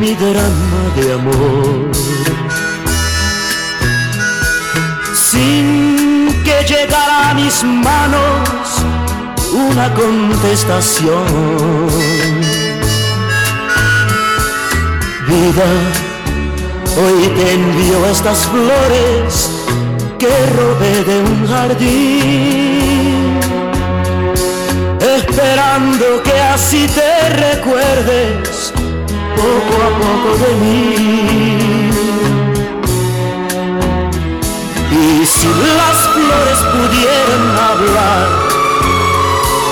mi 0.00 0.14
drama 0.14 0.82
de 0.96 1.12
amor. 1.12 1.88
sin 5.30 5.87
que 6.68 6.74
llegara 6.74 7.30
a 7.30 7.34
mis 7.34 7.64
manos 7.64 8.84
una 9.52 9.92
contestación. 9.94 11.24
Vida, 15.26 15.68
hoy 17.00 17.28
te 17.36 17.52
envío 17.52 18.06
estas 18.06 18.46
flores 18.46 19.50
que 20.18 20.28
robé 20.56 21.04
de 21.04 21.20
un 21.20 21.46
jardín, 21.46 23.40
esperando 25.00 26.22
que 26.22 26.40
así 26.54 26.86
te 26.88 27.28
recuerdes 27.30 28.72
poco 29.36 29.74
a 29.86 29.90
poco 30.00 30.30
de 30.44 30.50
mí. 30.64 31.77
Si 35.28 35.46
las 35.46 35.98
flores 36.14 36.58
pudieran 36.72 37.44
hablar 37.70 38.26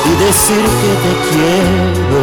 y 0.05 0.13
decir 0.25 0.65
que 0.83 0.93
te 1.05 1.13
quiero, 1.29 2.23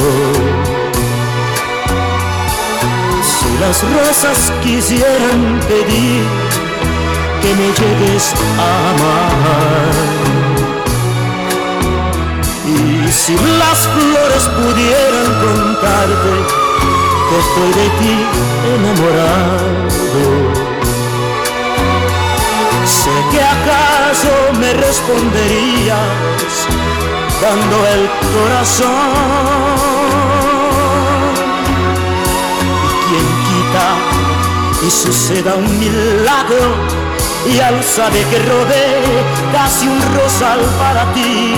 si 3.34 3.49
las 3.59 3.77
rosas 3.95 4.39
quisieran 4.61 5.59
pedir 5.67 6.23
que 7.41 7.51
me 7.55 7.67
llegues 7.79 8.25
a 8.59 8.69
amar, 8.91 9.93
si 13.11 13.34
las 13.36 13.79
flores 13.95 14.43
pudieran 14.59 15.29
contarte 15.45 16.34
que 17.29 17.36
estoy 17.39 17.71
de 17.81 17.88
ti 17.99 18.15
enamorado, 18.75 20.62
acaso 24.24 24.59
me 24.59 24.74
responderías 24.74 25.99
dando 27.41 27.88
el 27.88 28.09
corazón. 28.34 29.84
y 34.86 34.91
suceda 34.91 35.55
un 35.55 35.80
milagro 35.80 36.76
y 37.49 37.59
al 37.59 37.82
saber 37.84 38.26
que 38.26 38.38
robé 38.39 39.01
casi 39.53 39.88
un 39.88 39.99
rosal 40.13 40.59
para 40.78 41.11
ti 41.13 41.55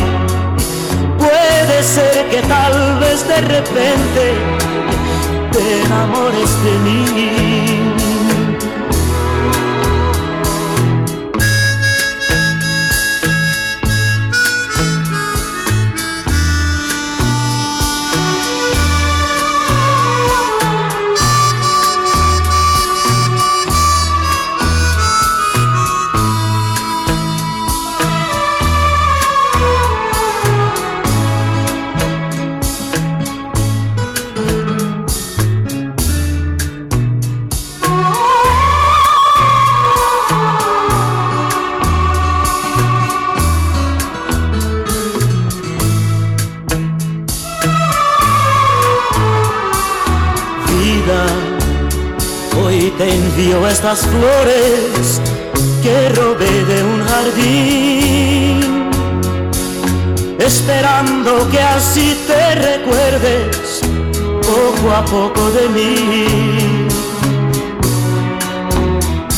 puede 1.18 1.84
ser 1.84 2.30
que 2.30 2.42
tal 2.44 3.00
vez 3.00 3.28
de 3.28 3.42
repente 3.42 4.34
te 5.52 5.82
enamores 5.82 6.64
de 6.64 6.72
mí 6.80 7.85
estas 53.86 54.08
flores 54.08 55.22
que 55.84 56.10
robé 56.10 56.66
de 56.66 56.84
un 56.84 57.06
jardín, 57.06 58.90
esperando 60.40 61.48
que 61.52 61.60
así 61.60 62.20
te 62.26 62.56
recuerdes 62.56 63.82
poco 64.42 64.92
a 64.92 65.06
poco 65.06 65.52
de 65.52 65.70
mí. 65.70 66.88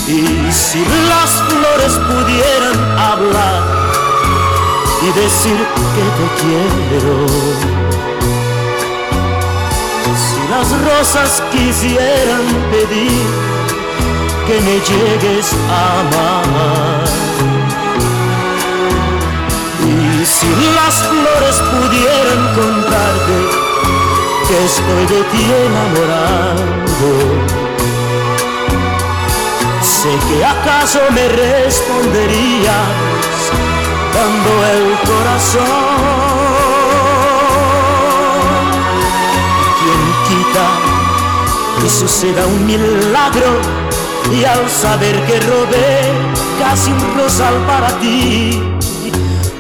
Y 0.08 0.50
si 0.54 0.80
las 1.10 1.30
flores 1.50 1.94
pudieran 2.08 2.80
hablar 2.98 3.64
y 5.02 5.08
decir 5.20 5.60
que 5.94 6.06
te 6.18 6.28
quiero, 6.40 7.28
si 10.16 10.40
las 10.50 10.68
rosas 10.88 11.44
quisieran 11.52 12.46
pedir 12.72 13.57
que 14.48 14.62
me 14.62 14.80
llegues 14.80 15.54
a 15.70 16.00
amar. 16.00 17.04
Y 19.84 20.26
si 20.26 20.52
las 20.78 20.96
flores 21.10 21.56
pudieran 21.74 22.42
contarte 22.56 23.38
que 24.48 24.66
estoy 24.66 25.06
de 25.14 25.22
ti 25.32 25.44
enamorado, 25.66 27.12
sé 29.82 30.14
que 30.30 30.46
acaso 30.46 31.00
me 31.12 31.28
responderías 31.28 32.88
dando 34.16 34.52
el 34.76 34.84
corazón. 35.10 35.88
Quien 39.80 40.02
quita 40.28 40.68
que 41.82 41.90
suceda 41.90 42.46
un 42.48 42.66
milagro 42.66 43.87
y 44.32 44.44
al 44.46 44.70
saber 44.70 45.16
que 45.26 45.40
robé 45.40 46.12
casi 46.60 46.92
un 46.92 47.18
rosal 47.18 47.56
para 47.66 47.88
ti, 48.00 48.62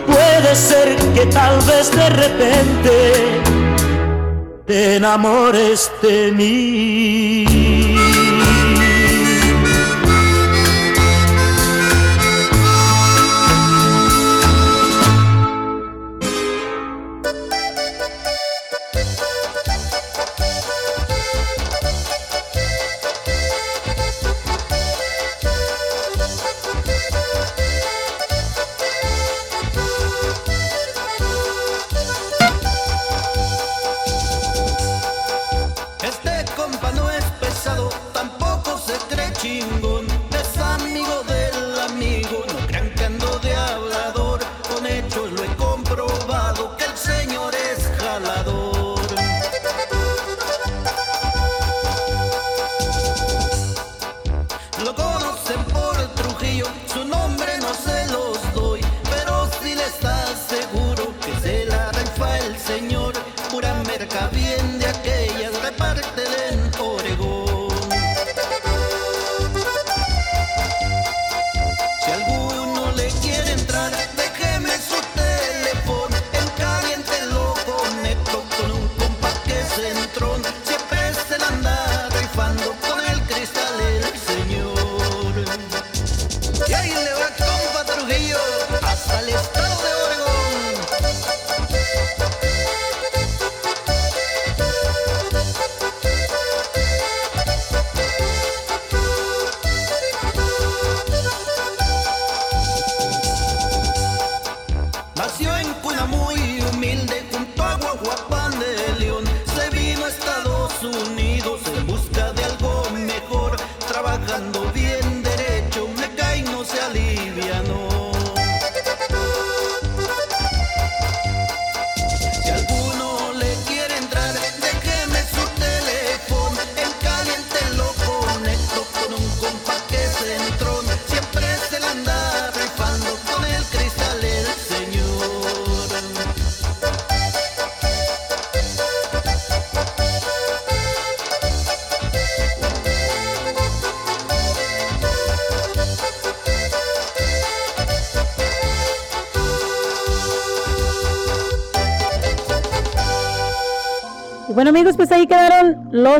puede 0.05 0.55
ser 0.55 0.95
que 1.13 1.25
tal 1.27 1.59
vez 1.61 1.91
de 1.91 2.09
repente 2.09 3.41
te 4.65 4.95
enamores 4.97 5.91
de 6.01 6.31
mí. 6.31 7.66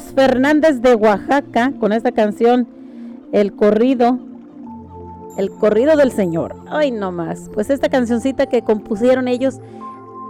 Fernández 0.04 0.82
de 0.82 0.96
Oaxaca 0.96 1.74
con 1.80 1.92
esta 1.92 2.12
canción, 2.12 2.68
El 3.32 3.54
corrido, 3.54 4.20
el 5.38 5.52
corrido 5.52 5.96
del 5.96 6.12
Señor. 6.12 6.56
Ay, 6.68 6.92
no 6.92 7.12
más. 7.12 7.50
Pues 7.54 7.70
esta 7.70 7.90
cancioncita 7.90 8.48
que 8.48 8.62
compusieron 8.62 9.28
ellos, 9.28 9.60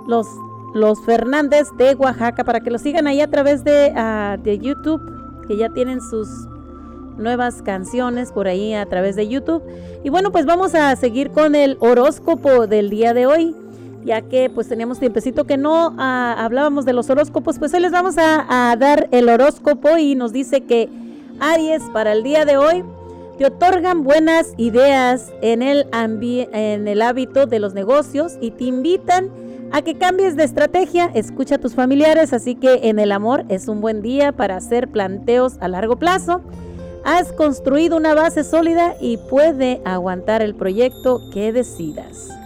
los, 0.08 0.28
los 0.74 1.04
Fernández 1.06 1.68
de 1.78 1.96
Oaxaca, 1.96 2.44
para 2.44 2.60
que 2.60 2.72
lo 2.72 2.78
sigan 2.78 3.08
ahí 3.08 3.22
a 3.22 3.30
través 3.30 3.64
de, 3.64 3.94
ah, 3.96 4.38
de 4.42 4.58
YouTube, 4.60 5.02
que 5.48 5.58
ya 5.58 5.70
tienen 5.70 6.02
sus 6.02 6.28
nuevas 7.18 7.62
canciones 7.62 8.32
por 8.32 8.48
ahí 8.48 8.74
a 8.74 8.86
través 8.86 9.16
de 9.16 9.28
YouTube. 9.28 9.64
Y 10.04 10.10
bueno, 10.10 10.32
pues 10.32 10.46
vamos 10.46 10.76
a 10.76 10.96
seguir 10.96 11.32
con 11.32 11.56
el 11.56 11.78
horóscopo 11.80 12.68
del 12.68 12.90
día 12.90 13.14
de 13.14 13.26
hoy, 13.26 13.56
ya 14.04 14.22
que 14.22 14.50
pues 14.50 14.68
teníamos 14.68 15.00
tiempecito 15.00 15.46
que 15.46 15.58
no 15.58 15.96
ah, 15.98 16.36
hablábamos 16.40 16.86
de 16.86 16.94
los 16.94 17.10
horóscopos, 17.10 17.60
pues 17.60 17.74
hoy 17.74 17.82
les 17.82 17.92
vamos 17.92 18.16
a, 18.18 18.76
dar 18.78 19.08
el 19.12 19.30
horóscopo 19.30 19.98
y 19.98 20.16
nos 20.16 20.34
dice 20.34 20.62
que 20.62 20.90
Aries 21.40 21.84
para 21.94 22.14
el 22.14 22.24
día 22.24 22.46
de 22.46 22.58
hoy 22.58 22.84
te 23.38 23.46
otorgan 23.46 24.04
buenas 24.04 24.54
ideas 24.58 25.32
en 25.42 25.62
el 25.62 27.02
hábito 27.02 27.46
de 27.46 27.60
los 27.60 27.74
negocios 27.74 28.38
y 28.42 28.52
te 28.52 28.66
invitan 28.66 29.30
a 29.72 29.82
que 29.82 29.96
cambies 29.96 30.36
de 30.36 30.44
estrategia, 30.44 31.12
escucha 31.14 31.56
a 31.56 31.58
tus 31.58 31.76
familiares, 31.76 32.34
así 32.34 32.56
que 32.56 32.82
en 32.84 33.00
el 33.00 33.12
amor 33.12 33.46
es 33.50 33.68
un 33.68 33.82
buen 33.82 34.02
día 34.02 34.32
para 34.32 34.56
hacer 34.56 34.88
planteos 34.88 35.58
a 35.60 35.68
largo 35.68 35.98
plazo. 35.98 36.42
Has 37.04 37.32
construido 37.32 37.98
una 37.98 38.14
base 38.14 38.44
sólida 38.44 38.96
y 39.00 39.18
puede 39.18 39.82
aguantar 39.86 40.42
el 40.42 40.56
proyecto 40.56 41.22
que 41.32 41.54
decidas. 41.54 42.37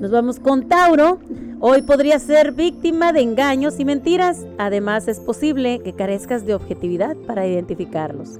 Nos 0.00 0.10
vamos 0.10 0.38
con 0.38 0.68
Tauro. 0.68 1.20
Hoy 1.58 1.80
podrías 1.80 2.22
ser 2.22 2.52
víctima 2.52 3.14
de 3.14 3.22
engaños 3.22 3.80
y 3.80 3.86
mentiras. 3.86 4.44
Además, 4.58 5.08
es 5.08 5.20
posible 5.20 5.80
que 5.82 5.94
carezcas 5.94 6.44
de 6.44 6.54
objetividad 6.54 7.16
para 7.26 7.46
identificarlos. 7.46 8.38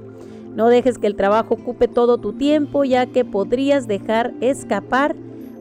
No 0.55 0.67
dejes 0.67 0.99
que 0.99 1.07
el 1.07 1.15
trabajo 1.15 1.55
ocupe 1.55 1.87
todo 1.87 2.19
tu 2.19 2.33
tiempo, 2.33 2.83
ya 2.83 3.07
que 3.07 3.25
podrías 3.25 3.87
dejar 3.87 4.35
escapar 4.39 5.15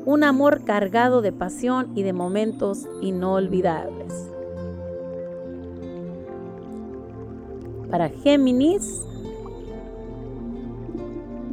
un 0.04 0.22
amor 0.22 0.64
cargado 0.64 1.22
de 1.22 1.32
pasión 1.32 1.88
y 1.94 2.02
de 2.02 2.12
momentos 2.12 2.86
inolvidables. 3.00 4.12
Para 7.90 8.10
Géminis, 8.10 9.02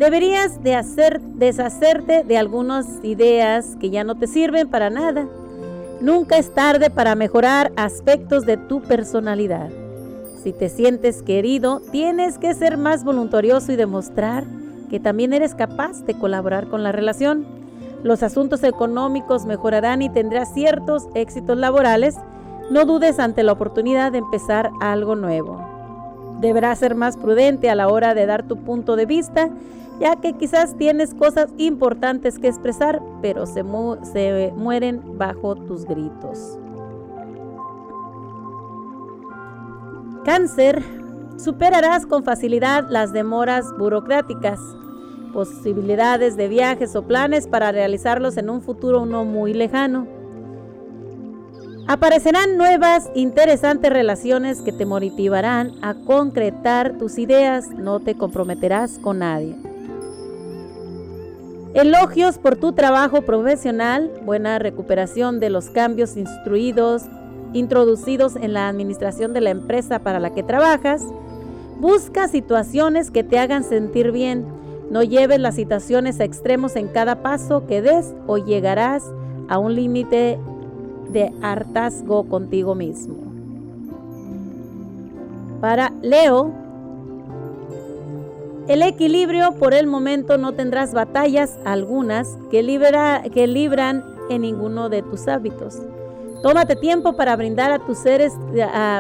deberías 0.03 0.61
de 0.61 0.75
hacer, 0.75 1.21
deshacerte 1.21 2.23
de 2.23 2.37
algunas 2.37 2.85
ideas 3.03 3.77
que 3.79 3.89
ya 3.89 4.03
no 4.03 4.15
te 4.15 4.27
sirven 4.27 4.69
para 4.69 4.89
nada 4.89 5.27
Nunca 6.03 6.37
es 6.37 6.53
tarde 6.53 6.89
para 6.89 7.15
mejorar 7.15 7.71
aspectos 7.77 8.45
de 8.45 8.57
tu 8.57 8.81
personalidad. 8.81 9.69
Si 10.43 10.51
te 10.51 10.67
sientes 10.67 11.21
querido, 11.21 11.81
tienes 11.93 12.37
que 12.37 12.53
ser 12.53 12.75
más 12.75 13.05
voluntarioso 13.05 13.71
y 13.71 13.77
demostrar 13.77 14.43
que 14.89 14.99
también 14.99 15.31
eres 15.31 15.55
capaz 15.55 16.03
de 16.03 16.13
colaborar 16.13 16.67
con 16.67 16.83
la 16.83 16.91
relación. 16.91 17.45
Los 18.03 18.21
asuntos 18.21 18.65
económicos 18.65 19.45
mejorarán 19.45 20.01
y 20.01 20.09
tendrás 20.09 20.53
ciertos 20.53 21.07
éxitos 21.15 21.57
laborales. 21.57 22.17
No 22.69 22.83
dudes 22.83 23.17
ante 23.17 23.41
la 23.41 23.53
oportunidad 23.53 24.11
de 24.11 24.17
empezar 24.17 24.71
algo 24.81 25.15
nuevo. 25.15 25.65
Deberás 26.41 26.79
ser 26.79 26.95
más 26.95 27.15
prudente 27.15 27.69
a 27.69 27.75
la 27.75 27.87
hora 27.87 28.13
de 28.13 28.25
dar 28.25 28.43
tu 28.43 28.57
punto 28.57 28.97
de 28.97 29.05
vista 29.05 29.49
ya 29.99 30.15
que 30.15 30.33
quizás 30.33 30.75
tienes 30.77 31.13
cosas 31.13 31.49
importantes 31.57 32.39
que 32.39 32.47
expresar, 32.47 33.01
pero 33.21 33.45
se, 33.45 33.63
mueren 33.63 35.17
bajo 35.17 35.55
tus 35.55 35.85
gritos. 35.85 36.57
Cáncer, 40.25 40.81
superarás 41.37 42.05
con 42.05 42.23
facilidad 42.23 42.87
las 42.89 43.11
demoras 43.11 43.65
burocráticas, 43.77 44.59
posibilidades 45.33 46.37
de 46.37 46.47
viajes 46.47 46.95
o 46.95 47.03
planes 47.03 47.47
para 47.47 47.71
realizarlos 47.71 48.37
en 48.37 48.49
un 48.49 48.61
futuro 48.61 49.05
no 49.05 49.25
muy 49.25 49.53
lejano. 49.53 50.07
Aparecerán 51.85 52.55
nuevas, 52.55 53.11
interesantes 53.13 53.91
relaciones 53.91 54.61
que 54.61 54.71
te 54.71 54.85
motivarán 54.85 55.73
a 55.81 55.95
concretar 55.95 56.97
tus 56.97 57.17
ideas, 57.17 57.69
no 57.71 57.99
te 57.99 58.15
comprometerás 58.15 58.99
con 58.99 59.19
nadie. 59.19 59.72
Elogios 61.73 62.37
por 62.37 62.55
tu 62.55 62.73
trabajo 62.73 63.23
profesional, 63.23 64.11
buena 64.23 64.59
recuperación 64.59 65.39
de 65.39 65.49
los 65.49 65.71
cambios 65.71 66.17
instruidos, 66.17 67.05
introducidos 67.51 68.35
en 68.35 68.53
la 68.53 68.67
administración 68.67 69.33
de 69.33 69.41
la 69.41 69.49
empresa 69.49 69.97
para 69.97 70.19
la 70.19 70.31
que 70.35 70.43
trabajas. 70.43 71.03
Busca 71.79 72.27
situaciones 72.27 73.09
que 73.09 73.23
te 73.23 73.39
hagan 73.39 73.63
sentir 73.63 74.11
bien. 74.11 74.45
No 74.91 75.01
lleves 75.01 75.39
las 75.39 75.55
situaciones 75.55 76.19
a 76.19 76.25
extremos 76.25 76.75
en 76.75 76.89
cada 76.89 77.23
paso 77.23 77.65
que 77.65 77.81
des 77.81 78.13
o 78.27 78.37
llegarás 78.37 79.03
a 79.49 79.57
un 79.57 79.73
límite 79.73 80.37
de 81.09 81.33
hartazgo 81.41 82.29
contigo 82.29 82.75
mismo. 82.75 83.15
Para 85.59 85.91
Leo, 86.03 86.51
el 88.67 88.81
equilibrio 88.81 89.53
por 89.53 89.73
el 89.73 89.87
momento 89.87 90.37
no 90.37 90.53
tendrás 90.53 90.93
batallas 90.93 91.57
algunas 91.65 92.37
que, 92.49 92.61
que 93.33 93.47
libran 93.47 94.03
en 94.29 94.41
ninguno 94.41 94.89
de 94.89 95.01
tus 95.01 95.27
hábitos. 95.27 95.79
Tómate 96.41 96.75
tiempo 96.75 97.13
para 97.13 97.35
brindar 97.35 97.71
a 97.71 97.79
tus 97.79 97.97
seres, 97.97 98.33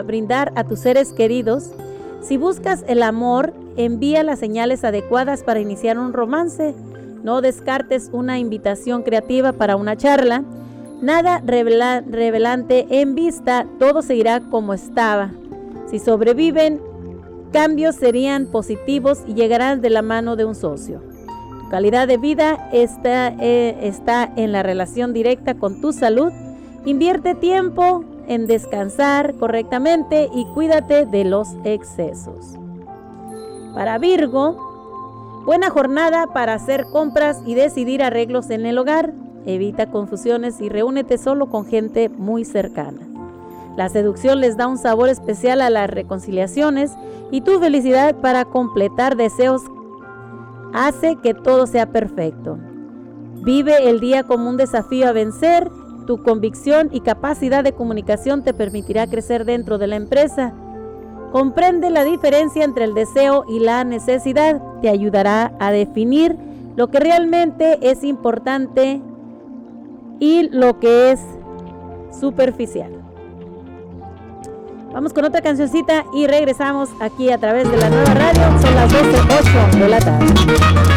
brindar 0.05 0.51
a 0.55 0.63
tus 0.63 0.79
seres 0.79 1.13
queridos. 1.13 1.71
Si 2.21 2.37
buscas 2.37 2.83
el 2.87 3.03
amor, 3.03 3.53
envía 3.75 4.23
las 4.23 4.39
señales 4.39 4.83
adecuadas 4.83 5.43
para 5.43 5.59
iniciar 5.59 5.97
un 5.97 6.13
romance. 6.13 6.73
No 7.23 7.41
descartes 7.41 8.09
una 8.13 8.39
invitación 8.39 9.03
creativa 9.03 9.53
para 9.53 9.75
una 9.75 9.97
charla. 9.97 10.43
Nada 11.01 11.41
revelante 11.45 12.85
en 12.89 13.15
vista, 13.15 13.65
todo 13.77 14.01
se 14.01 14.15
irá 14.15 14.39
como 14.39 14.73
estaba. 14.73 15.31
Si 15.89 15.99
sobreviven, 15.99 16.79
cambios 17.53 17.95
serían 17.95 18.47
positivos 18.47 19.19
y 19.25 19.35
llegarán 19.35 19.79
de 19.79 19.91
la 19.91 20.01
mano 20.01 20.35
de 20.35 20.43
un 20.43 20.55
socio. 20.55 21.01
Tu 21.61 21.69
calidad 21.69 22.07
de 22.07 22.17
vida 22.17 22.69
está, 22.73 23.29
eh, 23.39 23.77
está 23.81 24.29
en 24.35 24.51
la 24.51 24.63
relación 24.63 25.13
directa 25.13 25.53
con 25.53 25.79
tu 25.79 25.93
salud. 25.93 26.33
Invierte 26.83 27.35
tiempo 27.35 28.03
en 28.27 28.47
descansar 28.47 29.35
correctamente 29.35 30.29
y 30.33 30.45
cuídate 30.53 31.05
de 31.05 31.23
los 31.23 31.49
excesos. 31.63 32.57
Para 33.73 33.97
Virgo, 33.99 35.43
buena 35.45 35.69
jornada 35.69 36.27
para 36.27 36.55
hacer 36.55 36.85
compras 36.91 37.41
y 37.45 37.53
decidir 37.53 38.03
arreglos 38.03 38.49
en 38.49 38.65
el 38.65 38.77
hogar. 38.77 39.13
Evita 39.45 39.91
confusiones 39.91 40.59
y 40.59 40.69
reúnete 40.69 41.17
solo 41.17 41.47
con 41.47 41.65
gente 41.65 42.09
muy 42.09 42.45
cercana. 42.45 43.12
La 43.75 43.89
seducción 43.89 44.39
les 44.39 44.55
da 44.55 44.67
un 44.67 44.77
sabor 44.77 45.09
especial 45.09 45.61
a 45.61 45.69
las 45.69 45.89
reconciliaciones 45.89 46.91
y 47.31 47.41
tu 47.41 47.59
felicidad 47.59 48.15
para 48.15 48.45
completar 48.45 49.15
deseos 49.15 49.63
hace 50.73 51.15
que 51.17 51.33
todo 51.33 51.65
sea 51.65 51.87
perfecto. 51.87 52.57
Vive 53.43 53.89
el 53.89 53.99
día 53.99 54.23
como 54.23 54.49
un 54.49 54.57
desafío 54.57 55.07
a 55.07 55.11
vencer. 55.11 55.69
Tu 56.05 56.21
convicción 56.21 56.89
y 56.91 57.01
capacidad 57.01 57.63
de 57.63 57.73
comunicación 57.73 58.43
te 58.43 58.53
permitirá 58.53 59.07
crecer 59.07 59.45
dentro 59.45 59.77
de 59.77 59.87
la 59.87 59.95
empresa. 59.95 60.53
Comprende 61.31 61.89
la 61.89 62.03
diferencia 62.03 62.63
entre 62.63 62.83
el 62.83 62.93
deseo 62.93 63.45
y 63.47 63.59
la 63.59 63.83
necesidad. 63.83 64.61
Te 64.81 64.89
ayudará 64.89 65.53
a 65.59 65.71
definir 65.71 66.37
lo 66.75 66.89
que 66.89 66.99
realmente 66.99 67.79
es 67.81 68.03
importante 68.03 69.01
y 70.19 70.49
lo 70.49 70.79
que 70.79 71.11
es 71.11 71.21
superficial. 72.19 73.02
Vamos 74.93 75.11
con 75.11 75.25
otra 75.25 75.41
cancioncita 75.41 76.05
y 76.13 76.27
regresamos 76.27 76.89
aquí 76.99 77.31
a 77.31 77.39
través 77.39 77.69
de 77.69 77.77
la 77.77 77.89
nueva 77.89 78.13
radio. 78.13 78.61
Son 78.61 78.75
las 78.75 78.91
12.08 78.93 79.79
de 79.79 79.89
la 79.89 79.99
tarde. 79.99 80.92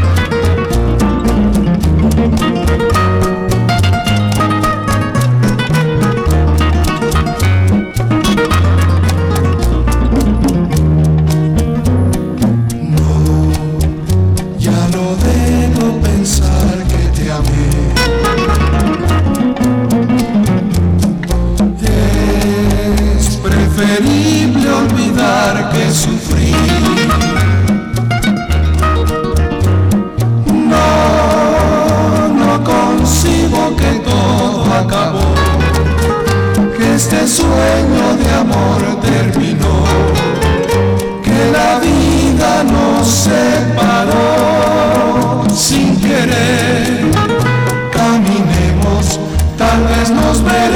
separó 43.17 44.15
sin 45.55 45.99
querer. 46.01 47.11
Caminemos, 47.93 49.19
tal 49.57 49.85
vez 49.85 50.11
nos 50.11 50.43
veremos. 50.45 50.76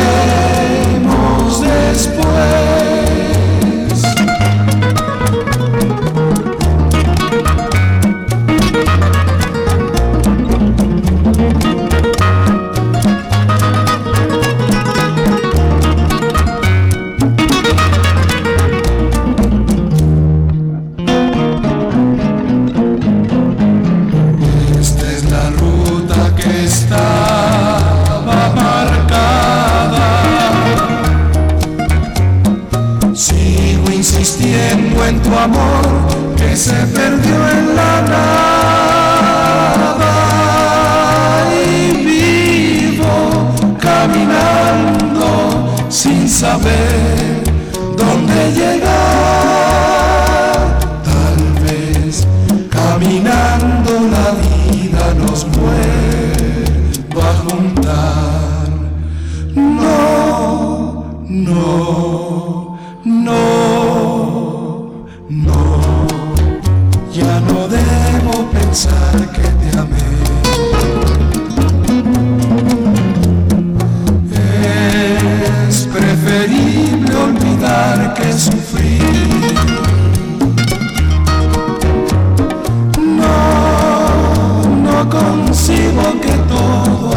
sempre 36.56 36.99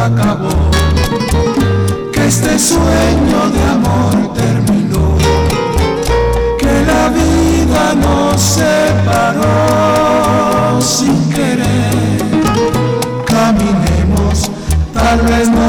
acabó, 0.04 0.50
que 2.12 2.26
este 2.28 2.60
sueño 2.60 3.50
de 3.56 3.64
amor 3.64 4.34
terminó, 4.34 5.18
que 6.60 6.86
la 6.86 7.08
vida 7.10 7.96
nos 7.96 8.42
separó 8.42 9.42
sin 10.82 11.30
querer. 11.30 12.22
Caminemos, 13.26 14.52
tal 14.94 15.22
vez 15.22 15.50
no 15.50 15.63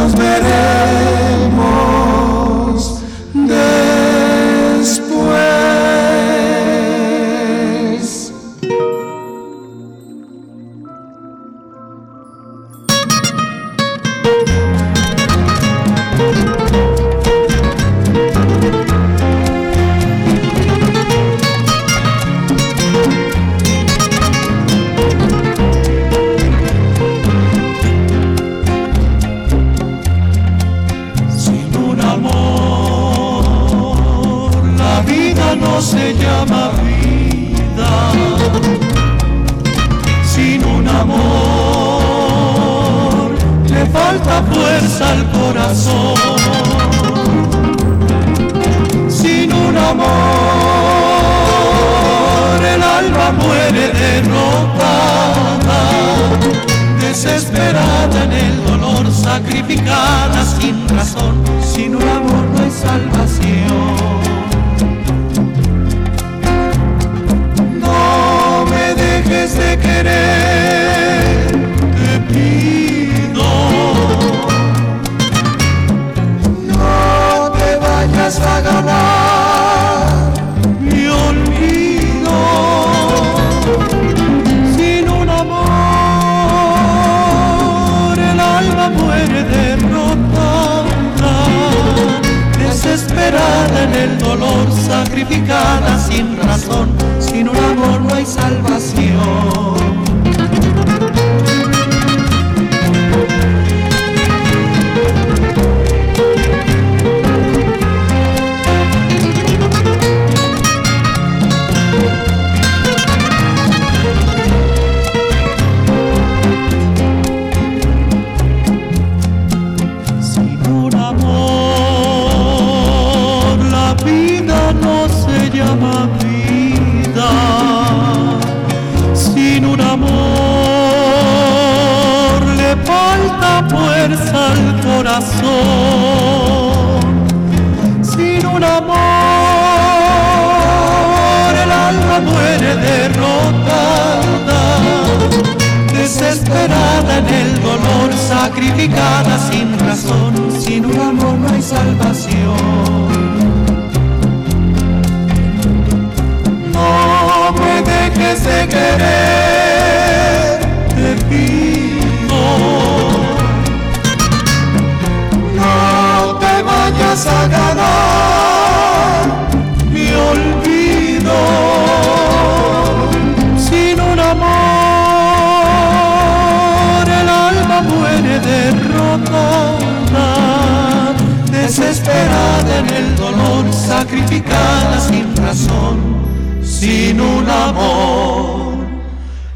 sin 187.05 187.21
un 187.21 187.49
amor, 187.51 188.77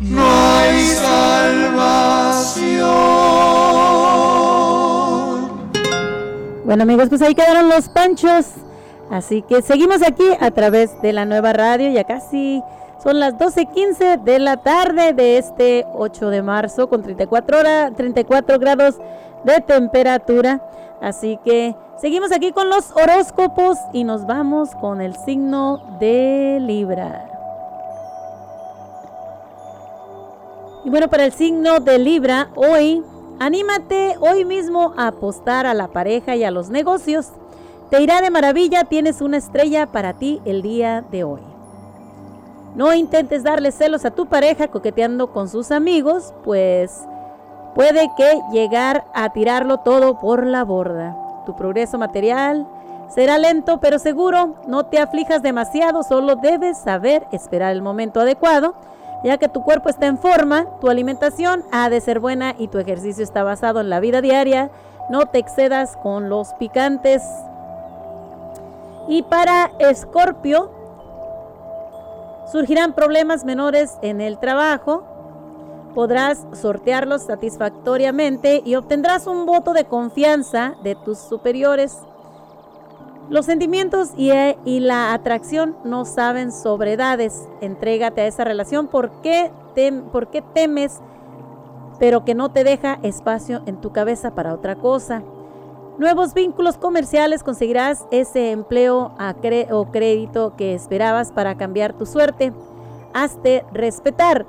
no 0.01 0.23
hay 0.23 0.87
salvación. 0.89 2.11
Bueno 6.65 6.83
amigos, 6.83 7.09
pues 7.09 7.23
ahí 7.23 7.35
quedaron 7.35 7.71
los 7.71 7.89
panchos. 7.89 8.47
Así 9.11 9.41
que 9.41 9.63
seguimos 9.63 10.03
aquí 10.03 10.27
a 10.39 10.51
través 10.51 11.01
de 11.01 11.15
la 11.15 11.25
nueva 11.25 11.55
radio, 11.55 11.91
ya 11.91 12.05
casi 12.05 12.63
son 13.03 13.19
las 13.19 13.35
12.15 13.35 14.23
de 14.23 14.39
la 14.39 14.59
tarde 14.59 15.15
de 15.15 15.39
este 15.39 15.87
8 15.95 16.29
de 16.29 16.43
marzo 16.43 16.91
con 16.91 17.03
34, 17.03 17.59
horas, 17.59 17.97
34 17.97 18.59
grados 18.59 18.97
de 19.45 19.61
temperatura. 19.63 20.61
Así 21.01 21.39
que 21.45 21.75
seguimos 21.99 22.31
aquí 22.31 22.53
con 22.53 22.69
los 22.69 22.91
horóscopos 22.91 23.79
y 23.95 24.05
nos 24.05 24.27
vamos 24.27 24.75
con 24.75 25.01
el 25.01 25.17
signo 25.17 25.97
de 25.99 26.59
Libra. 26.61 27.28
Y 30.89 30.91
bueno, 30.91 31.09
para 31.09 31.27
el 31.27 31.33
signo 31.33 31.81
de 31.81 31.99
Libra, 31.99 32.49
hoy, 32.57 33.05
anímate 33.39 34.17
hoy 34.21 34.47
mismo 34.47 34.95
a 34.97 35.09
apostar 35.09 35.67
a 35.67 35.75
la 35.75 35.89
pareja 35.89 36.35
y 36.35 36.45
a 36.45 36.51
los 36.51 36.71
negocios. 36.71 37.29
Te 37.91 38.01
irá 38.01 38.23
de 38.23 38.31
maravilla, 38.31 38.85
tienes 38.85 39.21
una 39.21 39.37
estrella 39.37 39.89
para 39.89 40.15
ti 40.15 40.41
el 40.47 40.63
día 40.63 41.05
de 41.11 41.25
hoy. 41.25 41.43
No 42.75 42.95
intentes 42.95 43.43
darle 43.43 43.71
celos 43.71 44.07
a 44.07 44.13
tu 44.13 44.29
pareja 44.29 44.69
coqueteando 44.69 45.31
con 45.31 45.51
sus 45.51 45.73
amigos, 45.73 46.33
pues 46.43 47.03
puede 47.75 48.09
que 48.17 48.41
llegar 48.51 49.05
a 49.13 49.29
tirarlo 49.35 49.81
todo 49.81 50.19
por 50.19 50.47
la 50.47 50.65
borda. 50.65 51.15
Tu 51.45 51.55
progreso 51.55 51.99
material 51.99 52.67
será 53.11 53.37
lento 53.37 53.79
pero 53.79 53.99
seguro. 53.99 54.55
No 54.67 54.87
te 54.87 54.99
aflijas 54.99 55.43
demasiado, 55.43 56.03
solo 56.03 56.37
debes 56.37 56.79
saber 56.79 57.27
esperar 57.31 57.73
el 57.73 57.83
momento 57.83 58.21
adecuado. 58.21 58.75
Ya 59.25 59.39
que 59.39 59.49
tu 59.49 59.63
cuerpo 59.63 59.89
está 59.89 60.07
en 60.07 60.19
forma, 60.19 60.67
tu 60.81 60.89
alimentación 60.89 61.65
ha 61.73 61.91
de 61.91 62.01
ser 62.01 62.21
buena 62.21 62.55
y 62.57 62.69
tu 62.69 62.79
ejercicio 62.79 63.25
está 63.25 63.43
basado 63.43 63.81
en 63.81 63.91
la 63.91 64.01
vida 64.01 64.21
diaria. 64.21 64.71
No 65.11 65.27
te 65.27 65.39
excedas 65.39 65.97
con 65.97 66.29
los 66.29 66.55
picantes. 66.55 67.23
Y 69.09 69.23
para 69.23 69.73
Escorpio, 69.79 70.71
surgirán 72.53 72.93
problemas 72.93 73.45
menores 73.45 73.99
en 74.03 74.21
el 74.21 74.39
trabajo. 74.39 75.05
Podrás 75.95 76.47
sortearlos 76.53 77.23
satisfactoriamente 77.23 78.63
y 78.65 78.77
obtendrás 78.77 79.27
un 79.27 79.47
voto 79.47 79.73
de 79.73 79.87
confianza 79.87 80.75
de 80.83 80.95
tus 80.95 81.19
superiores. 81.19 81.99
Los 83.31 83.47
sentimientos 83.47 84.11
y, 84.17 84.31
y 84.65 84.81
la 84.81 85.13
atracción 85.13 85.77
no 85.85 86.05
saben 86.05 86.51
sobre 86.51 86.95
edades. 86.95 87.49
Entrégate 87.61 88.23
a 88.23 88.27
esa 88.27 88.45
relación 88.45 88.89
porque, 88.89 89.51
porque 90.13 90.43
temes, 90.43 91.01
pero 91.99 92.25
que 92.25 92.35
no 92.35 92.51
te 92.51 92.65
deja 92.65 92.99
espacio 93.03 93.63
en 93.67 93.81
tu 93.81 93.93
cabeza 93.93 94.35
para 94.35 94.55
otra 94.55 94.77
cosa 94.77 95.23
nuevos 95.99 96.33
vínculos 96.33 96.79
comerciales, 96.79 97.43
conseguirás 97.43 98.07
ese 98.11 98.53
empleo 98.53 99.13
o 99.71 99.91
crédito 99.91 100.55
que 100.57 100.75
esperabas 100.75 101.33
para 101.33 101.57
cambiar 101.57 101.93
tu 101.93 102.07
suerte. 102.07 102.53
Hazte 103.13 103.65
respetar. 103.73 104.47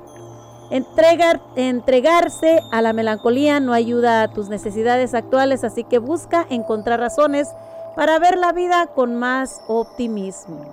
Entregar, 0.70 1.40
entregarse 1.56 2.60
a 2.70 2.80
la 2.80 2.92
melancolía 2.92 3.58
no 3.58 3.72
ayuda 3.72 4.22
a 4.22 4.28
tus 4.28 4.48
necesidades 4.48 5.14
actuales, 5.14 5.64
así 5.64 5.82
que 5.82 5.98
busca 5.98 6.46
encontrar 6.48 7.00
razones 7.00 7.48
para 7.96 8.18
ver 8.18 8.38
la 8.38 8.52
vida 8.52 8.86
con 8.88 9.16
más 9.16 9.62
optimismo. 9.68 10.64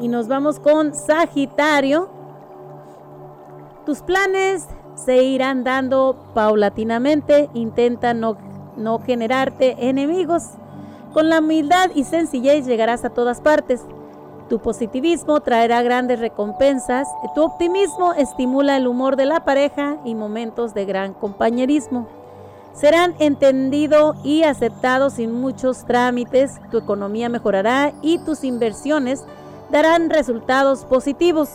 Y 0.00 0.08
nos 0.08 0.28
vamos 0.28 0.58
con 0.58 0.94
Sagitario. 0.94 2.08
Tus 3.86 4.00
planes 4.02 4.66
se 4.94 5.22
irán 5.22 5.64
dando 5.64 6.16
paulatinamente. 6.34 7.50
Intenta 7.54 8.14
no 8.14 8.36
no 8.76 8.98
generarte 9.00 9.88
enemigos. 9.88 10.50
Con 11.12 11.28
la 11.28 11.40
humildad 11.40 11.90
y 11.94 12.04
sencillez 12.04 12.66
llegarás 12.66 13.04
a 13.04 13.10
todas 13.10 13.40
partes. 13.40 13.82
Tu 14.48 14.58
positivismo 14.58 15.40
traerá 15.40 15.82
grandes 15.82 16.20
recompensas. 16.20 17.08
Tu 17.34 17.42
optimismo 17.42 18.12
estimula 18.14 18.76
el 18.76 18.86
humor 18.86 19.16
de 19.16 19.26
la 19.26 19.44
pareja 19.44 19.98
y 20.04 20.14
momentos 20.14 20.74
de 20.74 20.84
gran 20.84 21.14
compañerismo. 21.14 22.06
Serán 22.74 23.14
entendidos 23.18 24.16
y 24.24 24.44
aceptados 24.44 25.14
sin 25.14 25.32
muchos 25.32 25.84
trámites. 25.84 26.60
Tu 26.70 26.78
economía 26.78 27.28
mejorará 27.28 27.92
y 28.02 28.18
tus 28.24 28.44
inversiones 28.44 29.24
darán 29.70 30.10
resultados 30.10 30.84
positivos. 30.84 31.50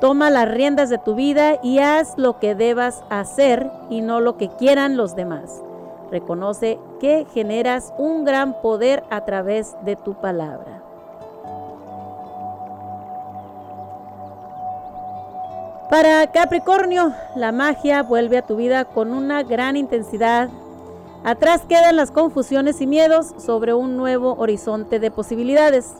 Toma 0.00 0.30
las 0.30 0.50
riendas 0.50 0.90
de 0.90 0.98
tu 0.98 1.14
vida 1.14 1.60
y 1.62 1.78
haz 1.78 2.14
lo 2.16 2.40
que 2.40 2.56
debas 2.56 3.04
hacer 3.08 3.70
y 3.88 4.00
no 4.00 4.20
lo 4.20 4.36
que 4.36 4.48
quieran 4.48 4.96
los 4.96 5.14
demás. 5.14 5.62
Reconoce 6.10 6.78
que 6.98 7.24
generas 7.32 7.94
un 7.96 8.24
gran 8.24 8.60
poder 8.60 9.04
a 9.10 9.24
través 9.24 9.76
de 9.84 9.94
tu 9.96 10.14
palabra. 10.14 10.81
Para 15.92 16.26
Capricornio, 16.32 17.12
la 17.36 17.52
magia 17.52 18.02
vuelve 18.02 18.38
a 18.38 18.46
tu 18.46 18.56
vida 18.56 18.86
con 18.86 19.12
una 19.12 19.42
gran 19.42 19.76
intensidad. 19.76 20.48
Atrás 21.22 21.64
quedan 21.68 21.96
las 21.96 22.10
confusiones 22.10 22.80
y 22.80 22.86
miedos 22.86 23.34
sobre 23.36 23.74
un 23.74 23.98
nuevo 23.98 24.32
horizonte 24.38 25.00
de 25.00 25.10
posibilidades. 25.10 25.92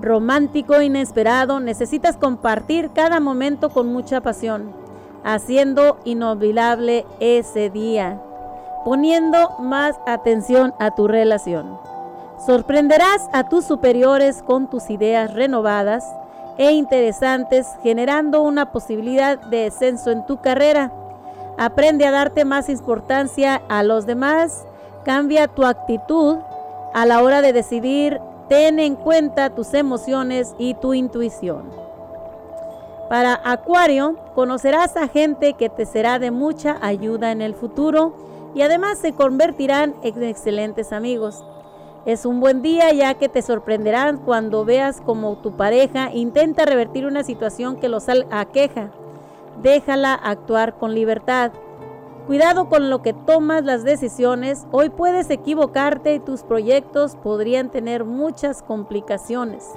Romántico, 0.00 0.82
inesperado, 0.82 1.60
necesitas 1.60 2.16
compartir 2.16 2.90
cada 2.92 3.20
momento 3.20 3.70
con 3.70 3.92
mucha 3.92 4.20
pasión, 4.20 4.72
haciendo 5.22 5.98
inolvidable 6.04 7.06
ese 7.20 7.70
día 7.70 8.20
poniendo 8.84 9.50
más 9.60 9.94
atención 10.04 10.74
a 10.80 10.96
tu 10.96 11.06
relación. 11.06 11.78
Sorprenderás 12.44 13.28
a 13.32 13.48
tus 13.48 13.64
superiores 13.64 14.42
con 14.42 14.68
tus 14.68 14.90
ideas 14.90 15.32
renovadas 15.32 16.04
e 16.58 16.72
interesantes, 16.72 17.66
generando 17.82 18.42
una 18.42 18.72
posibilidad 18.72 19.38
de 19.38 19.64
descenso 19.64 20.10
en 20.10 20.24
tu 20.26 20.40
carrera. 20.40 20.92
Aprende 21.58 22.06
a 22.06 22.10
darte 22.10 22.44
más 22.44 22.68
importancia 22.68 23.62
a 23.68 23.82
los 23.82 24.06
demás, 24.06 24.64
cambia 25.04 25.48
tu 25.48 25.64
actitud 25.64 26.38
a 26.94 27.06
la 27.06 27.22
hora 27.22 27.42
de 27.42 27.52
decidir, 27.52 28.20
ten 28.48 28.78
en 28.78 28.94
cuenta 28.94 29.50
tus 29.50 29.74
emociones 29.74 30.54
y 30.58 30.74
tu 30.74 30.94
intuición. 30.94 31.70
Para 33.08 33.40
Acuario, 33.44 34.16
conocerás 34.34 34.96
a 34.96 35.06
gente 35.06 35.54
que 35.54 35.68
te 35.68 35.86
será 35.86 36.18
de 36.18 36.30
mucha 36.30 36.78
ayuda 36.80 37.30
en 37.30 37.40
el 37.40 37.54
futuro 37.54 38.14
y 38.54 38.62
además 38.62 38.98
se 38.98 39.12
convertirán 39.12 39.94
en 40.02 40.22
excelentes 40.24 40.92
amigos. 40.92 41.44
Es 42.06 42.24
un 42.24 42.38
buen 42.38 42.62
día 42.62 42.92
ya 42.92 43.14
que 43.14 43.28
te 43.28 43.42
sorprenderán 43.42 44.18
cuando 44.18 44.64
veas 44.64 45.00
como 45.00 45.38
tu 45.38 45.56
pareja 45.56 46.12
intenta 46.14 46.64
revertir 46.64 47.04
una 47.04 47.24
situación 47.24 47.76
que 47.76 47.88
los 47.88 48.06
aqueja. 48.30 48.90
Déjala 49.60 50.14
actuar 50.14 50.78
con 50.78 50.94
libertad. 50.94 51.50
Cuidado 52.28 52.68
con 52.68 52.90
lo 52.90 53.02
que 53.02 53.12
tomas 53.12 53.64
las 53.64 53.82
decisiones. 53.82 54.66
Hoy 54.70 54.88
puedes 54.88 55.28
equivocarte 55.30 56.14
y 56.14 56.20
tus 56.20 56.44
proyectos 56.44 57.16
podrían 57.16 57.70
tener 57.70 58.04
muchas 58.04 58.62
complicaciones. 58.62 59.72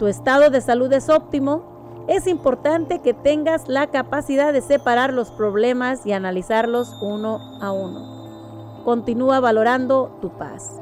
Tu 0.00 0.08
estado 0.08 0.50
de 0.50 0.60
salud 0.60 0.92
es 0.92 1.08
óptimo 1.08 1.76
es 2.08 2.28
importante 2.28 3.00
que 3.00 3.14
tengas 3.14 3.66
la 3.68 3.88
capacidad 3.88 4.52
de 4.52 4.60
separar 4.60 5.12
los 5.12 5.30
problemas 5.30 6.06
y 6.06 6.12
analizarlos 6.12 6.94
uno 7.02 7.40
a 7.60 7.72
uno. 7.72 8.82
Continúa 8.84 9.40
valorando 9.40 10.16
tu 10.20 10.30
paz. 10.30 10.78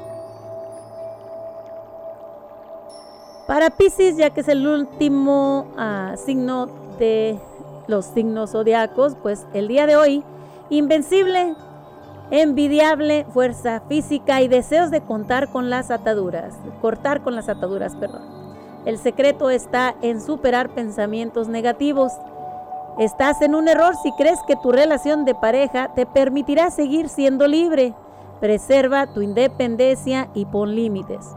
Para 3.47 3.69
Pisces, 3.69 4.17
ya 4.17 4.31
que 4.31 4.41
es 4.41 4.47
el 4.47 4.65
último 4.67 5.67
ah, 5.77 6.15
signo 6.17 6.67
de 6.97 7.37
los 7.87 8.05
signos 8.05 8.51
zodiacos, 8.51 9.15
pues 9.21 9.45
el 9.53 9.67
día 9.67 9.85
de 9.85 9.95
hoy, 9.95 10.23
invencible, 10.71 11.55
envidiable, 12.31 13.25
fuerza 13.31 13.81
física 13.87 14.41
y 14.41 14.47
deseos 14.47 14.89
de 14.89 15.01
contar 15.01 15.49
con 15.49 15.69
las 15.69 15.91
ataduras, 15.91 16.55
cortar 16.81 17.21
con 17.21 17.35
las 17.35 17.47
ataduras, 17.47 17.95
perdón. 17.95 18.23
El 18.85 18.97
secreto 18.97 19.51
está 19.51 19.95
en 20.01 20.21
superar 20.21 20.69
pensamientos 20.69 21.47
negativos. 21.47 22.13
Estás 22.97 23.43
en 23.43 23.53
un 23.53 23.67
error 23.67 23.95
si 24.01 24.11
crees 24.13 24.39
que 24.47 24.55
tu 24.55 24.71
relación 24.71 25.23
de 25.23 25.35
pareja 25.35 25.93
te 25.93 26.07
permitirá 26.07 26.71
seguir 26.71 27.09
siendo 27.09 27.47
libre. 27.47 27.93
Preserva 28.39 29.05
tu 29.13 29.21
independencia 29.21 30.29
y 30.33 30.45
pon 30.45 30.75
límites. 30.75 31.27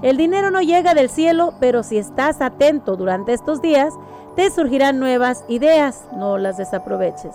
El 0.00 0.16
dinero 0.16 0.50
no 0.52 0.60
llega 0.60 0.94
del 0.94 1.10
cielo, 1.10 1.54
pero 1.58 1.82
si 1.82 1.98
estás 1.98 2.40
atento 2.40 2.96
durante 2.96 3.32
estos 3.32 3.60
días, 3.60 3.92
te 4.36 4.48
surgirán 4.50 5.00
nuevas 5.00 5.44
ideas, 5.48 6.04
no 6.12 6.38
las 6.38 6.56
desaproveches. 6.56 7.34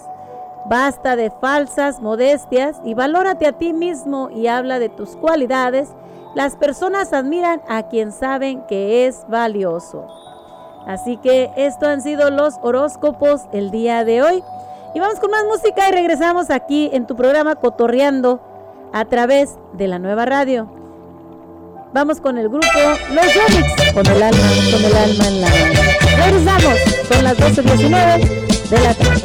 Basta 0.69 1.17
de 1.17 1.29
falsas 1.29 2.01
modestias 2.01 2.79
y 2.85 2.93
valórate 2.93 3.47
a 3.47 3.51
ti 3.51 3.73
mismo 3.73 4.29
y 4.29 4.47
habla 4.47 4.79
de 4.79 4.87
tus 4.87 5.17
cualidades. 5.17 5.89
Las 6.35 6.55
personas 6.55 7.11
admiran 7.11 7.61
a 7.67 7.89
quien 7.89 8.13
saben 8.13 8.65
que 8.67 9.07
es 9.07 9.25
valioso. 9.27 10.07
Así 10.87 11.17
que 11.17 11.51
esto 11.57 11.87
han 11.87 12.01
sido 12.01 12.29
los 12.31 12.55
horóscopos 12.61 13.41
el 13.51 13.71
día 13.71 14.05
de 14.05 14.21
hoy. 14.21 14.41
Y 14.95 15.01
vamos 15.01 15.19
con 15.19 15.31
más 15.31 15.43
música 15.43 15.89
y 15.89 15.91
regresamos 15.91 16.49
aquí 16.49 16.89
en 16.93 17.07
tu 17.07 17.17
programa 17.17 17.55
Cotorreando 17.55 18.39
a 18.93 19.03
través 19.03 19.57
de 19.73 19.89
la 19.89 19.99
nueva 19.99 20.25
radio 20.25 20.82
Vamos 21.93 22.19
con 22.19 22.37
el 22.39 22.49
grupo 22.49 22.67
Los 23.11 23.35
Unix. 23.35 23.93
Con 23.93 24.07
el 24.07 24.23
alma, 24.23 24.49
con 24.71 24.83
el 24.83 24.95
alma 24.95 25.27
en 25.27 25.41
la 25.41 25.49
mano. 25.49 25.79
Regresamos. 26.17 26.79
Son 27.07 27.23
las 27.23 27.37
12.19 27.37 28.69
de 28.69 28.79
la 28.79 28.93
tarde. 28.95 29.21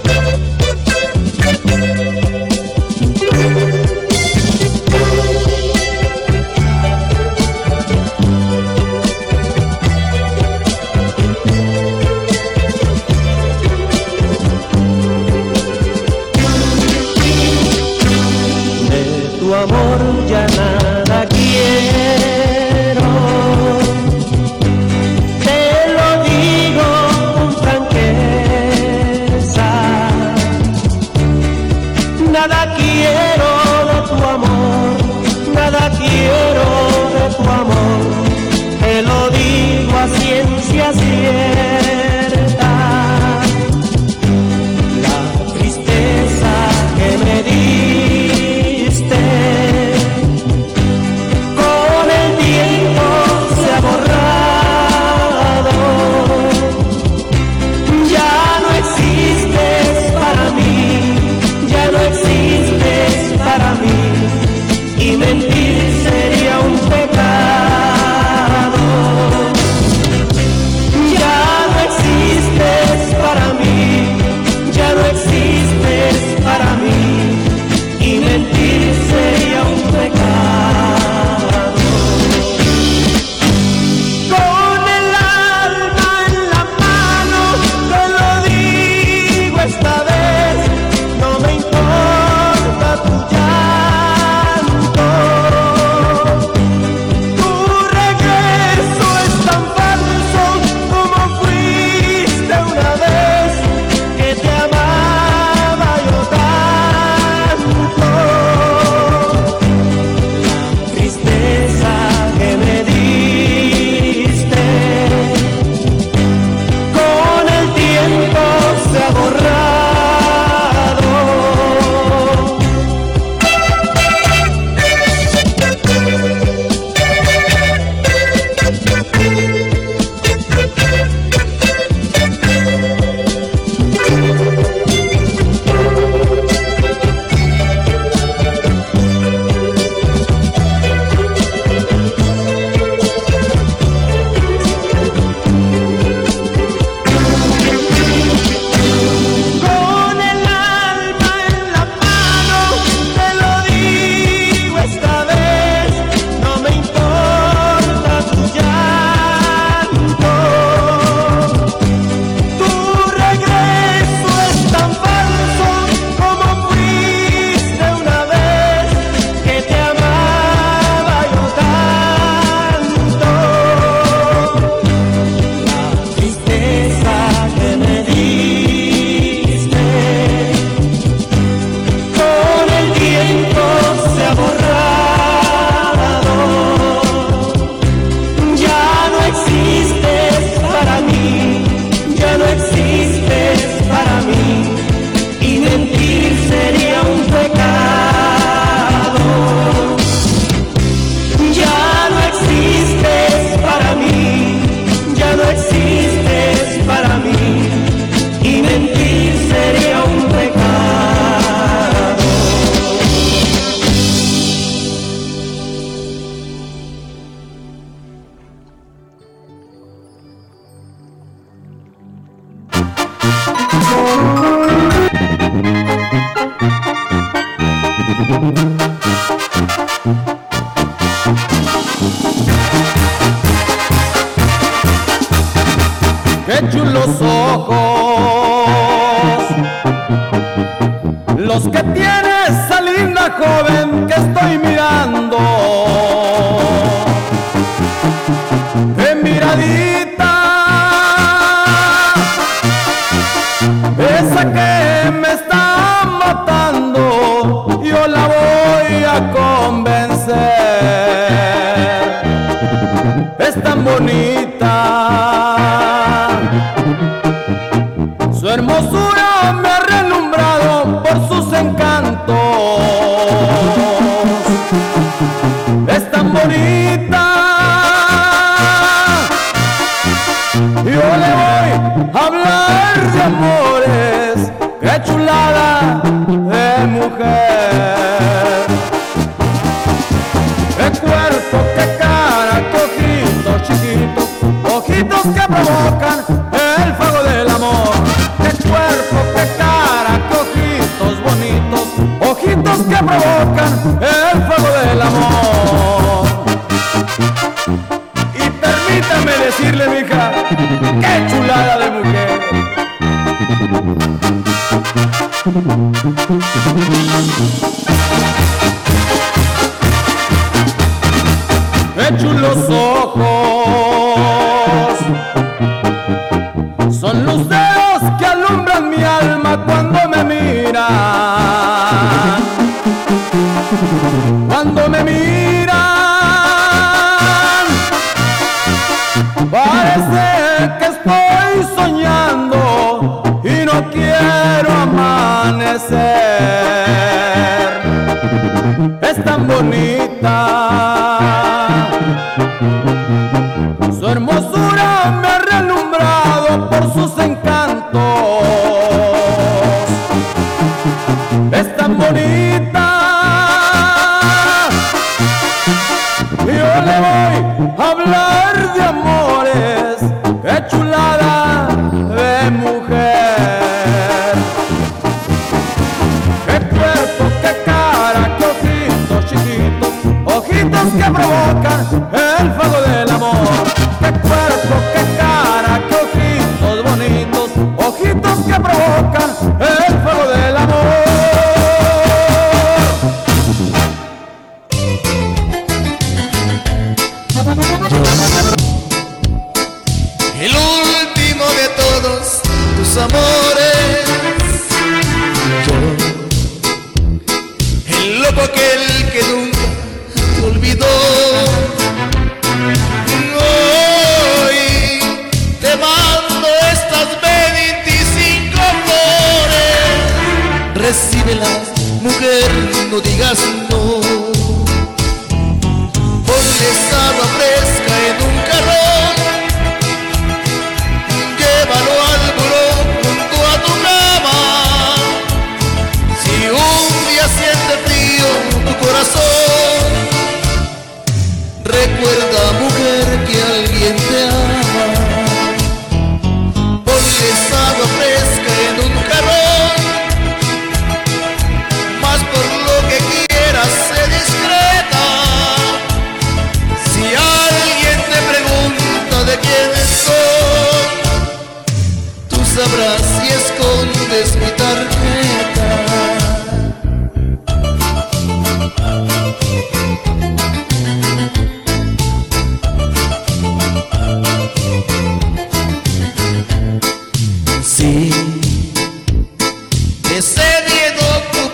Yo 280.90 280.94
le 280.94 281.30
voy 281.40 281.70
a 282.14 282.26
hablar 282.26 283.12
de 283.12 283.22
amores, 283.22 284.52
qué 284.80 285.02
chulada 285.04 286.00
de 286.02 286.86
mujer. 286.86 287.47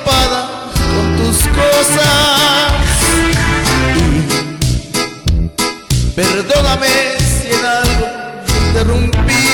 con 0.05 1.17
tus 1.17 1.39
cosas. 1.49 2.73
Perdóname 6.15 6.89
si 7.19 7.49
en 7.49 7.65
algo 7.65 8.07
interrumpí. 8.67 9.47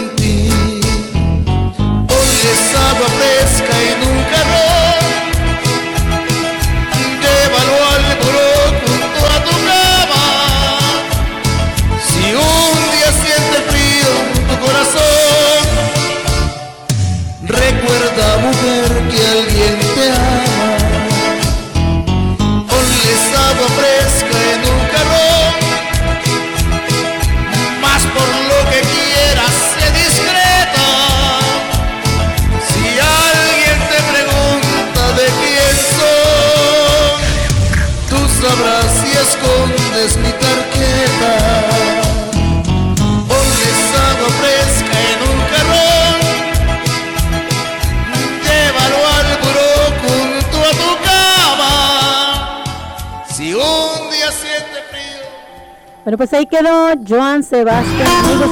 Bueno, 56.08 56.20
pues 56.20 56.32
ahí 56.32 56.46
quedó 56.46 56.94
Joan 57.06 57.44
Sebastián, 57.44 58.08
amigos, 58.24 58.50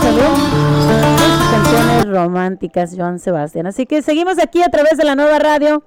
canciones 1.52 2.06
románticas, 2.10 2.94
Joan 2.98 3.18
Sebastián. 3.18 3.66
Así 3.66 3.86
que 3.86 4.02
seguimos 4.02 4.40
aquí 4.40 4.62
a 4.62 4.68
través 4.68 4.98
de 4.98 5.06
la 5.06 5.16
nueva 5.16 5.40
radio 5.40 5.82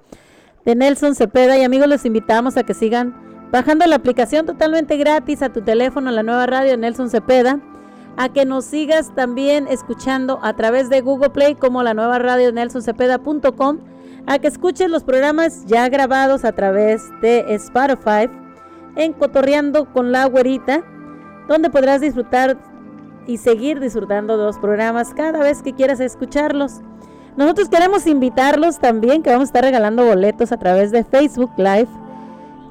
de 0.65 0.73
Nelson 0.73 1.13
Cepeda. 1.13 1.59
Y 1.59 1.63
amigos, 1.63 1.87
los 1.87 2.05
invitamos 2.05 2.57
a 2.57 2.63
que 2.63 2.73
sigan 2.73 3.13
bajando 3.51 3.85
la 3.85 3.97
aplicación 3.97 4.47
totalmente 4.47 4.97
gratis 4.97 5.43
a 5.43 5.49
tu 5.49 5.61
teléfono, 5.61 6.09
la 6.09 6.23
nueva 6.23 6.47
radio 6.47 6.71
de 6.71 6.77
Nelson 6.77 7.11
Cepeda, 7.11 7.59
a 8.17 8.29
que 8.29 8.45
nos 8.45 8.65
sigas 8.65 9.13
también 9.13 9.67
escuchando 9.67 10.39
a 10.41 10.55
través 10.55 10.89
de 10.89 11.01
Google 11.01 11.29
Play 11.29 11.53
como 11.53 11.83
la 11.83 11.93
nueva 11.93 12.17
radio 12.17 12.47
de 12.47 12.53
Nelson 12.53 12.81
Cepeda.com, 12.81 13.77
a 14.25 14.39
que 14.39 14.47
escuches 14.47 14.89
los 14.89 15.03
programas 15.03 15.67
ya 15.67 15.87
grabados 15.87 16.45
a 16.45 16.51
través 16.51 17.03
de 17.21 17.45
Spotify 17.53 18.27
en 18.95 19.13
Cotorreando 19.13 19.85
con 19.93 20.11
la 20.11 20.25
Güerita 20.25 20.83
donde 21.49 21.69
podrás 21.69 21.99
disfrutar 21.99 22.57
y 23.27 23.37
seguir 23.37 23.79
disfrutando 23.79 24.37
de 24.37 24.45
los 24.45 24.57
programas 24.57 25.13
cada 25.13 25.39
vez 25.39 25.61
que 25.61 25.73
quieras 25.73 25.99
escucharlos. 25.99 26.79
Nosotros 27.35 27.69
queremos 27.69 28.07
invitarlos 28.07 28.79
también 28.79 29.23
que 29.23 29.31
vamos 29.31 29.47
a 29.47 29.49
estar 29.49 29.63
regalando 29.63 30.05
boletos 30.05 30.51
a 30.51 30.57
través 30.57 30.91
de 30.91 31.03
Facebook 31.03 31.51
Live. 31.57 31.87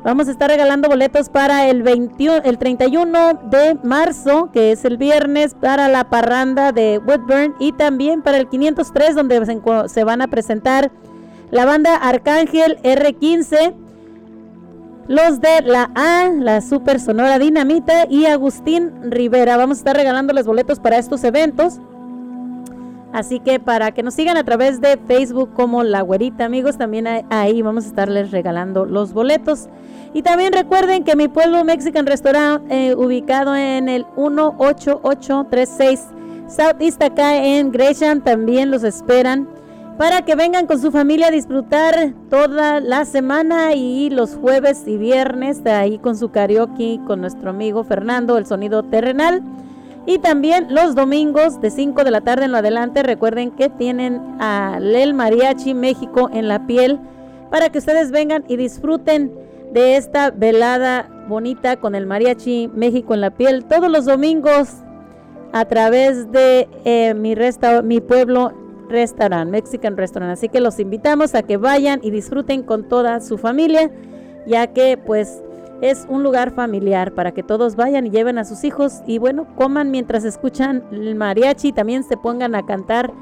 Vamos 0.04 0.28
a 0.28 0.30
estar 0.30 0.48
regalando 0.48 0.88
boletos 0.88 1.28
para 1.28 1.68
el, 1.68 1.82
21, 1.82 2.42
el 2.44 2.56
31 2.56 3.34
de 3.50 3.76
marzo, 3.82 4.50
que 4.52 4.72
es 4.72 4.84
el 4.84 4.96
viernes, 4.96 5.54
para 5.54 5.88
la 5.88 6.08
parranda 6.08 6.70
de 6.70 7.00
Woodburn 7.04 7.56
y 7.58 7.72
también 7.72 8.22
para 8.22 8.38
el 8.38 8.48
503, 8.48 9.16
donde 9.16 9.44
se, 9.44 9.60
se 9.88 10.04
van 10.04 10.22
a 10.22 10.28
presentar 10.28 10.92
la 11.50 11.64
banda 11.64 11.96
Arcángel 11.96 12.78
R15 12.82 13.87
los 15.08 15.40
de 15.40 15.62
la 15.62 15.90
A, 15.94 16.28
la 16.28 16.60
Super 16.60 17.00
Sonora 17.00 17.38
Dinamita 17.38 18.06
y 18.08 18.26
Agustín 18.26 18.92
Rivera. 19.10 19.56
Vamos 19.56 19.78
a 19.78 19.80
estar 19.80 19.96
regalándoles 19.96 20.46
boletos 20.46 20.78
para 20.78 20.98
estos 20.98 21.24
eventos. 21.24 21.78
Así 23.10 23.40
que 23.40 23.58
para 23.58 23.92
que 23.92 24.02
nos 24.02 24.12
sigan 24.12 24.36
a 24.36 24.44
través 24.44 24.82
de 24.82 24.98
Facebook 24.98 25.54
como 25.54 25.82
La 25.82 26.02
Güerita, 26.02 26.44
amigos, 26.44 26.76
también 26.76 27.06
ahí 27.30 27.62
vamos 27.62 27.86
a 27.86 27.88
estarles 27.88 28.30
regalando 28.32 28.84
los 28.84 29.14
boletos. 29.14 29.68
Y 30.12 30.20
también 30.20 30.52
recuerden 30.52 31.04
que 31.04 31.16
mi 31.16 31.26
pueblo 31.26 31.64
Mexican 31.64 32.04
Restaurant, 32.06 32.70
eh, 32.70 32.94
ubicado 32.94 33.56
en 33.56 33.88
el 33.88 34.04
18836 34.16 36.08
Southeast 36.48 37.02
acá 37.02 37.42
en 37.42 37.72
Gresham, 37.72 38.20
también 38.20 38.70
los 38.70 38.84
esperan 38.84 39.48
para 39.98 40.22
que 40.22 40.36
vengan 40.36 40.68
con 40.68 40.80
su 40.80 40.92
familia 40.92 41.26
a 41.26 41.32
disfrutar 41.32 42.12
toda 42.30 42.78
la 42.78 43.04
semana 43.04 43.74
y 43.74 44.10
los 44.10 44.36
jueves 44.36 44.84
y 44.86 44.96
viernes 44.96 45.64
de 45.64 45.72
ahí 45.72 45.98
con 45.98 46.16
su 46.16 46.30
karaoke 46.30 47.00
con 47.04 47.20
nuestro 47.20 47.50
amigo 47.50 47.82
Fernando, 47.82 48.38
el 48.38 48.46
sonido 48.46 48.84
terrenal. 48.84 49.42
Y 50.06 50.20
también 50.20 50.68
los 50.70 50.94
domingos 50.94 51.60
de 51.60 51.70
5 51.70 52.04
de 52.04 52.12
la 52.12 52.20
tarde 52.20 52.44
en 52.44 52.52
lo 52.52 52.58
adelante, 52.58 53.02
recuerden 53.02 53.50
que 53.50 53.68
tienen 53.68 54.22
a 54.40 54.78
Lel 54.80 55.14
Mariachi 55.14 55.74
México 55.74 56.30
en 56.32 56.46
la 56.46 56.64
piel 56.66 57.00
para 57.50 57.68
que 57.68 57.78
ustedes 57.78 58.12
vengan 58.12 58.44
y 58.46 58.56
disfruten 58.56 59.32
de 59.72 59.96
esta 59.96 60.30
velada 60.30 61.10
bonita 61.28 61.76
con 61.76 61.96
el 61.96 62.06
Mariachi 62.06 62.70
México 62.72 63.14
en 63.14 63.20
la 63.20 63.30
piel 63.30 63.64
todos 63.64 63.90
los 63.90 64.04
domingos 64.04 64.76
a 65.52 65.64
través 65.64 66.30
de 66.30 66.68
eh, 66.84 67.14
mi, 67.14 67.34
resta 67.34 67.82
mi 67.82 68.00
pueblo 68.00 68.52
Restaurant, 68.88 69.50
Mexican 69.50 69.96
Restaurant. 69.96 70.32
Así 70.32 70.48
que 70.48 70.60
los 70.60 70.78
invitamos 70.78 71.34
a 71.34 71.42
que 71.42 71.56
vayan 71.56 72.00
y 72.02 72.10
disfruten 72.10 72.62
con 72.62 72.88
toda 72.88 73.20
su 73.20 73.38
familia, 73.38 73.90
ya 74.46 74.68
que 74.68 74.96
pues 74.96 75.42
es 75.80 76.06
un 76.08 76.22
lugar 76.22 76.52
familiar 76.52 77.12
para 77.12 77.32
que 77.32 77.42
todos 77.42 77.76
vayan 77.76 78.06
y 78.06 78.10
lleven 78.10 78.38
a 78.38 78.44
sus 78.44 78.64
hijos 78.64 79.02
y 79.06 79.18
bueno, 79.18 79.46
coman 79.54 79.90
mientras 79.90 80.24
escuchan 80.24 80.82
el 80.90 81.14
mariachi, 81.14 81.72
también 81.72 82.02
se 82.02 82.16
pongan 82.16 82.54
a 82.54 82.66
cantar 82.66 83.12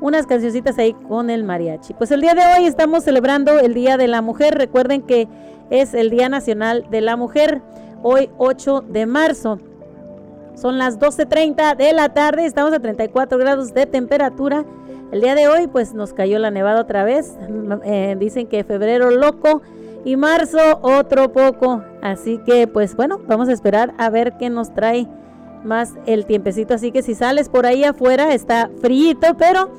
unas 0.00 0.26
cancioncitas 0.26 0.78
ahí 0.78 0.94
con 0.94 1.28
el 1.28 1.44
mariachi. 1.44 1.94
Pues 1.94 2.10
el 2.10 2.20
día 2.20 2.34
de 2.34 2.42
hoy 2.42 2.66
estamos 2.66 3.04
celebrando 3.04 3.58
el 3.58 3.74
Día 3.74 3.96
de 3.96 4.06
la 4.06 4.22
Mujer. 4.22 4.56
Recuerden 4.56 5.02
que 5.02 5.28
es 5.70 5.92
el 5.92 6.10
Día 6.10 6.28
Nacional 6.28 6.86
de 6.90 7.00
la 7.00 7.16
Mujer, 7.16 7.62
hoy 8.02 8.30
8 8.38 8.84
de 8.88 9.06
marzo. 9.06 9.58
Son 10.54 10.78
las 10.78 10.98
12.30 10.98 11.76
de 11.76 11.92
la 11.92 12.08
tarde, 12.14 12.44
estamos 12.44 12.72
a 12.72 12.80
34 12.80 13.38
grados 13.38 13.74
de 13.74 13.86
temperatura 13.86 14.64
el 15.10 15.20
día 15.20 15.34
de 15.34 15.48
hoy 15.48 15.66
pues 15.66 15.94
nos 15.94 16.12
cayó 16.12 16.38
la 16.38 16.50
nevada 16.50 16.80
otra 16.80 17.04
vez. 17.04 17.36
Eh, 17.84 18.16
dicen 18.18 18.46
que 18.46 18.64
febrero 18.64 19.10
loco 19.10 19.62
y 20.04 20.16
marzo 20.16 20.78
otro 20.82 21.32
poco. 21.32 21.82
Así 22.02 22.38
que 22.38 22.66
pues 22.66 22.94
bueno, 22.94 23.20
vamos 23.26 23.48
a 23.48 23.52
esperar 23.52 23.94
a 23.98 24.10
ver 24.10 24.34
qué 24.38 24.50
nos 24.50 24.74
trae 24.74 25.06
más 25.64 25.94
el 26.06 26.26
tiempecito. 26.26 26.74
Así 26.74 26.92
que 26.92 27.02
si 27.02 27.14
sales 27.14 27.48
por 27.48 27.66
ahí 27.66 27.84
afuera 27.84 28.34
está 28.34 28.70
frío, 28.80 29.16
pero 29.38 29.70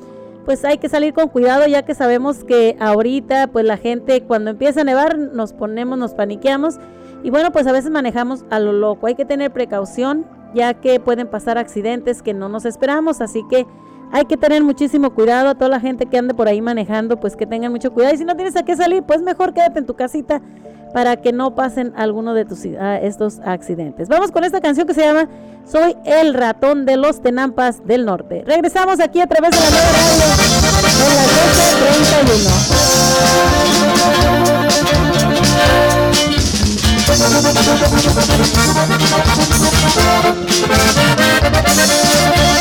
pues 0.44 0.64
hay 0.64 0.78
que 0.78 0.88
salir 0.88 1.14
con 1.14 1.28
cuidado 1.28 1.66
ya 1.66 1.82
que 1.82 1.94
sabemos 1.94 2.44
que 2.44 2.76
ahorita 2.80 3.48
pues 3.48 3.64
la 3.64 3.76
gente 3.76 4.22
cuando 4.22 4.50
empieza 4.50 4.80
a 4.80 4.84
nevar 4.84 5.16
nos 5.18 5.52
ponemos, 5.52 5.98
nos 5.98 6.14
paniqueamos 6.14 6.78
y 7.22 7.30
bueno 7.30 7.52
pues 7.52 7.66
a 7.66 7.72
veces 7.72 7.90
manejamos 7.90 8.44
a 8.50 8.58
lo 8.58 8.72
loco. 8.72 9.06
Hay 9.06 9.14
que 9.14 9.24
tener 9.24 9.52
precaución 9.52 10.26
ya 10.54 10.74
que 10.74 10.98
pueden 10.98 11.28
pasar 11.28 11.58
accidentes 11.58 12.22
que 12.22 12.34
no 12.34 12.48
nos 12.48 12.64
esperamos. 12.64 13.20
Así 13.20 13.44
que 13.48 13.66
hay 14.12 14.24
que 14.24 14.36
tener 14.36 14.62
muchísimo 14.64 15.10
cuidado 15.14 15.48
a 15.50 15.54
toda 15.54 15.68
la 15.68 15.80
gente 15.80 16.06
que 16.06 16.18
ande 16.18 16.34
por 16.34 16.48
ahí 16.48 16.60
manejando, 16.60 17.18
pues 17.20 17.36
que 17.36 17.46
tengan 17.46 17.70
mucho 17.72 17.92
cuidado. 17.92 18.14
Y 18.14 18.18
si 18.18 18.24
no 18.24 18.34
tienes 18.36 18.56
a 18.56 18.64
qué 18.64 18.76
salir, 18.76 19.02
pues 19.02 19.22
mejor 19.22 19.54
quédate 19.54 19.78
en 19.78 19.86
tu 19.86 19.94
casita 19.94 20.40
para 20.92 21.16
que 21.16 21.32
no 21.32 21.54
pasen 21.54 21.92
alguno 21.96 22.34
de 22.34 22.44
tus, 22.44 22.64
ah, 22.78 22.98
estos 22.98 23.38
accidentes. 23.44 24.08
Vamos 24.08 24.32
con 24.32 24.44
esta 24.44 24.60
canción 24.60 24.86
que 24.86 24.94
se 24.94 25.02
llama 25.02 25.28
Soy 25.64 25.96
el 26.04 26.34
ratón 26.34 26.84
de 26.84 26.96
los 26.96 27.22
Tenampas 27.22 27.86
del 27.86 28.04
Norte. 28.04 28.42
Regresamos 28.46 28.98
aquí 29.00 29.20
a 29.20 29.26
través 29.26 29.52
de 29.52 29.58
la 29.58 29.70
nueva 29.70 29.92
radio 29.92 30.12
en 30.12 30.18
las 30.18 30.38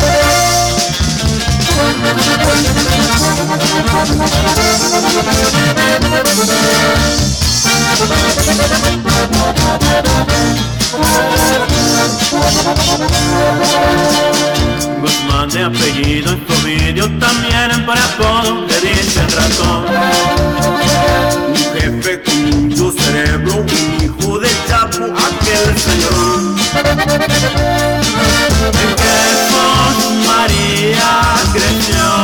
12.31. 0.06 0.29
Guzmán 15.02 15.50
de 15.50 15.64
apellido 15.64 16.36
tu 16.38 16.54
vídeo 16.66 17.06
también 17.20 17.86
para 17.86 18.02
todo 18.18 18.66
te 18.68 18.82
dicen 18.82 19.28
ratón. 19.36 19.86
Un 21.48 21.56
jefe 21.80 22.22
con 22.24 22.68
mucho 22.68 22.92
cerebro, 22.92 23.58
un 23.58 23.68
hijo 24.04 24.40
de 24.40 24.50
chapo, 24.68 25.06
aquel 25.06 25.78
señor. 25.80 26.40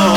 Hay 0.06 0.12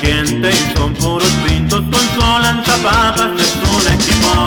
gente 0.00 0.48
y 0.50 0.72
son 0.74 0.94
puros 0.94 1.28
pintos 1.46 1.82
con 1.82 2.00
solas 2.18 2.64
zapatas 2.64 3.36
de 3.36 3.44
su 3.44 3.88
equipo. 3.92 4.46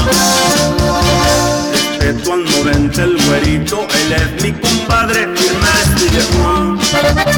Respeto 1.72 2.34
al 2.34 2.44
90 2.44 3.04
el 3.04 3.18
güerito, 3.28 3.82
él 3.82 4.14
es 4.14 4.32
mi 4.44 4.52
compadre, 4.54 5.28
firme 5.36 5.70
y 7.28 7.31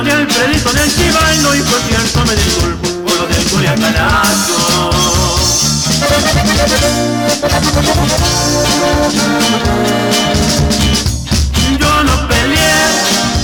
Soy 0.00 0.08
hermano 0.08 0.26
de 0.26 0.32
Alfredito 0.32 0.72
del 0.72 0.94
Chivaldo 0.94 1.54
y 1.54 1.60
por 1.60 1.78
cierto 1.80 2.24
me 2.24 2.34
disculpo 2.34 2.88
por 3.04 3.16
lo 3.18 3.26
del 3.26 3.44
Culiacanazo. 3.48 4.90
Yo 11.78 12.04
no 12.04 12.28
peleé, 12.28 12.82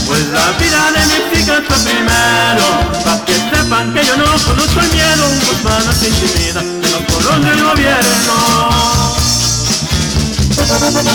pues 0.07 0.29
la 0.29 0.53
vida 0.53 0.93
de 0.93 1.07
mi 1.07 1.39
hija 1.39 1.63
fue 1.69 1.77
primero. 1.79 2.67
Pa' 3.05 3.23
que 3.27 3.35
sepan 3.35 3.93
que 3.93 4.07
yo 4.07 4.17
no 4.17 4.25
conozco 4.25 4.81
el 4.81 4.93
miedo, 4.93 5.29
pues 5.63 5.85
no 5.85 5.93
se 5.93 6.09
intimida 6.09 6.63
de 6.63 6.91
los 6.91 7.03
colores 7.13 7.45
del 7.45 7.65
gobierno. 7.65 8.96
Puro 10.67 10.83
que 10.83 11.07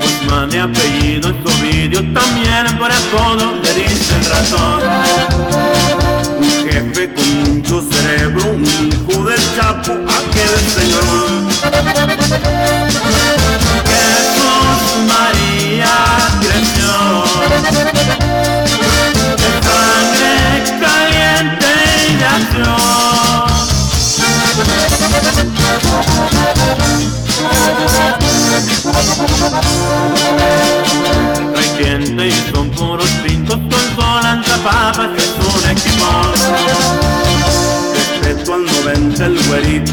Guzmán 0.00 0.50
de 0.50 0.60
apellido 0.60 1.28
en 1.28 1.36
su 1.44 1.62
vídeo 1.62 2.00
también 2.12 2.78
por 2.78 2.90
todo 3.16 3.54
le 3.62 3.74
dicen 3.74 4.22
razón. 4.28 4.80
Un 6.38 6.50
jefe 6.68 7.12
con 7.14 7.56
mucho 7.56 7.82
cerebro, 7.90 8.51
un 9.60 10.02
hijo 10.08 11.26
del 11.26 11.31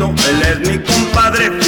él 0.08 0.42
es 0.42 0.70
mi 0.70 0.80
compadre, 0.80 1.59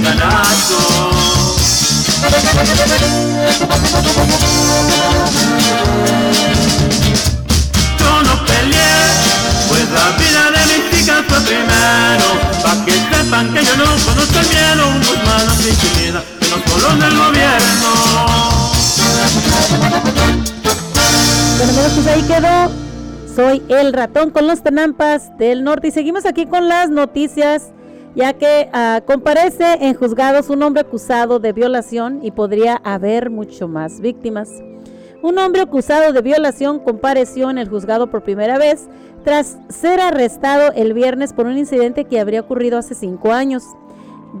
culiacanazo 0.00 1.10
Yo 7.98 8.22
no 8.22 8.44
peleé, 8.46 9.02
pues 9.68 9.90
la 9.90 10.10
vida 10.18 10.50
de 10.50 10.62
mis 10.66 11.00
hijas 11.00 11.22
fue 11.28 11.40
primero. 11.40 12.28
Pa' 12.62 12.84
que 12.84 12.92
sepan 12.92 13.54
que 13.54 13.64
yo 13.64 13.76
no 13.76 13.84
conozco 13.84 14.38
el 14.38 14.48
miedo 14.48 14.84
malos 15.24 15.56
sin 15.56 16.02
vida, 16.02 16.22
que 16.40 16.46
no 16.48 16.56
solo 16.66 16.88
del 16.96 17.16
gobierno. 17.16 17.90
Bueno, 21.56 21.70
amigos, 21.72 21.92
pues 21.94 22.06
ahí 22.06 22.22
quedó. 22.22 22.70
Soy 23.34 23.62
el 23.68 23.92
ratón 23.92 24.30
con 24.30 24.46
los 24.46 24.62
tenampas 24.62 25.36
del 25.38 25.64
norte. 25.64 25.88
Y 25.88 25.90
seguimos 25.92 26.26
aquí 26.26 26.46
con 26.46 26.68
las 26.68 26.90
noticias, 26.90 27.70
ya 28.14 28.32
que 28.32 28.68
ah, 28.72 29.02
comparece 29.06 29.78
en 29.80 29.94
juzgados 29.94 30.50
un 30.50 30.62
hombre 30.62 30.82
acusado 30.82 31.38
de 31.38 31.52
violación 31.52 32.20
y 32.22 32.30
podría 32.30 32.76
haber 32.76 33.30
mucho 33.30 33.68
más 33.68 34.00
víctimas. 34.00 34.50
Un 35.22 35.38
hombre 35.38 35.62
acusado 35.62 36.12
de 36.12 36.22
violación 36.22 36.78
compareció 36.78 37.50
en 37.50 37.58
el 37.58 37.68
juzgado 37.68 38.10
por 38.10 38.22
primera 38.22 38.58
vez 38.58 38.88
tras 39.22 39.58
ser 39.68 40.00
arrestado 40.00 40.72
el 40.74 40.94
viernes 40.94 41.34
por 41.34 41.46
un 41.46 41.58
incidente 41.58 42.06
que 42.06 42.18
habría 42.18 42.40
ocurrido 42.40 42.78
hace 42.78 42.94
cinco 42.94 43.32
años. 43.32 43.64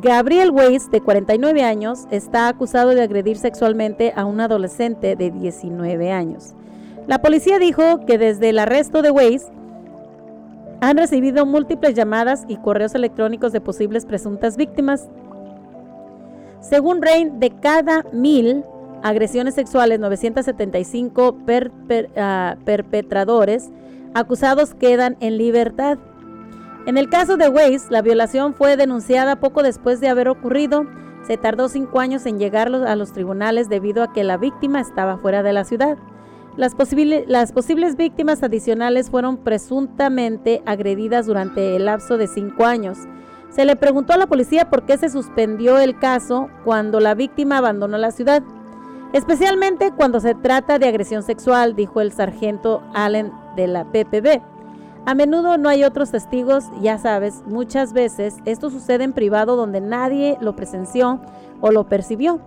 Gabriel 0.00 0.50
Weiss, 0.52 0.90
de 0.90 1.00
49 1.00 1.62
años, 1.64 2.06
está 2.10 2.48
acusado 2.48 2.90
de 2.90 3.02
agredir 3.02 3.36
sexualmente 3.36 4.12
a 4.16 4.24
un 4.24 4.40
adolescente 4.40 5.16
de 5.16 5.30
19 5.30 6.12
años. 6.12 6.54
La 7.06 7.20
policía 7.20 7.58
dijo 7.58 8.06
que 8.06 8.16
desde 8.16 8.50
el 8.50 8.58
arresto 8.60 9.02
de 9.02 9.10
Weiss 9.10 9.48
han 10.80 10.96
recibido 10.96 11.44
múltiples 11.46 11.94
llamadas 11.94 12.44
y 12.48 12.56
correos 12.56 12.94
electrónicos 12.94 13.52
de 13.52 13.60
posibles 13.60 14.06
presuntas 14.06 14.56
víctimas. 14.56 15.08
Según 16.60 17.02
Rain, 17.02 17.40
de 17.40 17.50
cada 17.50 18.04
mil 18.12 18.64
agresiones 19.02 19.54
sexuales, 19.54 19.98
975 20.00 21.36
per- 21.46 21.70
per- 21.88 22.10
ah, 22.16 22.56
perpetradores 22.64 23.70
acusados 24.14 24.74
quedan 24.74 25.16
en 25.20 25.38
libertad. 25.38 25.98
En 26.86 26.96
el 26.98 27.08
caso 27.08 27.36
de 27.36 27.48
Weiss, 27.48 27.90
la 27.90 28.02
violación 28.02 28.54
fue 28.54 28.76
denunciada 28.76 29.36
poco 29.36 29.62
después 29.62 30.00
de 30.00 30.08
haber 30.08 30.28
ocurrido. 30.28 30.84
Se 31.26 31.36
tardó 31.36 31.68
cinco 31.68 32.00
años 32.00 32.26
en 32.26 32.38
llegar 32.38 32.68
a 32.68 32.96
los 32.96 33.12
tribunales 33.12 33.68
debido 33.68 34.02
a 34.02 34.12
que 34.12 34.24
la 34.24 34.36
víctima 34.38 34.80
estaba 34.80 35.18
fuera 35.18 35.42
de 35.42 35.52
la 35.52 35.64
ciudad. 35.64 35.96
Las, 36.56 36.74
las 37.26 37.52
posibles 37.52 37.96
víctimas 37.96 38.42
adicionales 38.42 39.10
fueron 39.10 39.36
presuntamente 39.38 40.62
agredidas 40.66 41.26
durante 41.26 41.76
el 41.76 41.86
lapso 41.86 42.18
de 42.18 42.26
cinco 42.26 42.64
años. 42.64 42.98
Se 43.50 43.64
le 43.64 43.76
preguntó 43.76 44.12
a 44.12 44.16
la 44.16 44.26
policía 44.26 44.70
por 44.70 44.84
qué 44.84 44.98
se 44.98 45.08
suspendió 45.08 45.78
el 45.78 45.98
caso 45.98 46.48
cuando 46.64 47.00
la 47.00 47.14
víctima 47.14 47.58
abandonó 47.58 47.98
la 47.98 48.10
ciudad. 48.10 48.42
Especialmente 49.12 49.92
cuando 49.96 50.20
se 50.20 50.34
trata 50.34 50.78
de 50.78 50.86
agresión 50.86 51.24
sexual, 51.24 51.74
dijo 51.74 52.00
el 52.00 52.12
sargento 52.12 52.82
Allen 52.94 53.32
de 53.56 53.66
la 53.66 53.84
PPB. 53.84 54.40
A 55.06 55.14
menudo 55.14 55.56
no 55.56 55.68
hay 55.68 55.82
otros 55.82 56.10
testigos, 56.10 56.64
ya 56.80 56.98
sabes, 56.98 57.42
muchas 57.46 57.92
veces 57.92 58.36
esto 58.44 58.70
sucede 58.70 59.02
en 59.02 59.12
privado 59.12 59.56
donde 59.56 59.80
nadie 59.80 60.36
lo 60.40 60.54
presenció 60.54 61.20
o 61.60 61.72
lo 61.72 61.88
percibió. 61.88 62.40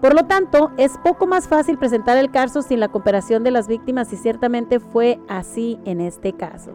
Por 0.00 0.14
lo 0.14 0.24
tanto, 0.24 0.70
es 0.78 0.96
poco 0.98 1.26
más 1.26 1.46
fácil 1.46 1.76
presentar 1.76 2.16
el 2.16 2.30
caso 2.30 2.62
sin 2.62 2.80
la 2.80 2.88
cooperación 2.88 3.44
de 3.44 3.50
las 3.50 3.68
víctimas 3.68 4.12
y 4.12 4.16
ciertamente 4.16 4.80
fue 4.80 5.20
así 5.28 5.78
en 5.84 6.00
este 6.00 6.32
caso. 6.32 6.72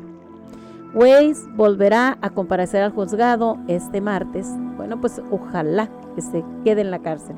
Weiss 0.94 1.46
volverá 1.56 2.18
a 2.22 2.30
comparecer 2.30 2.84
al 2.84 2.92
juzgado 2.92 3.58
este 3.68 4.00
martes. 4.00 4.48
Bueno, 4.78 5.02
pues 5.02 5.22
ojalá 5.32 5.90
que 6.16 6.22
se 6.22 6.44
quede 6.64 6.82
en 6.82 6.92
la 6.92 7.00
cárcel. 7.00 7.36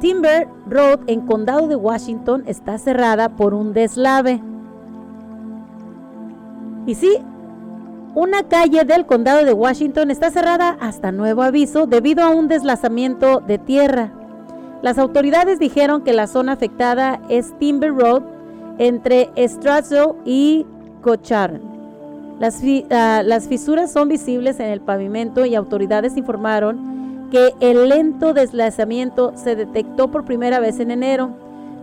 Timber 0.00 0.46
Road 0.68 1.00
en 1.06 1.22
Condado 1.22 1.66
de 1.66 1.76
Washington 1.76 2.44
está 2.46 2.78
cerrada 2.78 3.30
por 3.30 3.54
un 3.54 3.72
deslave. 3.72 4.42
Y 6.84 6.94
sí, 6.94 7.18
una 8.14 8.44
calle 8.44 8.84
del 8.84 9.04
condado 9.04 9.44
de 9.44 9.52
Washington 9.52 10.10
está 10.10 10.30
cerrada 10.30 10.76
hasta 10.80 11.12
nuevo 11.12 11.42
aviso 11.42 11.86
debido 11.86 12.24
a 12.24 12.30
un 12.30 12.48
deslazamiento 12.48 13.40
de 13.40 13.58
tierra. 13.58 14.12
Las 14.82 14.98
autoridades 14.98 15.58
dijeron 15.58 16.02
que 16.02 16.12
la 16.12 16.26
zona 16.26 16.52
afectada 16.52 17.20
es 17.28 17.56
Timber 17.58 17.94
Road 17.94 18.22
entre 18.78 19.30
Strassville 19.36 20.14
y 20.24 20.66
fi- 22.60 22.84
ah, 22.90 23.22
las 23.24 23.48
fisuras 23.48 23.90
son 23.90 24.08
visibles 24.08 24.60
en 24.60 24.66
el 24.66 24.80
pavimento 24.80 25.46
y 25.46 25.54
autoridades 25.54 26.16
informaron 26.16 27.28
que 27.30 27.54
el 27.60 27.88
lento 27.88 28.34
deslizamiento 28.34 29.32
se 29.34 29.56
detectó 29.56 30.08
por 30.10 30.24
primera 30.24 30.60
vez 30.60 30.78
en 30.78 30.90
enero. 30.90 31.30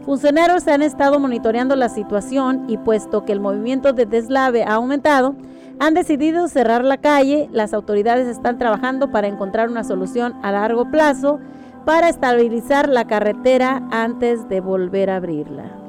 Funcionarios 0.06 0.68
han 0.68 0.82
estado 0.82 1.20
monitoreando 1.20 1.76
la 1.76 1.90
situación 1.90 2.66
y 2.68 2.78
puesto 2.78 3.26
que 3.26 3.32
el 3.32 3.40
movimiento 3.40 3.94
de 3.94 4.06
deslave 4.06 4.64
ha 4.64 4.76
aumentado, 4.76 5.34
han 5.80 5.94
decidido 5.96 6.48
cerrar 6.48 6.84
la 6.84 6.98
calle. 6.98 7.50
Las 7.52 7.74
autoridades 7.74 8.28
están 8.28 8.58
trabajando 8.58 9.12
para 9.12 9.28
encontrar 9.28 9.70
una 9.70 9.84
solución 9.84 10.34
a 10.44 10.52
largo 10.52 10.92
plazo 10.92 11.40
para 11.86 12.10
estabilizar 12.10 12.90
la 12.90 13.06
carretera 13.06 13.82
antes 13.92 14.48
de 14.50 14.62
volver 14.62 15.10
a 15.10 15.18
abrirla. 15.18 15.84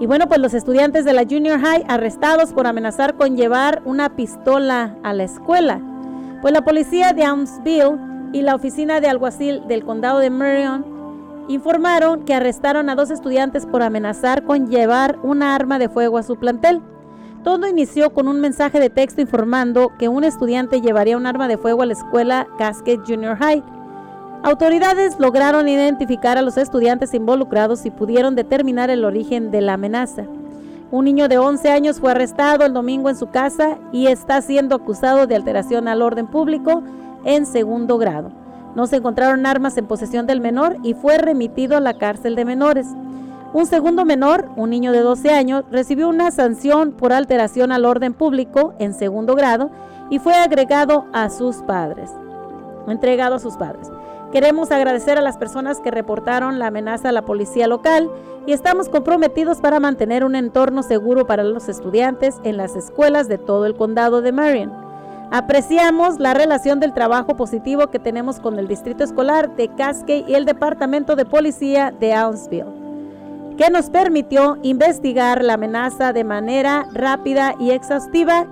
Y 0.00 0.06
bueno, 0.06 0.26
pues 0.26 0.40
los 0.40 0.54
estudiantes 0.54 1.04
de 1.04 1.12
la 1.12 1.22
Junior 1.22 1.60
High 1.60 1.84
arrestados 1.88 2.52
por 2.52 2.66
amenazar 2.66 3.14
con 3.14 3.36
llevar 3.36 3.80
una 3.84 4.16
pistola 4.16 4.96
a 5.02 5.12
la 5.12 5.24
escuela. 5.24 5.80
Pues 6.42 6.52
la 6.52 6.62
policía 6.62 7.12
de 7.12 7.24
Amsville 7.24 7.96
y 8.32 8.42
la 8.42 8.56
oficina 8.56 9.00
de 9.00 9.08
alguacil 9.08 9.66
del 9.68 9.84
condado 9.84 10.18
de 10.18 10.30
Marion 10.30 10.84
informaron 11.48 12.24
que 12.24 12.34
arrestaron 12.34 12.90
a 12.90 12.96
dos 12.96 13.10
estudiantes 13.10 13.66
por 13.66 13.82
amenazar 13.82 14.44
con 14.44 14.68
llevar 14.68 15.18
una 15.22 15.54
arma 15.54 15.78
de 15.78 15.88
fuego 15.88 16.18
a 16.18 16.22
su 16.22 16.36
plantel. 16.36 16.82
Todo 17.44 17.68
inició 17.68 18.10
con 18.10 18.26
un 18.26 18.40
mensaje 18.40 18.80
de 18.80 18.90
texto 18.90 19.20
informando 19.20 19.92
que 19.98 20.08
un 20.08 20.24
estudiante 20.24 20.80
llevaría 20.80 21.16
un 21.16 21.26
arma 21.26 21.46
de 21.46 21.58
fuego 21.58 21.82
a 21.82 21.86
la 21.86 21.92
escuela 21.92 22.48
Casket 22.58 23.02
Junior 23.06 23.36
High. 23.36 23.62
Autoridades 24.44 25.18
lograron 25.18 25.68
identificar 25.70 26.36
a 26.36 26.42
los 26.42 26.58
estudiantes 26.58 27.14
involucrados 27.14 27.86
y 27.86 27.90
pudieron 27.90 28.34
determinar 28.34 28.90
el 28.90 29.02
origen 29.06 29.50
de 29.50 29.62
la 29.62 29.72
amenaza. 29.72 30.26
Un 30.90 31.06
niño 31.06 31.28
de 31.28 31.38
11 31.38 31.70
años 31.70 31.98
fue 31.98 32.10
arrestado 32.10 32.66
el 32.66 32.74
domingo 32.74 33.08
en 33.08 33.16
su 33.16 33.30
casa 33.30 33.78
y 33.90 34.08
está 34.08 34.42
siendo 34.42 34.76
acusado 34.76 35.26
de 35.26 35.34
alteración 35.34 35.88
al 35.88 36.02
orden 36.02 36.26
público 36.26 36.82
en 37.24 37.46
segundo 37.46 37.96
grado. 37.96 38.32
No 38.74 38.86
se 38.86 38.96
encontraron 38.96 39.46
armas 39.46 39.78
en 39.78 39.86
posesión 39.86 40.26
del 40.26 40.42
menor 40.42 40.76
y 40.82 40.92
fue 40.92 41.16
remitido 41.16 41.78
a 41.78 41.80
la 41.80 41.94
cárcel 41.94 42.36
de 42.36 42.44
menores. 42.44 42.88
Un 43.54 43.64
segundo 43.64 44.04
menor, 44.04 44.50
un 44.56 44.68
niño 44.68 44.92
de 44.92 45.00
12 45.00 45.30
años, 45.30 45.64
recibió 45.70 46.06
una 46.06 46.30
sanción 46.30 46.92
por 46.92 47.14
alteración 47.14 47.72
al 47.72 47.86
orden 47.86 48.12
público 48.12 48.74
en 48.78 48.92
segundo 48.92 49.36
grado 49.36 49.70
y 50.10 50.18
fue 50.18 50.34
agregado 50.34 51.06
a 51.14 51.30
sus 51.30 51.62
padres. 51.62 52.10
Entregado 52.86 53.36
a 53.36 53.38
sus 53.38 53.56
padres. 53.56 53.90
Queremos 54.34 54.72
agradecer 54.72 55.16
a 55.16 55.22
las 55.22 55.38
personas 55.38 55.78
que 55.78 55.92
reportaron 55.92 56.58
la 56.58 56.66
amenaza 56.66 57.10
a 57.10 57.12
la 57.12 57.24
policía 57.24 57.68
local 57.68 58.10
y 58.48 58.52
estamos 58.52 58.88
comprometidos 58.88 59.60
para 59.60 59.78
mantener 59.78 60.24
un 60.24 60.34
entorno 60.34 60.82
seguro 60.82 61.24
para 61.24 61.44
los 61.44 61.68
estudiantes 61.68 62.40
en 62.42 62.56
las 62.56 62.74
escuelas 62.74 63.28
de 63.28 63.38
todo 63.38 63.64
el 63.64 63.76
condado 63.76 64.22
de 64.22 64.32
Marion. 64.32 64.72
Apreciamos 65.30 66.18
la 66.18 66.34
relación 66.34 66.80
del 66.80 66.94
trabajo 66.94 67.36
positivo 67.36 67.92
que 67.92 68.00
tenemos 68.00 68.40
con 68.40 68.58
el 68.58 68.66
Distrito 68.66 69.04
Escolar 69.04 69.54
de 69.54 69.68
Cascade 69.68 70.24
y 70.26 70.34
el 70.34 70.46
Departamento 70.46 71.14
de 71.14 71.26
Policía 71.26 71.94
de 72.00 72.12
Allensville, 72.12 72.66
que 73.56 73.70
nos 73.70 73.88
permitió 73.88 74.58
investigar 74.64 75.44
la 75.44 75.54
amenaza 75.54 76.12
de 76.12 76.24
manera 76.24 76.88
rápida 76.92 77.54
y 77.60 77.70
exhaustiva. 77.70 78.48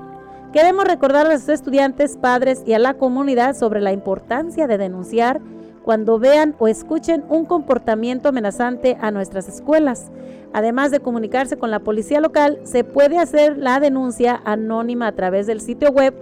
Queremos 0.53 0.85
recordar 0.85 1.27
a 1.27 1.33
los 1.33 1.49
estudiantes, 1.49 2.17
padres 2.19 2.63
y 2.65 2.75
a 2.75 2.79
la 2.79 2.95
comunidad 2.95 3.57
sobre 3.57 3.81
la 3.81 3.91
importancia 3.91 4.69
de 4.69 4.79
denunciar 4.79 5.41
cuando 5.85 6.19
vean 6.19 6.55
o 6.59 6.69
escuchen 6.69 7.25
un 7.29 7.45
comportamiento 7.45 8.29
amenazante 8.29 8.97
a 9.01 9.11
nuestras 9.11 9.49
escuelas. 9.49 10.11
Además 10.53 10.91
de 10.91 11.01
comunicarse 11.01 11.57
con 11.57 11.71
la 11.71 11.81
policía 11.81 12.21
local, 12.21 12.61
se 12.65 12.85
puede 12.85 13.19
hacer 13.19 13.57
la 13.57 13.81
denuncia 13.81 14.41
anónima 14.45 15.09
a 15.09 15.13
través 15.13 15.47
del 15.47 15.61
sitio 15.61 15.91
web 15.91 16.15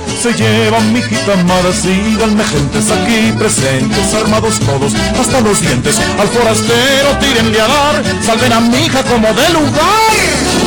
Se 0.21 0.31
llevan 0.33 0.93
mi 0.93 0.99
hijita 0.99 1.33
amada, 1.33 1.73
síganme 1.73 2.43
gentes 2.43 2.91
aquí 2.91 3.31
presentes, 3.39 4.13
armados 4.13 4.59
todos 4.59 4.93
hasta 5.19 5.41
los 5.41 5.59
dientes. 5.61 5.99
Al 6.19 6.27
forastero 6.27 7.17
tírenle 7.19 7.59
a 7.59 7.67
dar, 7.67 8.03
salven 8.21 8.53
a 8.53 8.59
mi 8.59 8.85
hija 8.85 9.01
como 9.03 9.33
de 9.33 9.49
lugar. 9.49 10.60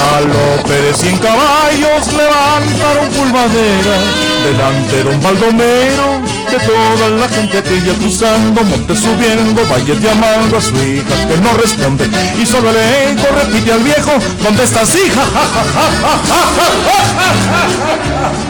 Galope 0.00 0.80
de 0.80 0.94
cien 0.94 1.18
caballos 1.18 2.06
levantaron 2.12 3.08
pulvadera 3.14 3.96
delante 4.44 5.02
don 5.04 5.20
Baldomero 5.20 6.22
de 6.50 6.58
toda 6.58 7.10
la 7.10 7.28
gente 7.28 7.58
aquella 7.58 7.92
cruzando, 7.94 8.62
monte 8.64 8.96
subiendo, 8.96 9.60
valle 9.70 9.94
llamando 10.00 10.56
a 10.56 10.60
su 10.60 10.74
hija 10.76 11.28
que 11.28 11.36
no 11.36 11.52
responde 11.52 12.08
y 12.40 12.46
solo 12.46 12.70
el 12.70 12.76
eco 13.10 13.26
repite 13.34 13.72
al 13.72 13.82
viejo 13.82 14.12
¿Dónde 14.42 14.64
estás 14.64 14.94
hija? 14.96 15.22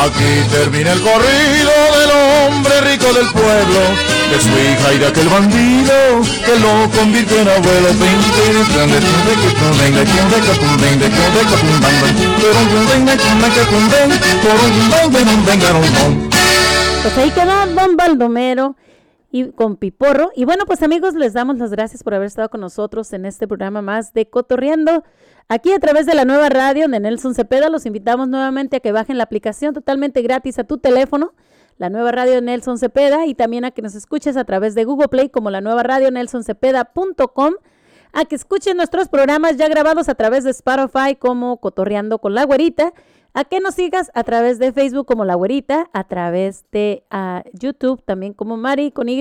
Aquí 0.00 0.48
termina 0.50 0.92
el 0.92 1.00
corrido 1.02 1.72
del 2.00 2.10
hombre 2.10 2.80
rico 2.80 3.12
del 3.12 3.28
pueblo, 3.32 3.80
de 4.30 4.40
su 4.40 4.48
hija 4.48 4.94
y 4.94 4.98
de 4.98 5.06
aquel 5.06 5.28
bandido 5.28 5.92
que 6.46 6.58
lo 6.58 6.90
convirtió 6.98 7.36
en 7.40 7.48
abuelo. 7.48 7.88
Pues 17.02 17.18
ahí 17.18 17.30
quedó 17.30 17.66
Don 17.74 17.96
Baldomero 17.96 18.76
y 19.30 19.50
con 19.52 19.76
Piporro. 19.76 20.30
Y 20.34 20.46
bueno, 20.46 20.64
pues 20.64 20.82
amigos, 20.82 21.14
les 21.14 21.34
damos 21.34 21.58
las 21.58 21.70
gracias 21.72 22.02
por 22.02 22.14
haber 22.14 22.28
estado 22.28 22.48
con 22.48 22.62
nosotros 22.62 23.12
en 23.12 23.26
este 23.26 23.46
programa 23.46 23.82
más 23.82 24.14
de 24.14 24.28
Cotorreando. 24.30 25.04
Aquí 25.52 25.72
a 25.72 25.80
través 25.80 26.06
de 26.06 26.14
la 26.14 26.24
nueva 26.24 26.48
radio 26.48 26.86
de 26.86 27.00
Nelson 27.00 27.34
Cepeda, 27.34 27.70
los 27.70 27.84
invitamos 27.84 28.28
nuevamente 28.28 28.76
a 28.76 28.80
que 28.80 28.92
bajen 28.92 29.18
la 29.18 29.24
aplicación 29.24 29.74
totalmente 29.74 30.22
gratis 30.22 30.60
a 30.60 30.64
tu 30.64 30.78
teléfono, 30.78 31.32
la 31.76 31.90
nueva 31.90 32.12
radio 32.12 32.34
de 32.34 32.40
Nelson 32.40 32.78
Cepeda, 32.78 33.26
y 33.26 33.34
también 33.34 33.64
a 33.64 33.72
que 33.72 33.82
nos 33.82 33.96
escuches 33.96 34.36
a 34.36 34.44
través 34.44 34.76
de 34.76 34.84
Google 34.84 35.08
Play 35.08 35.28
como 35.28 35.50
la 35.50 35.60
nueva 35.60 35.82
radio 35.82 36.12
nelsoncepeda.com, 36.12 37.54
a 38.12 38.24
que 38.26 38.36
escuchen 38.36 38.76
nuestros 38.76 39.08
programas 39.08 39.56
ya 39.56 39.66
grabados 39.66 40.08
a 40.08 40.14
través 40.14 40.44
de 40.44 40.50
Spotify 40.50 41.16
como 41.18 41.56
Cotorreando 41.56 42.20
con 42.20 42.32
la 42.32 42.44
Güerita, 42.44 42.92
a 43.34 43.42
que 43.42 43.58
nos 43.58 43.74
sigas 43.74 44.12
a 44.14 44.22
través 44.22 44.60
de 44.60 44.72
Facebook 44.72 45.06
como 45.06 45.24
La 45.24 45.34
Güerita, 45.34 45.90
a 45.92 46.04
través 46.04 46.64
de 46.70 47.02
ah, 47.10 47.42
YouTube 47.54 48.04
también 48.04 48.34
como 48.34 48.56
Mari 48.56 48.92
con 48.92 49.08
Y 49.08 49.20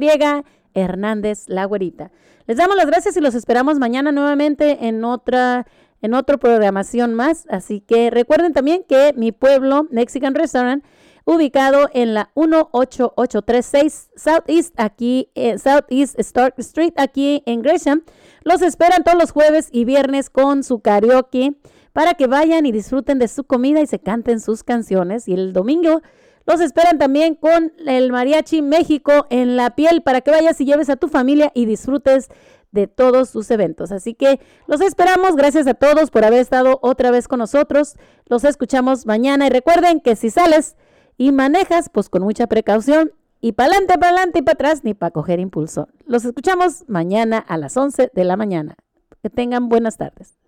Hernández 0.76 1.46
La 1.48 1.66
Güerita. 1.66 2.12
Les 2.46 2.58
damos 2.58 2.76
las 2.76 2.86
gracias 2.86 3.18
y 3.18 3.20
los 3.20 3.34
esperamos 3.34 3.80
mañana 3.80 4.12
nuevamente 4.12 4.88
en 4.88 5.04
otra 5.04 5.66
en 6.02 6.14
otra 6.14 6.38
programación 6.38 7.14
más. 7.14 7.46
Así 7.50 7.82
que 7.82 8.10
recuerden 8.10 8.54
también 8.54 8.84
que 8.88 9.14
mi 9.16 9.32
pueblo, 9.32 9.88
Mexican 9.92 10.36
Restaurant, 10.36 10.84
ubicado 11.26 11.90
en 11.94 12.14
la 12.14 12.32
18836 12.34 14.10
Southeast, 14.16 14.74
aquí, 14.78 15.30
eh, 15.36 15.58
Southeast 15.58 16.20
Stark 16.20 16.56
Street, 16.58 16.94
aquí 16.98 17.44
en 17.46 17.62
Gresham, 17.62 18.04
los 18.44 18.62
esperan 18.62 19.04
todos 19.04 19.18
los 19.18 19.32
jueves 19.32 19.70
y 19.72 19.86
viernes 19.86 20.30
con 20.30 20.64
su 20.64 20.80
karaoke 20.80 21.54
para 21.94 22.14
que 22.14 22.28
vayan 22.28 22.66
y 22.66 22.72
disfruten 22.72 23.20
de 23.20 23.28
su 23.28 23.44
comida 23.44 23.82
y 23.82 23.88
se 23.88 24.00
canten 24.00 24.40
sus 24.40 24.64
canciones. 24.64 25.28
Y 25.28 25.34
el 25.34 25.54
domingo 25.54 26.02
los 26.46 26.62
esperan 26.62 26.98
también 26.98 27.36
con 27.36 27.74
el 27.86 28.12
Mariachi 28.12 28.64
México 28.64 29.28
en 29.30 29.56
la 29.56 29.76
piel 29.76 30.02
para 30.02 30.22
que 30.22 30.32
vayas 30.32 30.60
y 30.62 30.66
lleves 30.66 30.90
a 30.90 30.96
tu 30.96 31.08
familia 31.08 31.52
y 31.54 31.66
disfrutes 31.66 32.30
de 32.72 32.88
todos 32.88 33.30
sus 33.30 33.50
eventos. 33.52 33.92
Así 33.92 34.14
que 34.14 34.40
los 34.68 34.82
esperamos. 34.82 35.36
Gracias 35.36 35.68
a 35.68 35.74
todos 35.74 36.12
por 36.12 36.26
haber 36.26 36.40
estado 36.40 36.80
otra 36.82 37.12
vez 37.12 37.28
con 37.28 37.40
nosotros. 37.40 37.96
Los 38.26 38.44
escuchamos 38.44 39.06
mañana 39.06 39.48
y 39.48 39.50
recuerden 39.50 40.00
que 40.02 40.16
si 40.16 40.30
sales 40.30 40.76
y 41.18 41.32
manejas, 41.32 41.90
pues 41.90 42.10
con 42.10 42.24
mucha 42.24 42.48
precaución 42.48 43.12
y 43.42 43.54
para 43.54 43.72
adelante, 43.72 43.94
para 43.96 44.08
adelante 44.10 44.40
y 44.40 44.42
para 44.42 44.54
atrás, 44.54 44.84
ni 44.84 44.94
para 44.94 45.12
coger 45.12 45.40
impulso. 45.40 45.88
Los 46.06 46.26
escuchamos 46.26 46.84
mañana 46.88 47.38
a 47.38 47.58
las 47.58 47.78
11 47.78 48.12
de 48.14 48.24
la 48.24 48.36
mañana. 48.36 48.76
Que 49.22 49.30
tengan 49.30 49.70
buenas 49.70 49.98
tardes. 49.98 50.40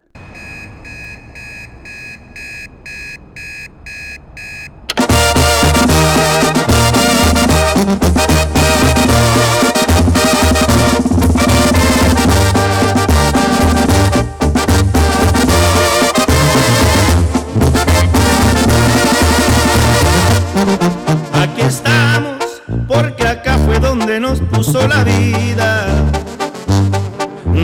Estamos, 21.71 22.61
porque 22.85 23.25
acá 23.25 23.57
fue 23.65 23.79
donde 23.79 24.19
nos 24.19 24.41
puso 24.41 24.85
la 24.89 25.05
vida. 25.05 25.87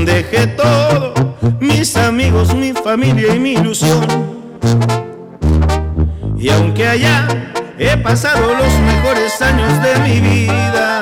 Dejé 0.05 0.47
todo, 0.47 1.13
mis 1.59 1.97
amigos, 1.97 2.55
mi 2.55 2.71
familia 2.71 3.35
y 3.35 3.39
mi 3.39 3.53
ilusión. 3.53 4.07
Y 6.37 6.49
aunque 6.49 6.87
allá 6.87 7.27
he 7.77 7.97
pasado 7.97 8.53
los 8.55 8.73
mejores 8.91 9.41
años 9.41 9.73
de 9.83 9.99
mi 9.99 10.21
vida, 10.21 11.01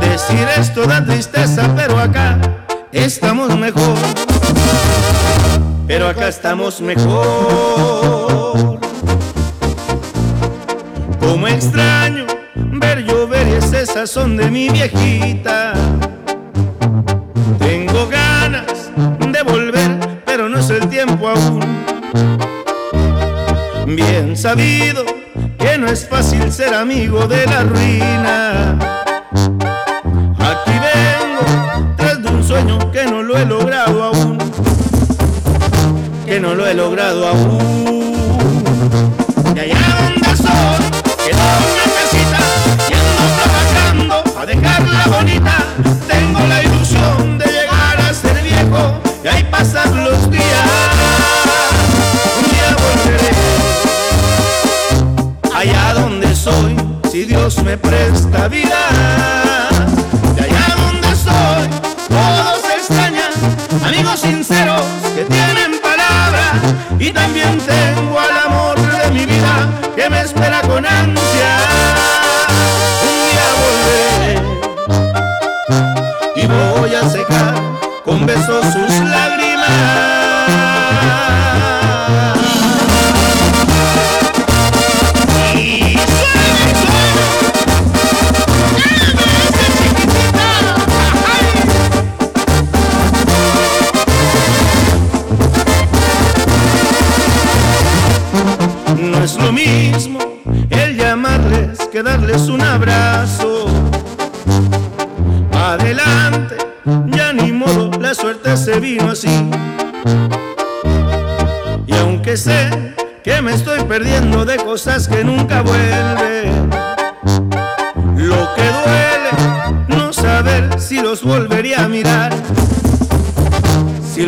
decir 0.00 0.46
esto 0.58 0.86
da 0.86 1.04
tristeza, 1.04 1.72
pero 1.76 2.00
acá 2.00 2.36
estamos 2.90 3.56
mejor. 3.56 3.96
Pero 5.86 6.08
acá 6.08 6.26
estamos 6.26 6.80
mejor. 6.80 8.21
Extraño 11.52 12.26
ver 12.54 13.04
llover 13.04 13.46
ese 13.48 13.86
sazón 13.86 14.36
de 14.36 14.50
mi 14.50 14.68
viejita. 14.68 15.72
Tengo 17.58 18.08
ganas 18.08 18.90
de 18.96 19.42
volver, 19.42 20.22
pero 20.24 20.48
no 20.48 20.58
es 20.58 20.70
el 20.70 20.88
tiempo 20.88 21.28
aún. 21.28 21.60
Bien 23.86 24.36
sabido 24.36 25.04
que 25.58 25.78
no 25.78 25.86
es 25.88 26.08
fácil 26.08 26.50
ser 26.52 26.74
amigo 26.74 27.26
de 27.26 27.46
la 27.46 27.62
ruina. 27.62 28.78
Aquí 30.38 30.72
vengo 30.88 31.94
tras 31.96 32.22
de 32.22 32.28
un 32.28 32.42
sueño 32.44 32.90
que 32.90 33.04
no 33.04 33.22
lo 33.22 33.36
he 33.36 33.44
logrado 33.44 34.02
aún. 34.02 34.38
Que 36.26 36.40
no 36.40 36.54
lo 36.54 36.66
he 36.66 36.74
logrado 36.74 37.28
aún. 37.28 38.01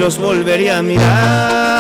Los 0.05 0.19
volvería 0.19 0.77
a 0.77 0.83
mirar. 0.83 1.74